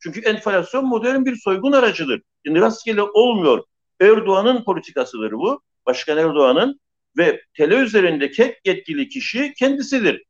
Çünkü 0.00 0.20
enflasyon 0.20 0.84
modern 0.84 1.24
bir 1.24 1.36
soygun 1.36 1.72
aracıdır. 1.72 2.22
Yani 2.44 2.60
rastgele 2.60 3.02
olmuyor. 3.02 3.64
Erdoğan'ın 4.00 4.64
politikasıdır 4.64 5.32
bu. 5.32 5.62
Başkan 5.86 6.18
Erdoğan'ın 6.18 6.80
ve 7.16 7.42
tele 7.54 7.74
üzerindeki 7.74 8.56
yetkili 8.64 9.08
kişi 9.08 9.54
kendisidir. 9.54 10.22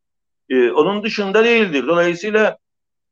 Ee, 0.48 0.70
onun 0.70 1.02
dışında 1.02 1.44
değildir. 1.44 1.86
Dolayısıyla 1.86 2.58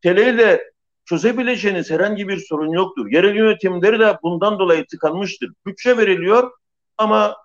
teleyle 0.03 0.71
çözebileceğiniz 1.05 1.91
herhangi 1.91 2.29
bir 2.29 2.39
sorun 2.39 2.73
yoktur. 2.73 3.07
Yerel 3.11 3.37
yönetimleri 3.37 4.01
de 4.01 4.19
bundan 4.23 4.59
dolayı 4.59 4.87
tıkanmıştır. 4.87 5.53
Bütçe 5.67 5.97
veriliyor 5.97 6.51
ama 6.99 7.37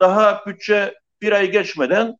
daha 0.00 0.46
bütçe 0.46 0.94
bir 1.22 1.32
ay 1.32 1.50
geçmeden 1.50 2.16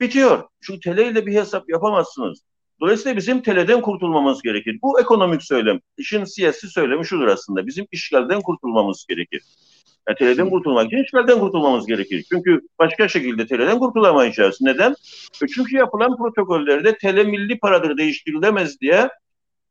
bitiyor. 0.00 0.48
Çünkü 0.60 0.80
teleyle 0.80 1.26
bir 1.26 1.34
hesap 1.34 1.70
yapamazsınız. 1.70 2.42
Dolayısıyla 2.80 3.16
bizim 3.16 3.42
teleden 3.42 3.80
kurtulmamız 3.80 4.42
gerekir. 4.42 4.78
Bu 4.82 5.00
ekonomik 5.00 5.42
söylem. 5.42 5.80
İşin 5.96 6.24
siyasi 6.24 6.68
söylemi 6.68 7.06
şudur 7.06 7.26
aslında. 7.26 7.66
Bizim 7.66 7.86
işgalden 7.90 8.40
kurtulmamız 8.40 9.06
gerekir. 9.08 9.42
Yani 10.08 10.18
TL'den 10.18 10.50
kurtulmak 10.50 10.86
için 10.86 11.04
işgalden 11.04 11.38
kurtulmamız 11.40 11.86
gerekir. 11.86 12.24
Çünkü 12.32 12.60
başka 12.78 13.08
şekilde 13.08 13.46
TL'den 13.46 13.78
kurtulamayacağız. 13.78 14.58
Neden? 14.60 14.94
E 15.42 15.46
çünkü 15.46 15.76
yapılan 15.76 16.16
protokollerde 16.16 16.98
TL 16.98 17.26
milli 17.26 17.58
paradır 17.58 17.96
değiştirilemez 17.96 18.80
diye 18.80 19.08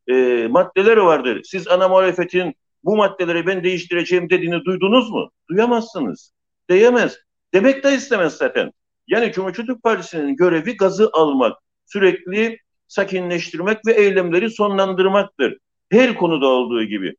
e, 0.07 0.47
maddeler 0.49 0.97
vardır. 0.97 1.41
Siz 1.43 1.67
ana 1.67 1.87
muhalefetin 1.87 2.55
bu 2.83 2.95
maddeleri 2.95 3.47
ben 3.47 3.63
değiştireceğim 3.63 4.29
dediğini 4.29 4.65
duydunuz 4.65 5.11
mu? 5.11 5.31
Duyamazsınız. 5.49 6.33
Diyemez. 6.69 7.17
Demek 7.53 7.83
de 7.83 7.95
istemez 7.95 8.33
zaten. 8.33 8.71
Yani 9.07 9.31
Cumhuriyet 9.31 9.67
Türk 9.67 9.83
Partisi'nin 9.83 10.35
görevi 10.35 10.77
gazı 10.77 11.09
almak, 11.13 11.57
sürekli 11.85 12.57
sakinleştirmek 12.87 13.77
ve 13.87 13.93
eylemleri 13.93 14.49
sonlandırmaktır. 14.49 15.57
Her 15.91 16.15
konuda 16.15 16.47
olduğu 16.47 16.83
gibi. 16.83 17.15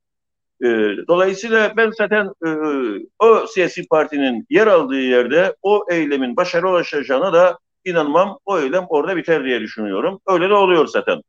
E, 0.65 0.67
dolayısıyla 1.09 1.77
ben 1.77 1.91
zaten 1.91 2.27
e, 2.47 2.51
o 3.19 3.47
siyasi 3.47 3.89
partinin 3.89 4.47
yer 4.51 4.67
aldığı 4.67 5.01
yerde 5.01 5.57
o 5.63 5.85
eylemin 5.91 6.37
başarı 6.37 6.71
ulaşacağına 6.71 7.33
da 7.33 7.59
inanmam. 7.85 8.39
O 8.45 8.61
eylem 8.61 8.87
orada 8.89 9.17
biter 9.17 9.45
diye 9.45 9.61
düşünüyorum. 9.61 10.21
Öyle 10.27 10.49
de 10.49 10.55
oluyor 10.55 10.87
zaten. 10.87 11.23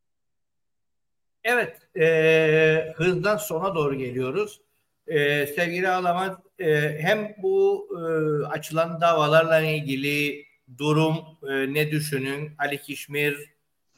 Evet, 1.44 1.78
e, 2.00 2.94
hızdan 2.96 3.38
sona 3.38 3.76
doğru 3.76 3.96
geliyoruz. 3.96 4.62
E, 5.08 5.48
sevgili 5.48 5.90
Alamat, 5.90 6.40
e, 6.60 6.98
hem 7.00 7.36
bu 7.38 7.88
e, 7.92 8.02
açılan 8.46 9.02
davalarla 9.02 9.62
ilgili 9.62 10.46
durum 10.78 11.16
e, 11.50 11.74
ne 11.74 11.92
düşünün? 11.92 12.52
Ali 12.58 12.78
Kişmir, 12.82 13.38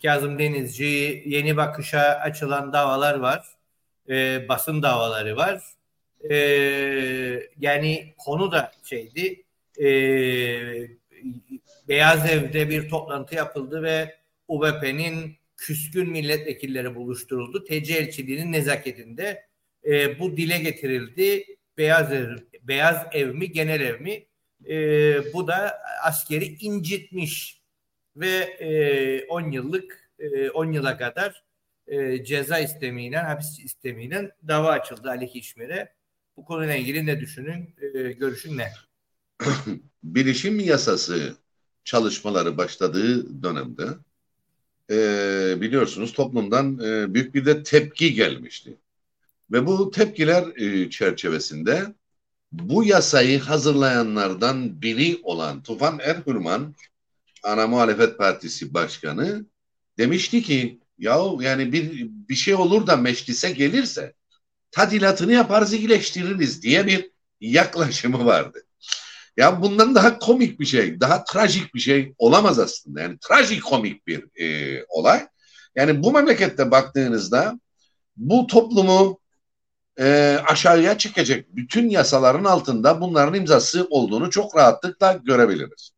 Kazım 0.01 0.39
Denizci, 0.39 1.23
Yeni 1.25 1.57
Bakış'a 1.57 2.19
açılan 2.23 2.73
davalar 2.73 3.19
var 3.19 3.45
e, 4.09 4.47
basın 4.49 4.83
davaları 4.83 5.37
var. 5.37 5.63
e, 6.29 6.35
yani 7.59 8.13
konu 8.17 8.51
da 8.51 8.71
şeydi 8.83 9.43
e, 9.79 9.87
Beyaz 11.87 12.29
Ev'de 12.29 12.69
bir 12.69 12.89
toplantı 12.89 13.35
yapıldı 13.35 13.83
ve 13.83 14.15
UBP'nin 14.47 15.37
küskün 15.57 16.09
milletvekilleri 16.09 16.95
buluşturuldu. 16.95 17.63
TC 17.63 17.93
elçiliğinin 17.93 18.51
nezaketinde 18.51 19.45
e, 19.85 20.19
bu 20.19 20.37
dile 20.37 20.57
getirildi. 20.57 21.45
Beyaz 21.77 22.13
Ev, 22.13 22.29
Beyaz 22.61 22.97
Ev 23.11 23.33
mi, 23.33 23.51
Genel 23.51 23.81
Ev 23.81 24.01
mi? 24.01 24.25
E, 24.69 25.33
bu 25.33 25.47
da 25.47 25.73
askeri 26.03 26.45
incitmiş 26.45 27.61
ve 28.15 29.25
10 29.29 29.51
e, 29.51 29.55
yıllık 29.55 30.11
10 30.53 30.71
e, 30.71 30.75
yıla 30.75 30.97
kadar 30.97 31.43
e, 31.87 32.23
ceza 32.23 32.59
istemiyle, 32.59 33.17
hapis 33.17 33.59
istemiyle 33.59 34.31
dava 34.47 34.69
açıldı 34.69 35.09
Ali 35.09 35.27
Kişmir'e. 35.27 35.93
Bu 36.37 36.45
konuyla 36.45 36.75
ilgili 36.75 37.05
ne 37.05 37.19
düşünün? 37.19 37.75
E, 37.81 38.11
görüşün 38.11 38.57
ne? 38.57 38.71
Bilişim 40.03 40.59
yasası 40.59 41.37
çalışmaları 41.83 42.57
başladığı 42.57 43.43
dönemde 43.43 43.83
e, 44.89 45.61
biliyorsunuz 45.61 46.13
toplumdan 46.13 46.79
e, 46.79 47.13
büyük 47.13 47.35
bir 47.35 47.45
de 47.45 47.63
tepki 47.63 48.13
gelmişti. 48.13 48.77
Ve 49.51 49.65
bu 49.65 49.91
tepkiler 49.91 50.57
e, 50.57 50.89
çerçevesinde 50.89 51.85
bu 52.51 52.83
yasayı 52.83 53.39
hazırlayanlardan 53.39 54.81
biri 54.81 55.19
olan 55.23 55.63
Tufan 55.63 55.99
Erhürman 55.99 56.75
ana 57.43 57.67
muhalefet 57.67 58.17
partisi 58.17 58.73
başkanı 58.73 59.45
demişti 59.97 60.41
ki 60.41 60.79
ya 60.97 61.19
yani 61.39 61.71
bir 61.71 62.07
bir 62.29 62.35
şey 62.35 62.55
olur 62.55 62.87
da 62.87 62.95
meclise 62.95 63.51
gelirse 63.51 64.13
tadilatını 64.71 65.33
yaparız 65.33 65.73
iyileştiririz 65.73 66.63
diye 66.63 66.87
bir 66.87 67.11
yaklaşımı 67.41 68.25
vardı. 68.25 68.63
Ya 69.37 69.61
bundan 69.61 69.95
daha 69.95 70.19
komik 70.19 70.59
bir 70.59 70.65
şey, 70.65 70.99
daha 70.99 71.23
trajik 71.23 71.75
bir 71.75 71.79
şey 71.79 72.13
olamaz 72.17 72.59
aslında. 72.59 73.01
Yani 73.01 73.17
trajik 73.19 73.63
komik 73.63 74.07
bir 74.07 74.41
e, 74.41 74.85
olay. 74.89 75.27
Yani 75.75 76.03
bu 76.03 76.11
memlekette 76.11 76.71
baktığınızda 76.71 77.59
bu 78.17 78.47
toplumu 78.47 79.19
e, 79.99 80.39
aşağıya 80.47 80.97
çekecek 80.97 81.55
bütün 81.55 81.89
yasaların 81.89 82.43
altında 82.43 83.01
bunların 83.01 83.33
imzası 83.33 83.87
olduğunu 83.89 84.29
çok 84.29 84.55
rahatlıkla 84.55 85.13
görebiliriz. 85.13 85.91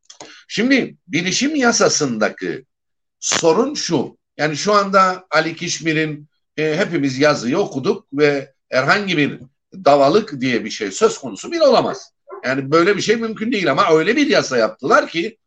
Şimdi 0.47 0.97
bilişim 1.07 1.55
yasasındaki 1.55 2.65
sorun 3.19 3.73
şu. 3.73 4.17
Yani 4.37 4.57
şu 4.57 4.73
anda 4.73 5.25
Ali 5.31 5.55
Kişmir'in 5.55 6.27
e, 6.57 6.77
hepimiz 6.77 7.19
yazıyı 7.19 7.57
okuduk 7.57 8.07
ve 8.13 8.53
herhangi 8.69 9.17
bir 9.17 9.39
davalık 9.73 10.41
diye 10.41 10.65
bir 10.65 10.69
şey 10.69 10.91
söz 10.91 11.17
konusu 11.17 11.51
bile 11.51 11.63
olamaz. 11.63 12.11
Yani 12.45 12.71
böyle 12.71 12.97
bir 12.97 13.01
şey 13.01 13.15
mümkün 13.15 13.51
değil 13.51 13.71
ama 13.71 13.89
öyle 13.91 14.15
bir 14.15 14.27
yasa 14.27 14.57
yaptılar 14.57 15.07
ki 15.07 15.37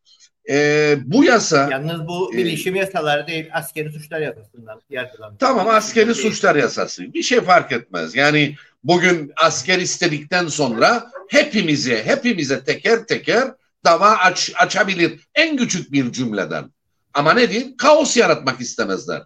e, 0.51 0.97
bu 1.05 1.24
yasa... 1.24 1.68
Yalnız 1.70 2.09
bu 2.09 2.32
bilişim 2.32 2.76
e, 2.76 2.78
yasaları 2.78 3.26
değil 3.26 3.49
askeri 3.53 3.93
suçlar 3.93 4.20
yasasından 4.20 4.80
yargılanmış. 4.91 5.39
Tamam 5.39 5.68
askeri 5.68 6.14
suçlar 6.14 6.57
yasası 6.57 7.14
bir 7.14 7.22
şey 7.22 7.41
fark 7.41 7.72
etmez. 7.72 8.14
Yani 8.14 8.57
bugün 8.84 9.32
asker 9.36 9.78
istedikten 9.78 10.47
sonra 10.47 11.11
hepimize 11.28 12.05
hepimize 12.05 12.64
teker 12.64 13.07
teker 13.07 13.49
dava 13.84 14.11
aç, 14.11 14.53
açabilir 14.55 15.20
en 15.34 15.57
küçük 15.57 15.93
bir 15.93 16.12
cümleden. 16.12 16.70
Ama 17.18 17.32
ne 17.32 17.50
diyeyim? 17.50 17.76
Kaos 17.76 18.16
yaratmak 18.16 18.60
istemezler. 18.60 19.22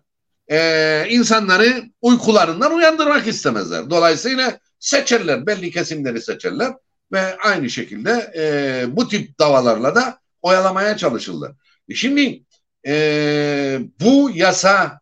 Ee, 0.51 1.07
insanları 1.09 1.83
uykularından 2.01 2.75
uyandırmak 2.75 3.27
istemezler. 3.27 3.91
Dolayısıyla 3.91 4.59
seçerler, 4.79 5.47
belli 5.47 5.71
kesimleri 5.71 6.23
seçerler 6.23 6.73
ve 7.13 7.37
aynı 7.37 7.71
şekilde 7.71 8.33
e, 8.37 8.85
bu 8.97 9.09
tip 9.09 9.39
davalarla 9.39 9.95
da 9.95 10.19
oyalamaya 10.43 10.97
çalışırlar. 10.97 11.53
E 11.89 11.95
şimdi 11.95 12.43
e, 12.87 13.81
bu 14.01 14.31
yasa 14.35 15.01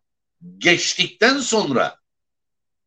geçtikten 0.57 1.37
sonra 1.37 1.95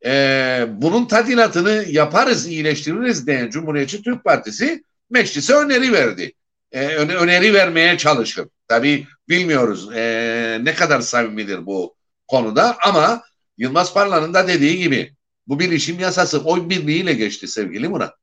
e, 0.05 0.67
bunun 0.69 1.07
tadilatını 1.07 1.85
yaparız, 1.89 2.47
iyileştiririz 2.47 3.27
diyen 3.27 3.51
Cumhuriyetçi 3.51 4.03
Türk 4.03 4.25
Partisi 4.25 4.85
meclise 5.11 5.55
öneri 5.55 5.93
verdi. 5.93 6.33
E, 6.73 6.87
öneri 6.97 7.55
vermeye 7.55 7.99
çalışır. 7.99 8.47
Tabii 8.69 9.07
bilmiyoruz 9.29 9.89
e, 9.95 10.61
ne 10.63 10.75
kadar 10.75 11.01
samimidir 11.01 11.67
bu 11.67 11.95
konuda 12.27 12.77
ama 12.87 13.23
Yılmaz 13.59 13.95
Parla'nın 13.95 14.35
da 14.35 14.49
dediği 14.49 14.79
gibi 14.79 15.15
bu 15.47 15.61
bilişim 15.61 16.01
yasası 16.01 16.45
oy 16.45 16.69
birliğiyle 16.69 17.15
geçti 17.15 17.49
sevgili 17.49 17.89
Murat. 17.89 18.15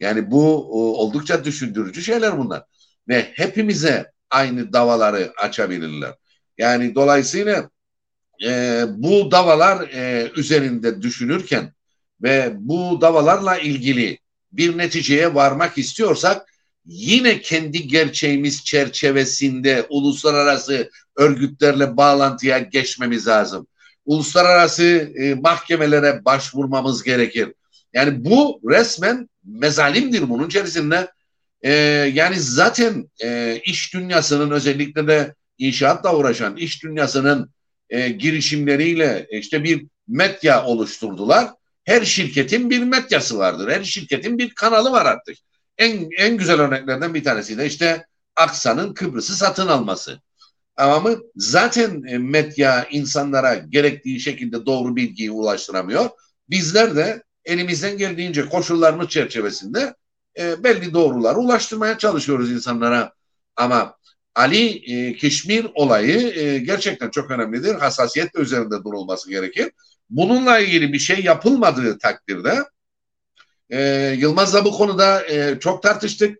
Yani 0.00 0.30
bu 0.30 0.70
oldukça 1.00 1.44
düşündürücü 1.44 2.02
şeyler 2.02 2.38
bunlar. 2.38 2.62
Ve 3.08 3.32
hepimize 3.34 4.12
aynı 4.30 4.72
davaları 4.72 5.32
açabilirler. 5.42 6.14
Yani 6.58 6.94
dolayısıyla 6.94 7.70
e, 8.44 8.84
bu 8.88 9.30
davalar 9.30 9.88
e, 9.88 10.30
üzerinde 10.36 11.02
düşünürken 11.02 11.72
ve 12.22 12.52
bu 12.56 13.00
davalarla 13.00 13.58
ilgili 13.58 14.18
bir 14.52 14.78
neticeye 14.78 15.34
varmak 15.34 15.78
istiyorsak 15.78 16.49
yine 16.84 17.40
kendi 17.40 17.88
gerçeğimiz 17.88 18.64
çerçevesinde 18.64 19.86
uluslararası 19.88 20.90
örgütlerle 21.16 21.96
bağlantıya 21.96 22.58
geçmemiz 22.58 23.26
lazım. 23.26 23.66
Uluslararası 24.04 25.12
e, 25.14 25.34
mahkemelere 25.34 26.24
başvurmamız 26.24 27.02
gerekir. 27.02 27.48
Yani 27.92 28.24
bu 28.24 28.60
resmen 28.70 29.28
mezalimdir 29.44 30.28
bunun 30.30 30.46
içerisinde. 30.46 31.08
E, 31.62 31.72
yani 32.14 32.40
zaten 32.40 33.10
e, 33.24 33.60
iş 33.64 33.94
dünyasının 33.94 34.50
özellikle 34.50 35.08
de 35.08 35.34
inşaatla 35.58 36.16
uğraşan 36.16 36.56
iş 36.56 36.82
dünyasının 36.82 37.50
e, 37.90 38.08
girişimleriyle 38.08 39.26
işte 39.30 39.64
bir 39.64 39.86
medya 40.08 40.64
oluşturdular. 40.64 41.48
Her 41.84 42.04
şirketin 42.04 42.70
bir 42.70 42.82
medyası 42.82 43.38
vardır. 43.38 43.70
Her 43.70 43.84
şirketin 43.84 44.38
bir 44.38 44.54
kanalı 44.54 44.92
var 44.92 45.06
artık. 45.06 45.36
En, 45.80 46.08
en 46.16 46.36
güzel 46.36 46.60
örneklerden 46.60 47.14
bir 47.14 47.24
tanesi 47.24 47.58
de 47.58 47.66
işte 47.66 48.06
Aksa'nın 48.36 48.94
Kıbrıs'ı 48.94 49.36
satın 49.36 49.68
alması. 49.68 50.20
Ama 50.76 51.10
zaten 51.36 52.02
e, 52.08 52.18
medya 52.18 52.86
insanlara 52.90 53.54
gerektiği 53.54 54.20
şekilde 54.20 54.66
doğru 54.66 54.96
bilgiyi 54.96 55.30
ulaştıramıyor. 55.30 56.10
Bizler 56.50 56.96
de 56.96 57.22
elimizden 57.44 57.98
geldiğince 57.98 58.48
koşullarımız 58.48 59.08
çerçevesinde 59.08 59.94
e, 60.38 60.64
belli 60.64 60.92
doğruları 60.92 61.38
ulaştırmaya 61.38 61.98
çalışıyoruz 61.98 62.50
insanlara. 62.50 63.12
Ama 63.56 63.96
Ali 64.34 64.92
e, 64.94 65.16
Kişmir 65.16 65.66
olayı 65.74 66.32
e, 66.38 66.58
gerçekten 66.58 67.10
çok 67.10 67.30
önemlidir. 67.30 67.74
Hassasiyetle 67.74 68.40
üzerinde 68.40 68.84
durulması 68.84 69.30
gerekir. 69.30 69.70
Bununla 70.10 70.58
ilgili 70.58 70.92
bir 70.92 70.98
şey 70.98 71.24
yapılmadığı 71.24 71.98
takdirde 71.98 72.64
e, 73.70 73.80
Yılmaz'la 74.18 74.64
bu 74.64 74.72
konuda 74.72 75.26
e, 75.26 75.60
çok 75.60 75.82
tartıştık. 75.82 76.38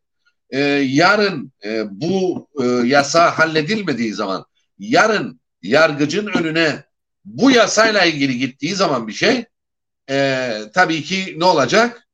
E, 0.50 0.60
yarın 0.86 1.52
e, 1.64 1.84
bu 1.90 2.48
e, 2.62 2.66
yasa 2.66 3.38
halledilmediği 3.38 4.14
zaman 4.14 4.44
yarın 4.78 5.40
yargıcın 5.62 6.26
önüne 6.26 6.84
bu 7.24 7.50
yasayla 7.50 8.04
ilgili 8.04 8.38
gittiği 8.38 8.74
zaman 8.74 9.08
bir 9.08 9.12
şey 9.12 9.44
e, 10.10 10.52
tabii 10.74 11.02
ki 11.02 11.34
ne 11.38 11.44
olacak? 11.44 12.08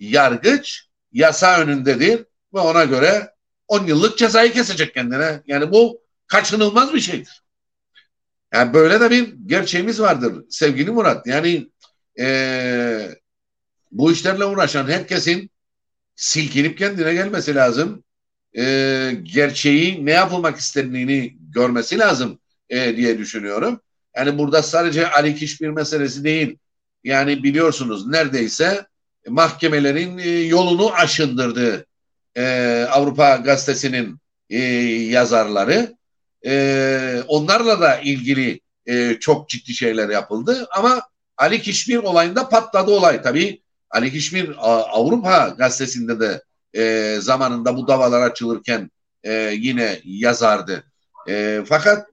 Yargıç 0.00 0.88
yasa 1.12 1.60
önündedir 1.60 2.24
ve 2.54 2.58
ona 2.58 2.84
göre 2.84 3.30
10 3.68 3.86
yıllık 3.86 4.18
cezayı 4.18 4.52
kesecek 4.52 4.94
kendine. 4.94 5.42
Yani 5.46 5.72
bu 5.72 6.00
kaçınılmaz 6.26 6.94
bir 6.94 7.00
şeydir. 7.00 7.42
Yani 8.52 8.74
böyle 8.74 9.00
de 9.00 9.10
bir 9.10 9.34
gerçeğimiz 9.46 10.00
vardır 10.00 10.44
sevgili 10.50 10.90
Murat. 10.90 11.26
Yani 11.26 11.68
e, 12.18 13.08
bu 13.94 14.12
işlerle 14.12 14.44
uğraşan 14.44 14.88
herkesin 14.88 15.50
silkinip 16.16 16.78
kendine 16.78 17.14
gelmesi 17.14 17.54
lazım. 17.54 18.04
E, 18.56 18.62
gerçeği 19.22 20.06
ne 20.06 20.12
yapılmak 20.12 20.58
istediğini 20.58 21.36
görmesi 21.40 21.98
lazım 21.98 22.38
e, 22.68 22.96
diye 22.96 23.18
düşünüyorum. 23.18 23.80
Yani 24.16 24.38
burada 24.38 24.62
sadece 24.62 25.10
Ali 25.10 25.34
Kişbir 25.34 25.68
meselesi 25.68 26.24
değil. 26.24 26.58
Yani 27.04 27.42
biliyorsunuz 27.42 28.06
neredeyse 28.06 28.86
mahkemelerin 29.28 30.18
e, 30.18 30.28
yolunu 30.28 30.92
aşındırdı 30.92 31.86
e, 32.36 32.86
Avrupa 32.90 33.36
Gazetesi'nin 33.36 34.18
e, 34.50 34.58
yazarları. 35.10 35.94
E, 36.46 37.22
onlarla 37.28 37.80
da 37.80 37.98
ilgili 37.98 38.60
e, 38.86 39.16
çok 39.20 39.48
ciddi 39.48 39.74
şeyler 39.74 40.08
yapıldı 40.08 40.68
ama 40.76 41.02
Ali 41.36 41.62
Kişmir 41.62 41.96
olayında 41.96 42.48
patladı 42.48 42.90
olay. 42.90 43.22
Tabii 43.22 43.63
Ali 43.90 44.12
Kişmir 44.12 44.54
Avrupa 44.58 45.48
Gazetesi'nde 45.58 46.20
de 46.20 46.42
e, 46.76 47.16
zamanında 47.20 47.76
bu 47.76 47.88
davalar 47.88 48.22
açılırken 48.22 48.90
e, 49.22 49.32
yine 49.58 50.00
yazardı. 50.04 50.84
E, 51.28 51.64
fakat 51.66 52.08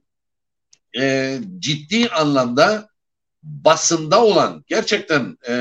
e, 0.98 1.38
ciddi 1.58 2.08
anlamda 2.08 2.88
basında 3.42 4.24
olan 4.24 4.64
gerçekten 4.66 5.36
e, 5.48 5.54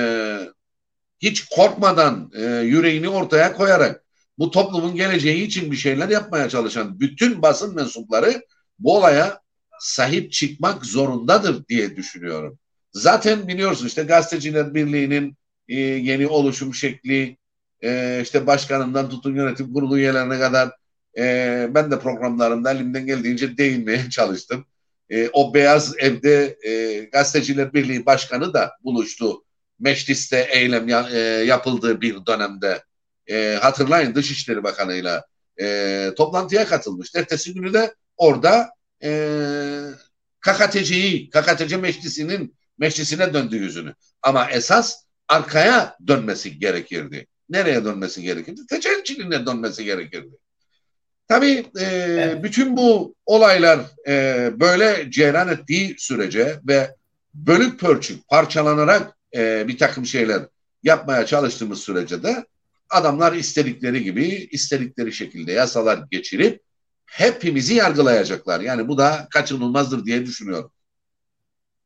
hiç 1.19 1.45
korkmadan 1.45 2.31
e, 2.35 2.43
yüreğini 2.43 3.09
ortaya 3.09 3.53
koyarak 3.53 4.03
bu 4.37 4.51
toplumun 4.51 4.95
geleceği 4.95 5.43
için 5.43 5.71
bir 5.71 5.77
şeyler 5.77 6.09
yapmaya 6.09 6.49
çalışan 6.49 6.99
bütün 6.99 7.41
basın 7.41 7.75
mensupları 7.75 8.41
bu 8.79 8.97
olaya 8.97 9.41
sahip 9.79 10.31
çıkmak 10.31 10.85
zorundadır 10.85 11.67
diye 11.67 11.95
düşünüyorum. 11.95 12.59
Zaten 12.93 13.47
biliyorsun 13.47 13.87
işte 13.87 14.03
Gazeteciler 14.03 14.73
Birliği'nin 14.73 15.37
e, 15.71 15.79
yeni 15.79 16.27
oluşum 16.27 16.73
şekli, 16.73 17.37
e, 17.83 18.19
işte 18.23 18.47
başkanından 18.47 19.09
tutun 19.09 19.35
yönetim 19.35 19.73
kurulu 19.73 19.97
üyelerine 19.97 20.39
kadar 20.39 20.71
e, 21.17 21.67
ben 21.69 21.91
de 21.91 21.99
programlarımda 21.99 22.71
elimden 22.71 23.05
geldiğince 23.05 23.57
değinmeye 23.57 24.09
çalıştım. 24.09 24.65
E, 25.09 25.29
o 25.33 25.53
Beyaz 25.53 25.93
Ev'de 25.97 26.57
e, 26.63 27.03
Gazeteciler 27.03 27.73
Birliği 27.73 28.05
Başkanı 28.05 28.53
da 28.53 28.71
buluştu. 28.83 29.43
Mecliste 29.79 30.47
eylem 30.51 30.87
ya, 30.87 31.09
e, 31.13 31.19
yapıldığı 31.19 32.01
bir 32.01 32.25
dönemde. 32.25 32.83
E, 33.29 33.57
hatırlayın 33.61 34.15
Dışişleri 34.15 34.63
Bakanı'yla 34.63 35.25
e, 35.61 36.09
toplantıya 36.17 36.65
katılmış. 36.65 37.15
Ertesi 37.15 37.53
günü 37.53 37.73
de 37.73 37.95
orada 38.17 38.69
e, 39.03 39.11
KKTC'yi, 40.39 41.29
KKTC 41.29 41.77
Meclisi'nin 41.77 42.55
meclisine 42.77 43.33
döndü 43.33 43.55
yüzünü. 43.55 43.93
Ama 44.21 44.49
esas 44.51 45.03
arkaya 45.31 45.97
dönmesi 46.07 46.59
gerekirdi. 46.59 47.27
Nereye 47.49 47.85
dönmesi 47.85 48.21
gerekirdi? 48.21 48.61
Tecelciliğine 48.69 49.45
dönmesi 49.45 49.85
gerekirdi. 49.85 50.35
Tabii 51.27 51.65
e, 51.79 51.85
evet. 51.85 52.43
bütün 52.43 52.77
bu 52.77 53.15
olaylar 53.25 53.79
e, 54.07 54.49
böyle 54.59 55.11
cereyan 55.11 55.47
ettiği 55.47 55.95
sürece 55.99 56.59
ve 56.67 56.95
bölük 57.33 57.79
pörçük 57.79 58.27
parçalanarak 58.27 59.17
e, 59.35 59.67
bir 59.67 59.77
takım 59.77 60.05
şeyler 60.05 60.41
yapmaya 60.83 61.25
çalıştığımız 61.25 61.79
sürece 61.79 62.23
de 62.23 62.45
adamlar 62.89 63.33
istedikleri 63.33 64.03
gibi 64.03 64.25
istedikleri 64.51 65.13
şekilde 65.13 65.51
yasalar 65.51 65.99
geçirip 66.11 66.61
hepimizi 67.05 67.73
yargılayacaklar. 67.73 68.59
Yani 68.59 68.87
bu 68.87 68.97
da 68.97 69.27
kaçınılmazdır 69.29 70.05
diye 70.05 70.25
düşünüyorum. 70.25 70.71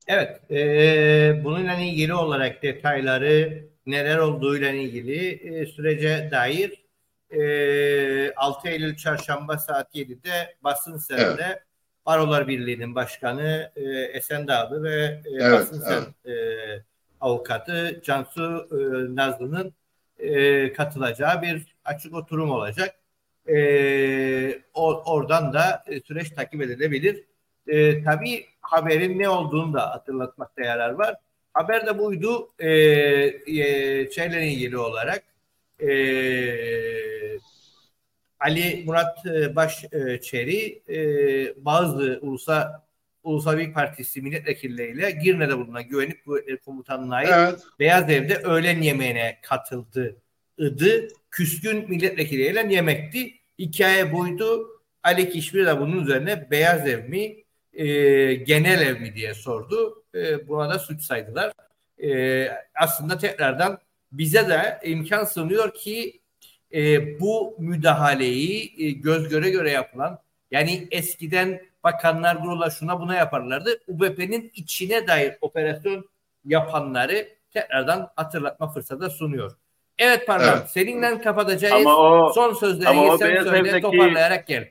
Evet, 0.07 0.51
e, 0.51 1.43
bununla 1.43 1.73
ilgili 1.73 2.13
olarak 2.13 2.63
detayları 2.63 3.63
neler 3.85 4.17
olduğuyla 4.17 4.71
ilgili 4.71 5.29
e, 5.29 5.65
sürece 5.65 6.29
dair 6.31 6.85
e, 7.31 8.33
6 8.35 8.69
Eylül 8.69 8.95
Çarşamba 8.95 9.57
saat 9.57 9.95
7'de 9.95 10.55
basın 10.63 10.97
serinde 10.97 11.43
evet. 11.47 11.63
Barolar 12.05 12.47
Birliği'nin 12.47 12.95
başkanı 12.95 13.71
e, 13.75 13.81
Esen 13.91 14.47
Dağlı 14.47 14.83
ve 14.83 15.03
e, 15.05 15.21
evet, 15.39 15.51
basın 15.51 15.83
evet. 15.87 16.37
e, 16.37 16.83
avukatı 17.21 18.01
Cansu 18.03 18.67
e, 18.71 18.75
Nazlı'nın 19.15 19.73
e, 20.19 20.73
katılacağı 20.73 21.41
bir 21.41 21.75
açık 21.85 22.13
oturum 22.13 22.51
olacak. 22.51 22.95
E, 23.47 24.61
or, 24.73 25.01
oradan 25.05 25.53
da 25.53 25.83
e, 25.87 25.99
süreç 25.99 26.29
takip 26.29 26.61
edilebilir. 26.61 27.23
E, 27.67 28.03
tabii 28.03 28.45
haberin 28.61 29.19
ne 29.19 29.29
olduğunu 29.29 29.73
da 29.73 29.89
hatırlatmakta 29.89 30.61
yarar 30.61 30.89
var. 30.91 31.15
Haber 31.53 31.87
de 31.87 31.99
buydu 31.99 32.49
e, 32.59 32.69
e, 32.69 34.11
şeyle 34.11 34.47
ilgili 34.47 34.77
olarak 34.77 35.23
e, 35.79 35.89
Ali 38.39 38.83
Murat 38.85 39.25
e, 39.25 39.55
Başçeri 39.55 40.81
e, 40.89 41.65
bazı 41.65 42.19
ulusa 42.21 42.85
Ulusal 43.23 43.57
Birlik 43.57 43.75
Partisi 43.75 44.21
milletvekilleriyle 44.21 45.11
Girne'de 45.11 45.57
bulunan 45.57 45.83
güvenlik 45.83 46.25
kuvvetleri 46.25 46.57
komutanına 46.57 47.15
ait 47.15 47.29
evet. 47.33 47.59
Beyaz 47.79 48.09
Ev'de 48.09 48.35
öğlen 48.35 48.81
yemeğine 48.81 49.37
katıldı. 49.41 50.15
Idı. 50.57 51.07
Küskün 51.31 51.89
milletvekilleriyle 51.89 52.73
yemekti. 52.73 53.33
Hikaye 53.59 54.13
buydu. 54.13 54.67
Ali 55.03 55.29
Kişmir 55.29 55.65
de 55.65 55.79
bunun 55.79 56.03
üzerine 56.03 56.51
Beyaz 56.51 56.87
Ev 56.87 57.09
mi 57.09 57.44
e, 57.75 57.85
genel 58.33 58.81
ev 58.81 58.99
mi 58.99 59.15
diye 59.15 59.33
sordu. 59.33 60.03
E, 60.15 60.47
buna 60.47 60.69
da 60.69 60.79
suç 60.79 61.01
saydılar. 61.01 61.51
E, 62.03 62.47
aslında 62.75 63.17
tekrardan 63.17 63.79
bize 64.11 64.49
de 64.49 64.79
imkan 64.83 65.25
sunuyor 65.25 65.73
ki 65.73 66.21
e, 66.73 67.19
bu 67.19 67.55
müdahaleyi 67.59 68.73
e, 68.85 68.91
göz 68.91 69.29
göre 69.29 69.49
göre 69.49 69.71
yapılan 69.71 70.19
yani 70.51 70.87
eskiden 70.91 71.61
bakanlar 71.83 72.41
kurula 72.41 72.69
şuna 72.69 72.99
buna 72.99 73.15
yaparlardı. 73.15 73.81
UBP'nin 73.87 74.51
içine 74.55 75.07
dair 75.07 75.35
operasyon 75.41 76.09
yapanları 76.45 77.27
tekrardan 77.53 78.11
hatırlatma 78.15 78.71
fırsatı 78.71 79.09
sunuyor. 79.09 79.51
Evet 79.97 80.27
Parlan 80.27 80.57
evet. 80.57 80.69
seninle 80.69 81.21
kapatacağız. 81.21 81.85
O, 81.85 82.31
Son 82.35 82.53
sözleri 82.53 82.95
sen 83.19 83.43
söyle 83.43 83.69
evdeki, 83.69 83.81
toparlayarak 83.81 84.47
gel. 84.47 84.69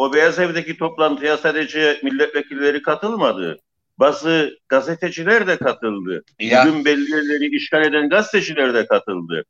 O 0.00 0.12
Beyaz 0.12 0.38
Ev'deki 0.38 0.76
toplantıya 0.78 1.36
sadece 1.36 2.00
milletvekilleri 2.02 2.82
katılmadı. 2.82 3.58
Bazı 3.98 4.58
gazeteciler 4.68 5.46
de 5.46 5.56
katıldı. 5.56 6.24
Ya. 6.40 6.66
Bugün 6.66 6.84
belli 6.84 7.10
yerleri 7.10 7.56
işgal 7.56 7.84
eden 7.84 8.08
gazeteciler 8.08 8.74
de 8.74 8.86
katıldı. 8.86 9.44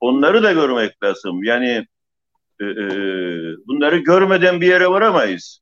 Onları 0.00 0.42
da 0.42 0.52
görmek 0.52 1.02
lazım. 1.02 1.44
Yani 1.44 1.86
e, 2.60 2.64
e, 2.64 2.86
bunları 3.66 3.96
görmeden 3.96 4.60
bir 4.60 4.66
yere 4.66 4.88
varamayız. 4.88 5.60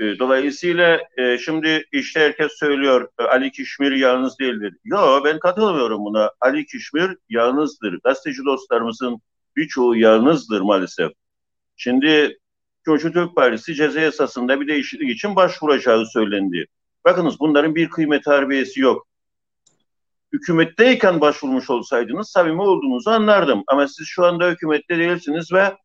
E, 0.00 0.18
dolayısıyla 0.18 1.00
e, 1.16 1.38
şimdi 1.38 1.84
işte 1.92 2.20
herkes 2.20 2.52
söylüyor 2.52 3.08
e, 3.18 3.22
Ali 3.22 3.52
Kişmir 3.52 3.92
yalnız 3.92 4.38
değildir. 4.38 4.74
Yok 4.84 5.24
ben 5.24 5.38
katılmıyorum 5.38 6.04
buna. 6.04 6.30
Ali 6.40 6.66
Kişmir 6.66 7.16
yalnızdır. 7.28 8.00
Gazeteci 8.04 8.44
dostlarımızın 8.44 9.20
birçoğu 9.56 9.96
yalnızdır 9.96 10.60
maalesef. 10.60 11.12
Şimdi 11.76 12.38
Türk 12.84 13.36
Partisi 13.36 13.74
ceza 13.74 14.00
yasasında 14.00 14.60
bir 14.60 14.68
değişiklik 14.68 15.10
için 15.10 15.36
başvuracağı 15.36 16.06
söylendi. 16.06 16.66
Bakınız 17.04 17.40
bunların 17.40 17.74
bir 17.74 17.90
kıymet 17.90 18.26
harbiyesi 18.26 18.80
yok. 18.80 19.06
Hükümetteyken 20.32 21.20
başvurmuş 21.20 21.70
olsaydınız 21.70 22.30
samimi 22.30 22.62
olduğunuzu 22.62 23.10
anlardım. 23.10 23.62
Ama 23.66 23.88
siz 23.88 24.06
şu 24.06 24.24
anda 24.24 24.50
hükümette 24.50 24.98
değilsiniz 24.98 25.52
ve 25.52 25.76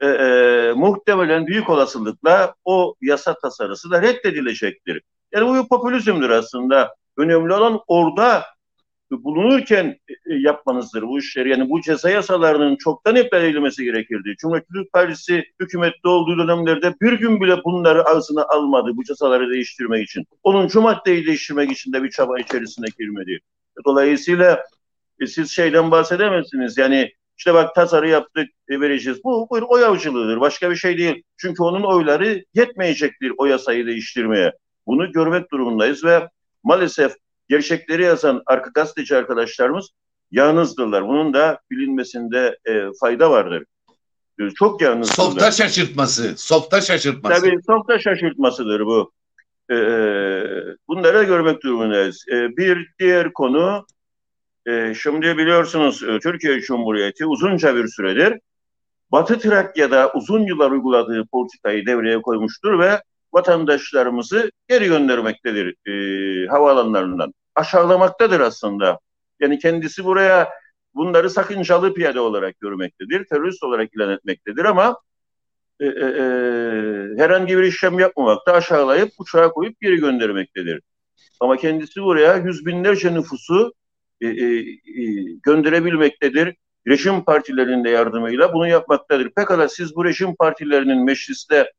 e, 0.00 0.06
e, 0.06 0.72
muhtemelen 0.76 1.46
büyük 1.46 1.70
olasılıkla 1.70 2.54
o 2.64 2.94
yasa 3.00 3.38
tasarısı 3.38 3.90
da 3.90 4.02
reddedilecektir. 4.02 5.02
Yani 5.32 5.48
bu 5.48 5.62
bir 5.62 5.68
popülizmdir 5.68 6.30
aslında. 6.30 6.94
Önemli 7.16 7.54
olan 7.54 7.80
orada 7.86 8.44
bulunurken 9.22 9.86
e, 9.86 10.12
e, 10.12 10.38
yapmanızdır 10.38 11.02
bu 11.02 11.18
işleri. 11.18 11.50
Yani 11.50 11.70
bu 11.70 11.80
ceza 11.80 12.10
yasalarının 12.10 12.76
çoktan 12.76 13.16
iptal 13.16 13.44
edilmesi 13.44 13.84
gerekirdi. 13.84 14.34
Cumhuriyet 14.38 14.92
Partisi 14.92 15.44
hükümette 15.60 16.08
olduğu 16.08 16.38
dönemlerde 16.38 16.94
bir 17.02 17.12
gün 17.12 17.40
bile 17.40 17.64
bunları 17.64 18.04
ağzına 18.04 18.44
almadı 18.44 18.90
bu 18.94 19.04
cezaları 19.04 19.50
değiştirmek 19.50 20.04
için. 20.04 20.24
Onun 20.42 20.68
şu 20.68 20.80
maddeyi 20.80 21.26
değiştirmek 21.26 21.72
için 21.72 21.92
de 21.92 22.02
bir 22.02 22.10
çaba 22.10 22.40
içerisine 22.40 22.86
girmedi. 22.98 23.40
Dolayısıyla 23.86 24.64
e, 25.20 25.26
siz 25.26 25.50
şeyden 25.50 25.90
bahsedemezsiniz. 25.90 26.78
Yani 26.78 27.12
işte 27.38 27.54
bak 27.54 27.74
tasarı 27.74 28.08
yaptık 28.08 28.48
e, 28.68 28.80
vereceğiz. 28.80 29.24
Bu, 29.24 29.46
bu 29.50 29.58
oy 29.68 29.84
avcılığıdır. 29.84 30.40
Başka 30.40 30.70
bir 30.70 30.76
şey 30.76 30.98
değil. 30.98 31.22
Çünkü 31.36 31.62
onun 31.62 31.82
oyları 31.82 32.44
yetmeyecektir 32.54 33.32
o 33.38 33.46
yasayı 33.46 33.86
değiştirmeye. 33.86 34.52
Bunu 34.86 35.12
görmek 35.12 35.50
durumundayız 35.50 36.04
ve 36.04 36.28
maalesef 36.64 37.12
gerçekleri 37.48 38.02
yazan 38.02 38.42
arka 38.46 38.70
gazeteci 38.74 39.16
arkadaşlarımız 39.16 39.90
yalnızdırlar. 40.30 41.08
Bunun 41.08 41.34
da 41.34 41.60
bilinmesinde 41.70 42.58
e, 42.64 42.84
fayda 43.00 43.30
vardır. 43.30 43.64
E, 44.40 44.50
çok 44.50 44.82
yalnızdırlar. 44.82 45.24
Softa 45.24 45.50
şaşırtması. 45.50 46.34
Softa 46.36 46.80
şaşırtması. 46.80 47.40
Tabii 47.40 47.56
softa 47.66 47.98
şaşırtmasıdır 47.98 48.80
bu. 48.80 49.12
E, 49.70 49.76
bunları 50.88 51.24
görmek 51.24 51.62
durumundayız. 51.62 52.24
E, 52.32 52.56
bir 52.56 52.90
diğer 52.98 53.32
konu 53.32 53.86
e, 54.66 54.94
şimdi 54.94 55.38
biliyorsunuz 55.38 56.02
e, 56.02 56.18
Türkiye 56.18 56.60
Cumhuriyeti 56.60 57.26
uzunca 57.26 57.76
bir 57.76 57.88
süredir 57.88 58.38
Batı 59.12 59.38
Trakya'da 59.38 60.12
uzun 60.14 60.46
yıllar 60.46 60.70
uyguladığı 60.70 61.24
politikayı 61.32 61.86
devreye 61.86 62.22
koymuştur 62.22 62.78
ve 62.78 63.02
vatandaşlarımızı 63.34 64.50
geri 64.68 64.86
göndermektedir 64.86 65.74
e, 65.86 66.46
havaalanlarından. 66.46 67.34
Aşağılamaktadır 67.54 68.40
aslında. 68.40 68.98
Yani 69.40 69.58
kendisi 69.58 70.04
buraya 70.04 70.50
bunları 70.94 71.30
sakıncalı 71.30 71.94
piyade 71.94 72.20
olarak 72.20 72.60
görmektedir, 72.60 73.24
terörist 73.24 73.62
olarak 73.62 73.94
ilan 73.94 74.10
etmektedir 74.10 74.64
ama 74.64 74.96
e, 75.80 75.86
e, 75.86 75.88
e, 75.88 76.22
herhangi 77.18 77.58
bir 77.58 77.62
işlem 77.62 77.98
yapmamakta 77.98 78.52
aşağılayıp 78.52 79.10
uçağa 79.18 79.50
koyup 79.50 79.80
geri 79.80 79.96
göndermektedir. 79.96 80.80
Ama 81.40 81.56
kendisi 81.56 82.02
buraya 82.02 82.36
yüz 82.36 82.66
binlerce 82.66 83.14
nüfusu 83.14 83.72
e, 84.20 84.26
e, 84.26 84.30
e, 84.30 84.64
gönderebilmektedir. 85.42 86.54
Rejim 86.88 87.24
partilerinin 87.24 87.84
de 87.84 87.90
yardımıyla 87.90 88.52
bunu 88.52 88.68
yapmaktadır. 88.68 89.30
Pekala 89.36 89.68
siz 89.68 89.96
bu 89.96 90.04
rejim 90.04 90.36
partilerinin 90.36 91.04
mecliste 91.04 91.72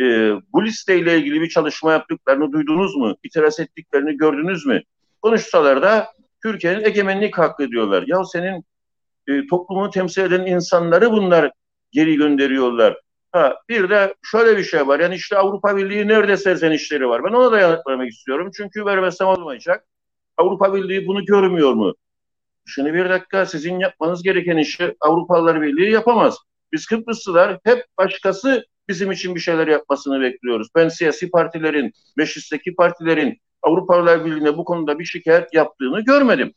e, 0.00 0.04
bu 0.52 0.64
listeyle 0.64 1.18
ilgili 1.18 1.40
bir 1.40 1.48
çalışma 1.48 1.92
yaptıklarını 1.92 2.52
duydunuz 2.52 2.96
mu? 2.96 3.16
İtiraz 3.22 3.60
ettiklerini 3.60 4.16
gördünüz 4.16 4.66
mü? 4.66 4.82
Konuşsalar 5.22 5.82
da 5.82 6.06
Türkiye'nin 6.42 6.84
egemenlik 6.84 7.38
hakkı 7.38 7.68
diyorlar. 7.68 8.04
Ya 8.06 8.24
senin 8.24 8.64
e, 9.28 9.46
toplumunu 9.46 9.90
temsil 9.90 10.22
eden 10.22 10.46
insanları 10.46 11.12
bunlar 11.12 11.50
geri 11.90 12.16
gönderiyorlar. 12.16 13.00
Ha, 13.32 13.56
bir 13.68 13.90
de 13.90 14.14
şöyle 14.22 14.58
bir 14.58 14.64
şey 14.64 14.88
var. 14.88 15.00
Yani 15.00 15.14
işte 15.14 15.38
Avrupa 15.38 15.76
Birliği 15.76 16.08
nerede 16.08 16.36
serzenişleri 16.36 17.08
var. 17.08 17.24
Ben 17.24 17.32
ona 17.32 17.52
da 17.52 17.60
yanıtlamak 17.60 18.08
istiyorum. 18.08 18.50
Çünkü 18.56 18.84
vermezsem 18.84 19.26
olmayacak. 19.26 19.84
Avrupa 20.36 20.74
Birliği 20.74 21.06
bunu 21.06 21.24
görmüyor 21.24 21.72
mu? 21.72 21.94
Şimdi 22.66 22.94
bir 22.94 23.10
dakika 23.10 23.46
sizin 23.46 23.78
yapmanız 23.78 24.22
gereken 24.22 24.56
işi 24.56 24.96
Avrupalılar 25.00 25.62
Birliği 25.62 25.90
yapamaz. 25.90 26.38
Biz 26.72 26.86
Kıbrıslılar 26.86 27.58
hep 27.64 27.84
başkası 27.98 28.64
bizim 28.90 29.12
için 29.12 29.34
bir 29.34 29.40
şeyler 29.40 29.68
yapmasını 29.68 30.20
bekliyoruz. 30.20 30.68
Ben 30.76 30.88
siyasi 30.88 31.30
partilerin, 31.30 31.92
meclisteki 32.16 32.74
partilerin 32.74 33.38
Avrupalılar 33.62 34.24
Birliği'ne 34.24 34.56
bu 34.56 34.64
konuda 34.64 34.98
bir 34.98 35.04
şikayet 35.04 35.54
yaptığını 35.54 36.00
görmedim. 36.00 36.54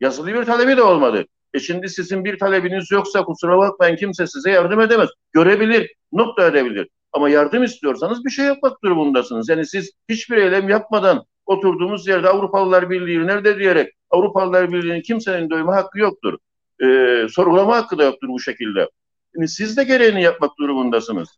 Yazılı 0.00 0.34
bir 0.34 0.44
talebi 0.44 0.76
de 0.76 0.82
olmadı. 0.82 1.26
E 1.54 1.58
şimdi 1.58 1.88
sizin 1.88 2.24
bir 2.24 2.38
talebiniz 2.38 2.90
yoksa 2.90 3.24
kusura 3.24 3.58
bakmayın 3.58 3.96
kimse 3.96 4.26
size 4.26 4.50
yardım 4.50 4.80
edemez. 4.80 5.08
Görebilir, 5.32 5.94
nokta 6.12 6.46
edebilir. 6.46 6.88
Ama 7.12 7.28
yardım 7.28 7.64
istiyorsanız 7.64 8.24
bir 8.24 8.30
şey 8.30 8.44
yapmak 8.44 8.82
durumundasınız. 8.84 9.48
Yani 9.48 9.66
siz 9.66 9.90
hiçbir 10.08 10.36
eylem 10.36 10.68
yapmadan 10.68 11.24
oturduğumuz 11.46 12.06
yerde 12.06 12.28
Avrupalılar 12.28 12.90
Birliği 12.90 13.26
nerede 13.26 13.58
diyerek 13.58 13.92
Avrupalılar 14.10 14.72
Birliği'nin 14.72 15.02
kimsenin 15.02 15.50
dövme 15.50 15.72
hakkı 15.72 15.98
yoktur. 15.98 16.38
Ee, 16.82 17.26
sorgulama 17.30 17.76
hakkı 17.76 17.98
da 17.98 18.04
yoktur 18.04 18.28
bu 18.28 18.40
şekilde. 18.40 18.88
Yani 19.36 19.48
siz 19.48 19.76
de 19.76 19.84
gereğini 19.84 20.22
yapmak 20.22 20.58
durumundasınız. 20.58 21.28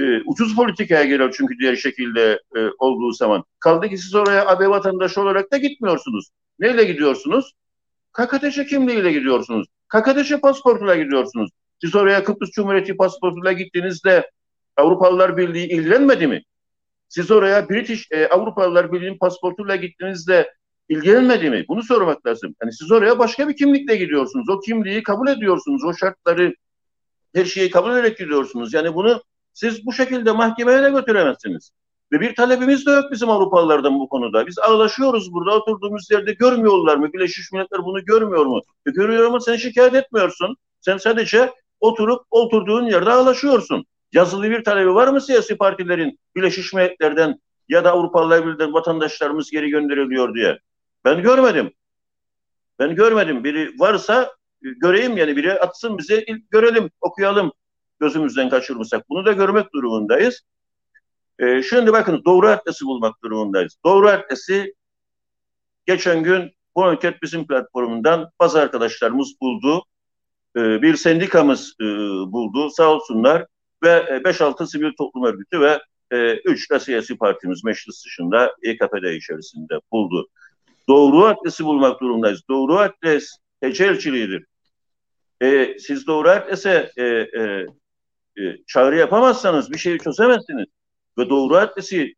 Ee, 0.00 0.22
ucuz 0.26 0.56
politikaya 0.56 1.04
geliyor 1.04 1.34
çünkü 1.36 1.58
diğer 1.58 1.76
şekilde 1.76 2.40
e, 2.56 2.60
olduğu 2.78 3.12
zaman. 3.12 3.44
Kaldı 3.58 3.88
ki 3.88 3.98
siz 3.98 4.14
oraya 4.14 4.46
AB 4.46 4.68
vatandaşı 4.68 5.20
olarak 5.20 5.52
da 5.52 5.56
gitmiyorsunuz. 5.56 6.28
Neyle 6.58 6.84
gidiyorsunuz? 6.84 7.52
KKTC 8.12 8.66
kimliğiyle 8.66 9.12
gidiyorsunuz. 9.12 9.66
KKTC 9.88 10.40
pasportuyla 10.40 10.96
gidiyorsunuz. 10.96 11.50
Siz 11.80 11.96
oraya 11.96 12.24
Kıbrıs 12.24 12.50
Cumhuriyeti 12.50 12.96
pasportuyla 12.96 13.52
gittiğinizde 13.52 14.30
Avrupalılar 14.76 15.36
Birliği 15.36 15.66
ilgilenmedi 15.66 16.26
mi? 16.26 16.42
Siz 17.08 17.30
oraya 17.30 17.68
British 17.68 18.06
e, 18.10 18.28
Avrupalılar 18.28 18.92
Birliği'nin 18.92 19.18
pasportuyla 19.18 19.76
gittiğinizde 19.76 20.54
ilgilenmedi 20.88 21.50
mi? 21.50 21.64
Bunu 21.68 21.82
sormak 21.82 22.26
lazım. 22.26 22.54
Yani 22.62 22.72
siz 22.72 22.92
oraya 22.92 23.18
başka 23.18 23.48
bir 23.48 23.56
kimlikle 23.56 23.96
gidiyorsunuz. 23.96 24.48
O 24.48 24.60
kimliği 24.60 25.02
kabul 25.02 25.28
ediyorsunuz. 25.28 25.84
O 25.84 25.94
şartları 25.94 26.54
her 27.34 27.44
şeyi 27.44 27.70
kabul 27.70 27.92
ederek 27.92 28.18
gidiyorsunuz. 28.18 28.74
Yani 28.74 28.94
bunu 28.94 29.22
siz 29.52 29.86
bu 29.86 29.92
şekilde 29.92 30.32
mahkemeye 30.32 30.82
de 30.82 30.90
götüremezsiniz. 30.90 31.70
Ve 32.12 32.20
bir 32.20 32.34
talebimiz 32.34 32.86
de 32.86 32.90
yok 32.90 33.12
bizim 33.12 33.30
Avrupalılardan 33.30 34.00
bu 34.00 34.08
konuda. 34.08 34.46
Biz 34.46 34.58
ağlaşıyoruz 34.58 35.32
burada 35.32 35.50
oturduğumuz 35.50 36.10
yerde 36.10 36.32
görmüyorlar 36.32 36.96
mı? 36.96 37.12
Birleşmiş 37.12 37.52
Milletler 37.52 37.84
bunu 37.84 38.04
görmüyor 38.04 38.46
mu? 38.46 38.60
E 38.86 38.90
görüyor 38.90 39.26
ama 39.26 39.40
sen 39.40 39.56
şikayet 39.56 39.94
etmiyorsun. 39.94 40.56
Sen 40.80 40.96
sadece 40.96 41.52
oturup 41.80 42.22
oturduğun 42.30 42.84
yerde 42.84 43.10
ağlaşıyorsun. 43.10 43.86
Yazılı 44.12 44.50
bir 44.50 44.64
talebi 44.64 44.94
var 44.94 45.08
mı 45.08 45.20
siyasi 45.20 45.56
partilerin 45.56 46.18
Birleşmiş 46.36 46.72
Milletler'den 46.72 47.40
ya 47.68 47.84
da 47.84 47.92
Avrupalılar 47.92 48.46
Birliği'nden 48.46 48.72
vatandaşlarımız 48.72 49.50
geri 49.50 49.70
gönderiliyor 49.70 50.34
diye? 50.34 50.58
Ben 51.04 51.22
görmedim. 51.22 51.72
Ben 52.78 52.94
görmedim. 52.94 53.44
Biri 53.44 53.72
varsa 53.78 54.34
göreyim 54.62 55.16
yani 55.16 55.36
biri 55.36 55.60
atsın 55.60 55.98
bize 55.98 56.24
görelim, 56.50 56.90
okuyalım 57.00 57.52
gözümüzden 58.00 58.48
kaçırmışsak. 58.48 59.08
Bunu 59.10 59.26
da 59.26 59.32
görmek 59.32 59.72
durumundayız. 59.74 60.42
Ee, 61.38 61.62
şimdi 61.62 61.92
bakın 61.92 62.22
doğru 62.24 62.48
adresi 62.48 62.84
bulmak 62.84 63.22
durumundayız. 63.24 63.76
Doğru 63.84 64.08
adresi 64.08 64.74
geçen 65.86 66.22
gün 66.22 66.50
bu 66.76 66.84
anket 66.84 67.22
bizim 67.22 67.46
platformundan 67.46 68.30
bazı 68.40 68.60
arkadaşlarımız 68.60 69.40
buldu. 69.40 69.84
Ee, 70.56 70.82
bir 70.82 70.96
sendikamız 70.96 71.74
e, 71.80 71.84
buldu 72.32 72.70
sağ 72.70 72.88
olsunlar 72.88 73.46
ve 73.82 74.20
5-6 74.24 74.62
e, 74.62 74.66
sivil 74.66 74.92
toplum 74.98 75.24
örgütü 75.24 75.60
ve 75.60 75.80
3 76.44 76.70
e, 76.70 76.74
de 76.74 76.80
siyasi 76.80 77.18
partimiz 77.18 77.64
meclis 77.64 78.04
dışında 78.04 78.54
EKP'de 78.62 79.16
içerisinde 79.16 79.74
buldu. 79.92 80.28
Doğru 80.88 81.24
adresi 81.24 81.64
bulmak 81.64 82.00
durumundayız. 82.00 82.42
Doğru 82.48 82.78
adres 82.78 83.38
tecelçiliğidir. 83.62 84.44
E, 85.42 85.76
siz 85.78 86.06
doğru 86.06 86.28
adrese 86.28 86.90
e, 86.96 87.04
e, 87.04 87.66
e, 88.38 88.42
çağrı 88.66 88.96
yapamazsanız 88.96 89.72
bir 89.72 89.78
şeyi 89.78 89.98
çözemezsiniz. 89.98 90.66
Ve 91.18 91.30
doğru 91.30 91.56
adresi 91.56 92.14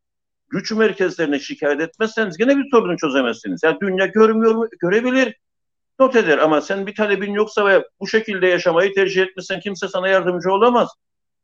güç 0.49 0.71
merkezlerine 0.71 1.39
şikayet 1.39 1.81
etmezseniz 1.81 2.37
gene 2.37 2.57
bir 2.57 2.69
sorunu 2.71 2.97
çözemezsiniz. 2.97 3.63
Yani 3.63 3.77
dünya 3.81 4.05
görmüyor? 4.05 4.69
Görebilir. 4.79 5.35
Not 5.99 6.15
eder 6.15 6.37
ama 6.37 6.61
sen 6.61 6.87
bir 6.87 6.95
talebin 6.95 7.33
yoksa 7.33 7.65
ve 7.65 7.87
bu 7.99 8.07
şekilde 8.07 8.47
yaşamayı 8.47 8.93
tercih 8.93 9.21
etmişsen 9.21 9.59
kimse 9.59 9.87
sana 9.87 10.07
yardımcı 10.07 10.51
olamaz. 10.51 10.89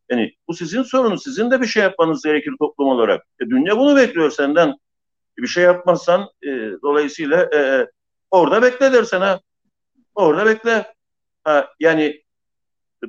Yani 0.09 0.33
bu 0.47 0.53
sizin 0.53 0.83
sorunuz. 0.83 1.23
Sizin 1.23 1.51
de 1.51 1.61
bir 1.61 1.67
şey 1.67 1.83
yapmanız 1.83 2.23
gerekir 2.23 2.53
toplum 2.59 2.87
olarak. 2.87 3.25
E, 3.41 3.49
dünya 3.49 3.77
bunu 3.77 3.95
bekliyor 3.95 4.31
senden. 4.31 4.75
Bir 5.37 5.47
şey 5.47 5.63
yapmazsan 5.63 6.29
e, 6.43 6.47
dolayısıyla 6.83 7.49
e, 7.55 7.87
orada 8.31 8.61
bekle 8.61 8.93
dersen 8.93 9.21
ha. 9.21 9.39
Orada 10.15 10.45
bekle. 10.45 10.93
Ha, 11.43 11.69
yani 11.79 12.21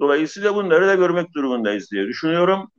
dolayısıyla 0.00 0.54
bunları 0.54 0.86
da 0.86 0.94
görmek 0.94 1.34
durumundayız 1.34 1.90
diye 1.90 2.06
düşünüyorum. 2.06 2.70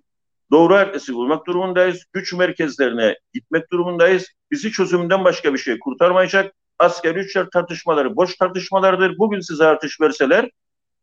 Doğru 0.51 0.75
adresi 0.75 1.13
bulmak 1.13 1.47
durumundayız. 1.47 2.03
Güç 2.13 2.33
merkezlerine 2.33 3.17
gitmek 3.33 3.71
durumundayız. 3.71 4.27
Bizi 4.51 4.71
çözümden 4.71 5.23
başka 5.23 5.53
bir 5.53 5.57
şey 5.57 5.79
kurtarmayacak. 5.79 6.53
Askeri 6.79 7.19
üçler 7.19 7.49
tartışmaları 7.49 8.15
boş 8.15 8.35
tartışmalardır. 8.35 9.17
Bugün 9.17 9.39
size 9.39 9.65
artış 9.65 10.01
verseler 10.01 10.49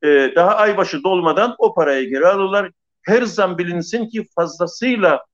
e, 0.03 0.33
daha 0.37 0.57
aybaşı 0.57 1.03
dolmadan 1.05 1.55
o 1.59 1.75
parayı 1.75 2.09
geri 2.09 2.27
alırlar. 2.27 2.71
Her 3.03 3.23
zaman 3.23 3.59
bilinsin 3.59 4.09
ki 4.09 4.27
fazlasıyla 4.35 5.25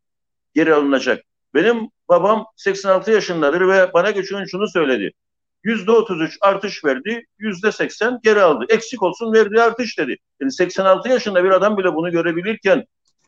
geri 0.54 0.74
alınacak. 0.74 1.24
Benim 1.54 1.88
babam 2.08 2.46
86 2.56 3.10
yaşındadır 3.10 3.68
ve 3.68 3.92
bana 3.94 4.10
geçen 4.10 4.44
şunu 4.44 4.68
söyledi. 4.68 5.12
Yüzde 5.64 5.90
33 5.90 6.38
artış 6.40 6.84
verdi, 6.84 7.26
yüzde 7.38 7.72
80 7.72 8.20
geri 8.22 8.42
aldı. 8.42 8.64
Eksik 8.68 9.02
olsun 9.02 9.32
verdiği 9.32 9.60
artış 9.60 9.98
dedi. 9.98 10.16
Yani 10.40 10.52
86 10.52 11.08
yaşında 11.08 11.44
bir 11.44 11.50
adam 11.50 11.78
bile 11.78 11.94
bunu 11.94 12.10
görebilirken 12.10 12.84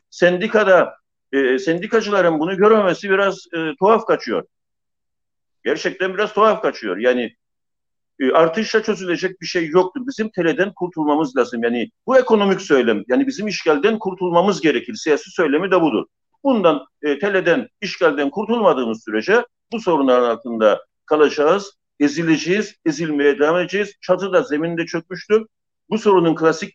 sendikada 0.09 0.93
e, 1.31 1.59
sendikacıların 1.59 2.39
bunu 2.39 2.57
görmemesi 2.57 3.09
biraz 3.09 3.45
e, 3.53 3.75
tuhaf 3.79 4.05
kaçıyor. 4.05 4.43
Gerçekten 5.63 6.13
biraz 6.13 6.33
tuhaf 6.33 6.61
kaçıyor. 6.61 6.97
Yani 6.97 7.35
e, 8.19 8.31
artışla 8.31 8.83
çözülecek 8.83 9.41
bir 9.41 9.45
şey 9.45 9.67
yoktur. 9.67 10.01
Bizim 10.07 10.29
teleden 10.29 10.73
kurtulmamız 10.73 11.37
lazım. 11.37 11.63
Yani 11.63 11.89
bu 12.07 12.17
ekonomik 12.17 12.61
söylem, 12.61 13.03
yani 13.07 13.27
bizim 13.27 13.47
işgalden 13.47 13.99
kurtulmamız 13.99 14.61
gerekir. 14.61 14.93
Siyasi 14.93 15.31
söylemi 15.31 15.71
de 15.71 15.81
budur. 15.81 16.05
Bundan 16.43 16.85
e, 17.01 17.19
teleden, 17.19 17.67
işgalden 17.81 18.29
kurtulmadığımız 18.29 19.03
sürece 19.03 19.45
bu 19.71 19.79
sorunların 19.79 20.29
altında 20.29 20.85
kalacağız, 21.05 21.77
ezileceğiz, 21.99 22.75
ezilmeye 22.85 23.39
devam 23.39 23.59
edeceğiz. 23.59 23.93
Çatı 24.01 24.33
da 24.33 24.43
zeminde 24.43 24.85
çökmüştür. 24.85 25.45
Bu 25.89 25.97
sorunun 25.97 26.35
klasik 26.35 26.73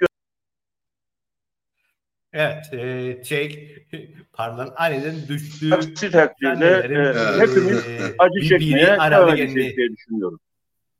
Evet, 2.32 2.74
e, 2.74 3.24
şey, 3.24 3.74
pardon, 4.32 4.72
aniden 4.76 5.14
düştüğü 5.28 5.74
aksi 5.74 6.10
takdirde 6.10 6.66
e, 6.66 7.40
hepimiz 7.40 7.86
e, 7.88 8.14
acı 8.18 8.48
çekmeye 8.48 8.86
devam 8.86 9.36
edeceğiz 9.36 9.76
diye 9.76 9.88
düşünüyorum. 9.90 10.40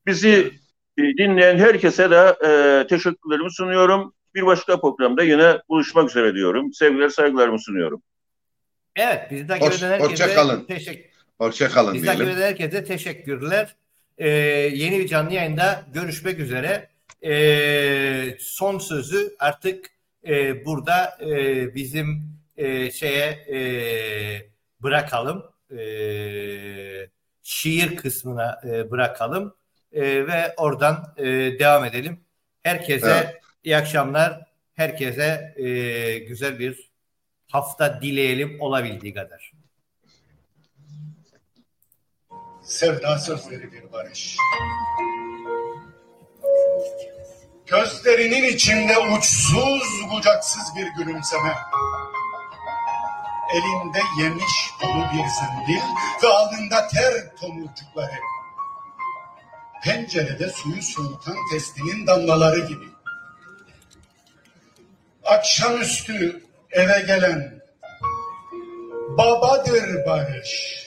Bizi 0.07 0.53
e, 0.99 1.03
dinleyen 1.03 1.59
herkese 1.59 2.11
de 2.11 2.37
e, 2.47 2.87
teşekkürlerimi 2.87 3.53
sunuyorum. 3.53 4.14
Bir 4.35 4.47
başka 4.47 4.81
programda 4.81 5.23
yine 5.23 5.59
buluşmak 5.68 6.11
üzere 6.11 6.35
diyorum. 6.35 6.73
Sevgiler, 6.73 7.09
saygılarımı 7.09 7.59
sunuyorum. 7.59 8.03
Evet, 8.97 9.31
bizi 9.31 9.47
takip 9.47 9.66
Hoş, 9.66 9.79
eden 9.79 9.91
herkese 9.91 10.11
hoşça 10.11 10.35
kalın. 10.35 10.64
teşekkür 10.64 11.12
Hoşça 11.39 11.68
kalın 11.68 11.95
Bizi 11.95 12.07
takip 12.07 12.29
eden 12.29 12.43
herkese 12.43 12.85
teşekkürler. 12.85 13.77
Ee, 14.19 14.29
yeni 14.29 14.99
bir 14.99 15.07
canlı 15.07 15.35
yayında 15.35 15.85
görüşmek 15.95 16.39
üzere. 16.39 16.89
Ee, 17.25 18.37
son 18.41 18.79
sözü 18.79 19.37
artık 19.39 19.91
e, 20.27 20.65
burada 20.65 21.19
e, 21.21 21.75
bizim 21.75 22.23
e, 22.57 22.91
şeye 22.91 23.31
e, 23.31 23.59
bırakalım. 24.81 25.45
E, 25.79 25.83
şiir 27.43 27.97
kısmına 27.97 28.61
e, 28.65 28.91
bırakalım 28.91 29.55
e, 29.93 30.27
ve 30.27 30.55
oradan 30.57 31.15
e, 31.17 31.25
devam 31.59 31.85
edelim. 31.85 32.21
Herkese 32.63 33.11
evet. 33.11 33.41
iyi 33.65 33.77
akşamlar. 33.77 34.41
Herkese 34.75 35.55
e, 35.57 36.19
güzel 36.19 36.59
bir 36.59 36.91
hafta 37.49 38.03
dileyelim 38.03 38.61
olabildiği 38.61 39.15
kadar. 39.15 39.51
Sevda 42.65 43.19
sözleri 43.19 43.73
bir 43.73 43.93
barış. 43.93 44.37
Gözlerinin 47.67 48.43
içinde 48.45 48.99
uçsuz 48.99 50.11
bucaksız 50.13 50.77
bir 50.77 50.87
gülümseme. 50.87 51.55
Elinde 53.55 54.01
yemiş 54.23 54.71
dolu 54.83 55.05
bir 55.13 55.29
zendil 55.29 55.83
ve 56.23 56.29
alnında 56.29 56.89
ter 56.89 57.37
tomurcukları. 57.41 58.19
Pencerede 59.85 60.49
suyu 60.49 60.83
soğutan 60.83 61.37
testinin 61.53 62.07
damlaları 62.07 62.59
gibi. 62.59 62.85
akşamüstü 65.25 66.43
eve 66.71 67.01
gelen 67.07 67.63
babadır 69.19 70.07
barış. 70.07 70.83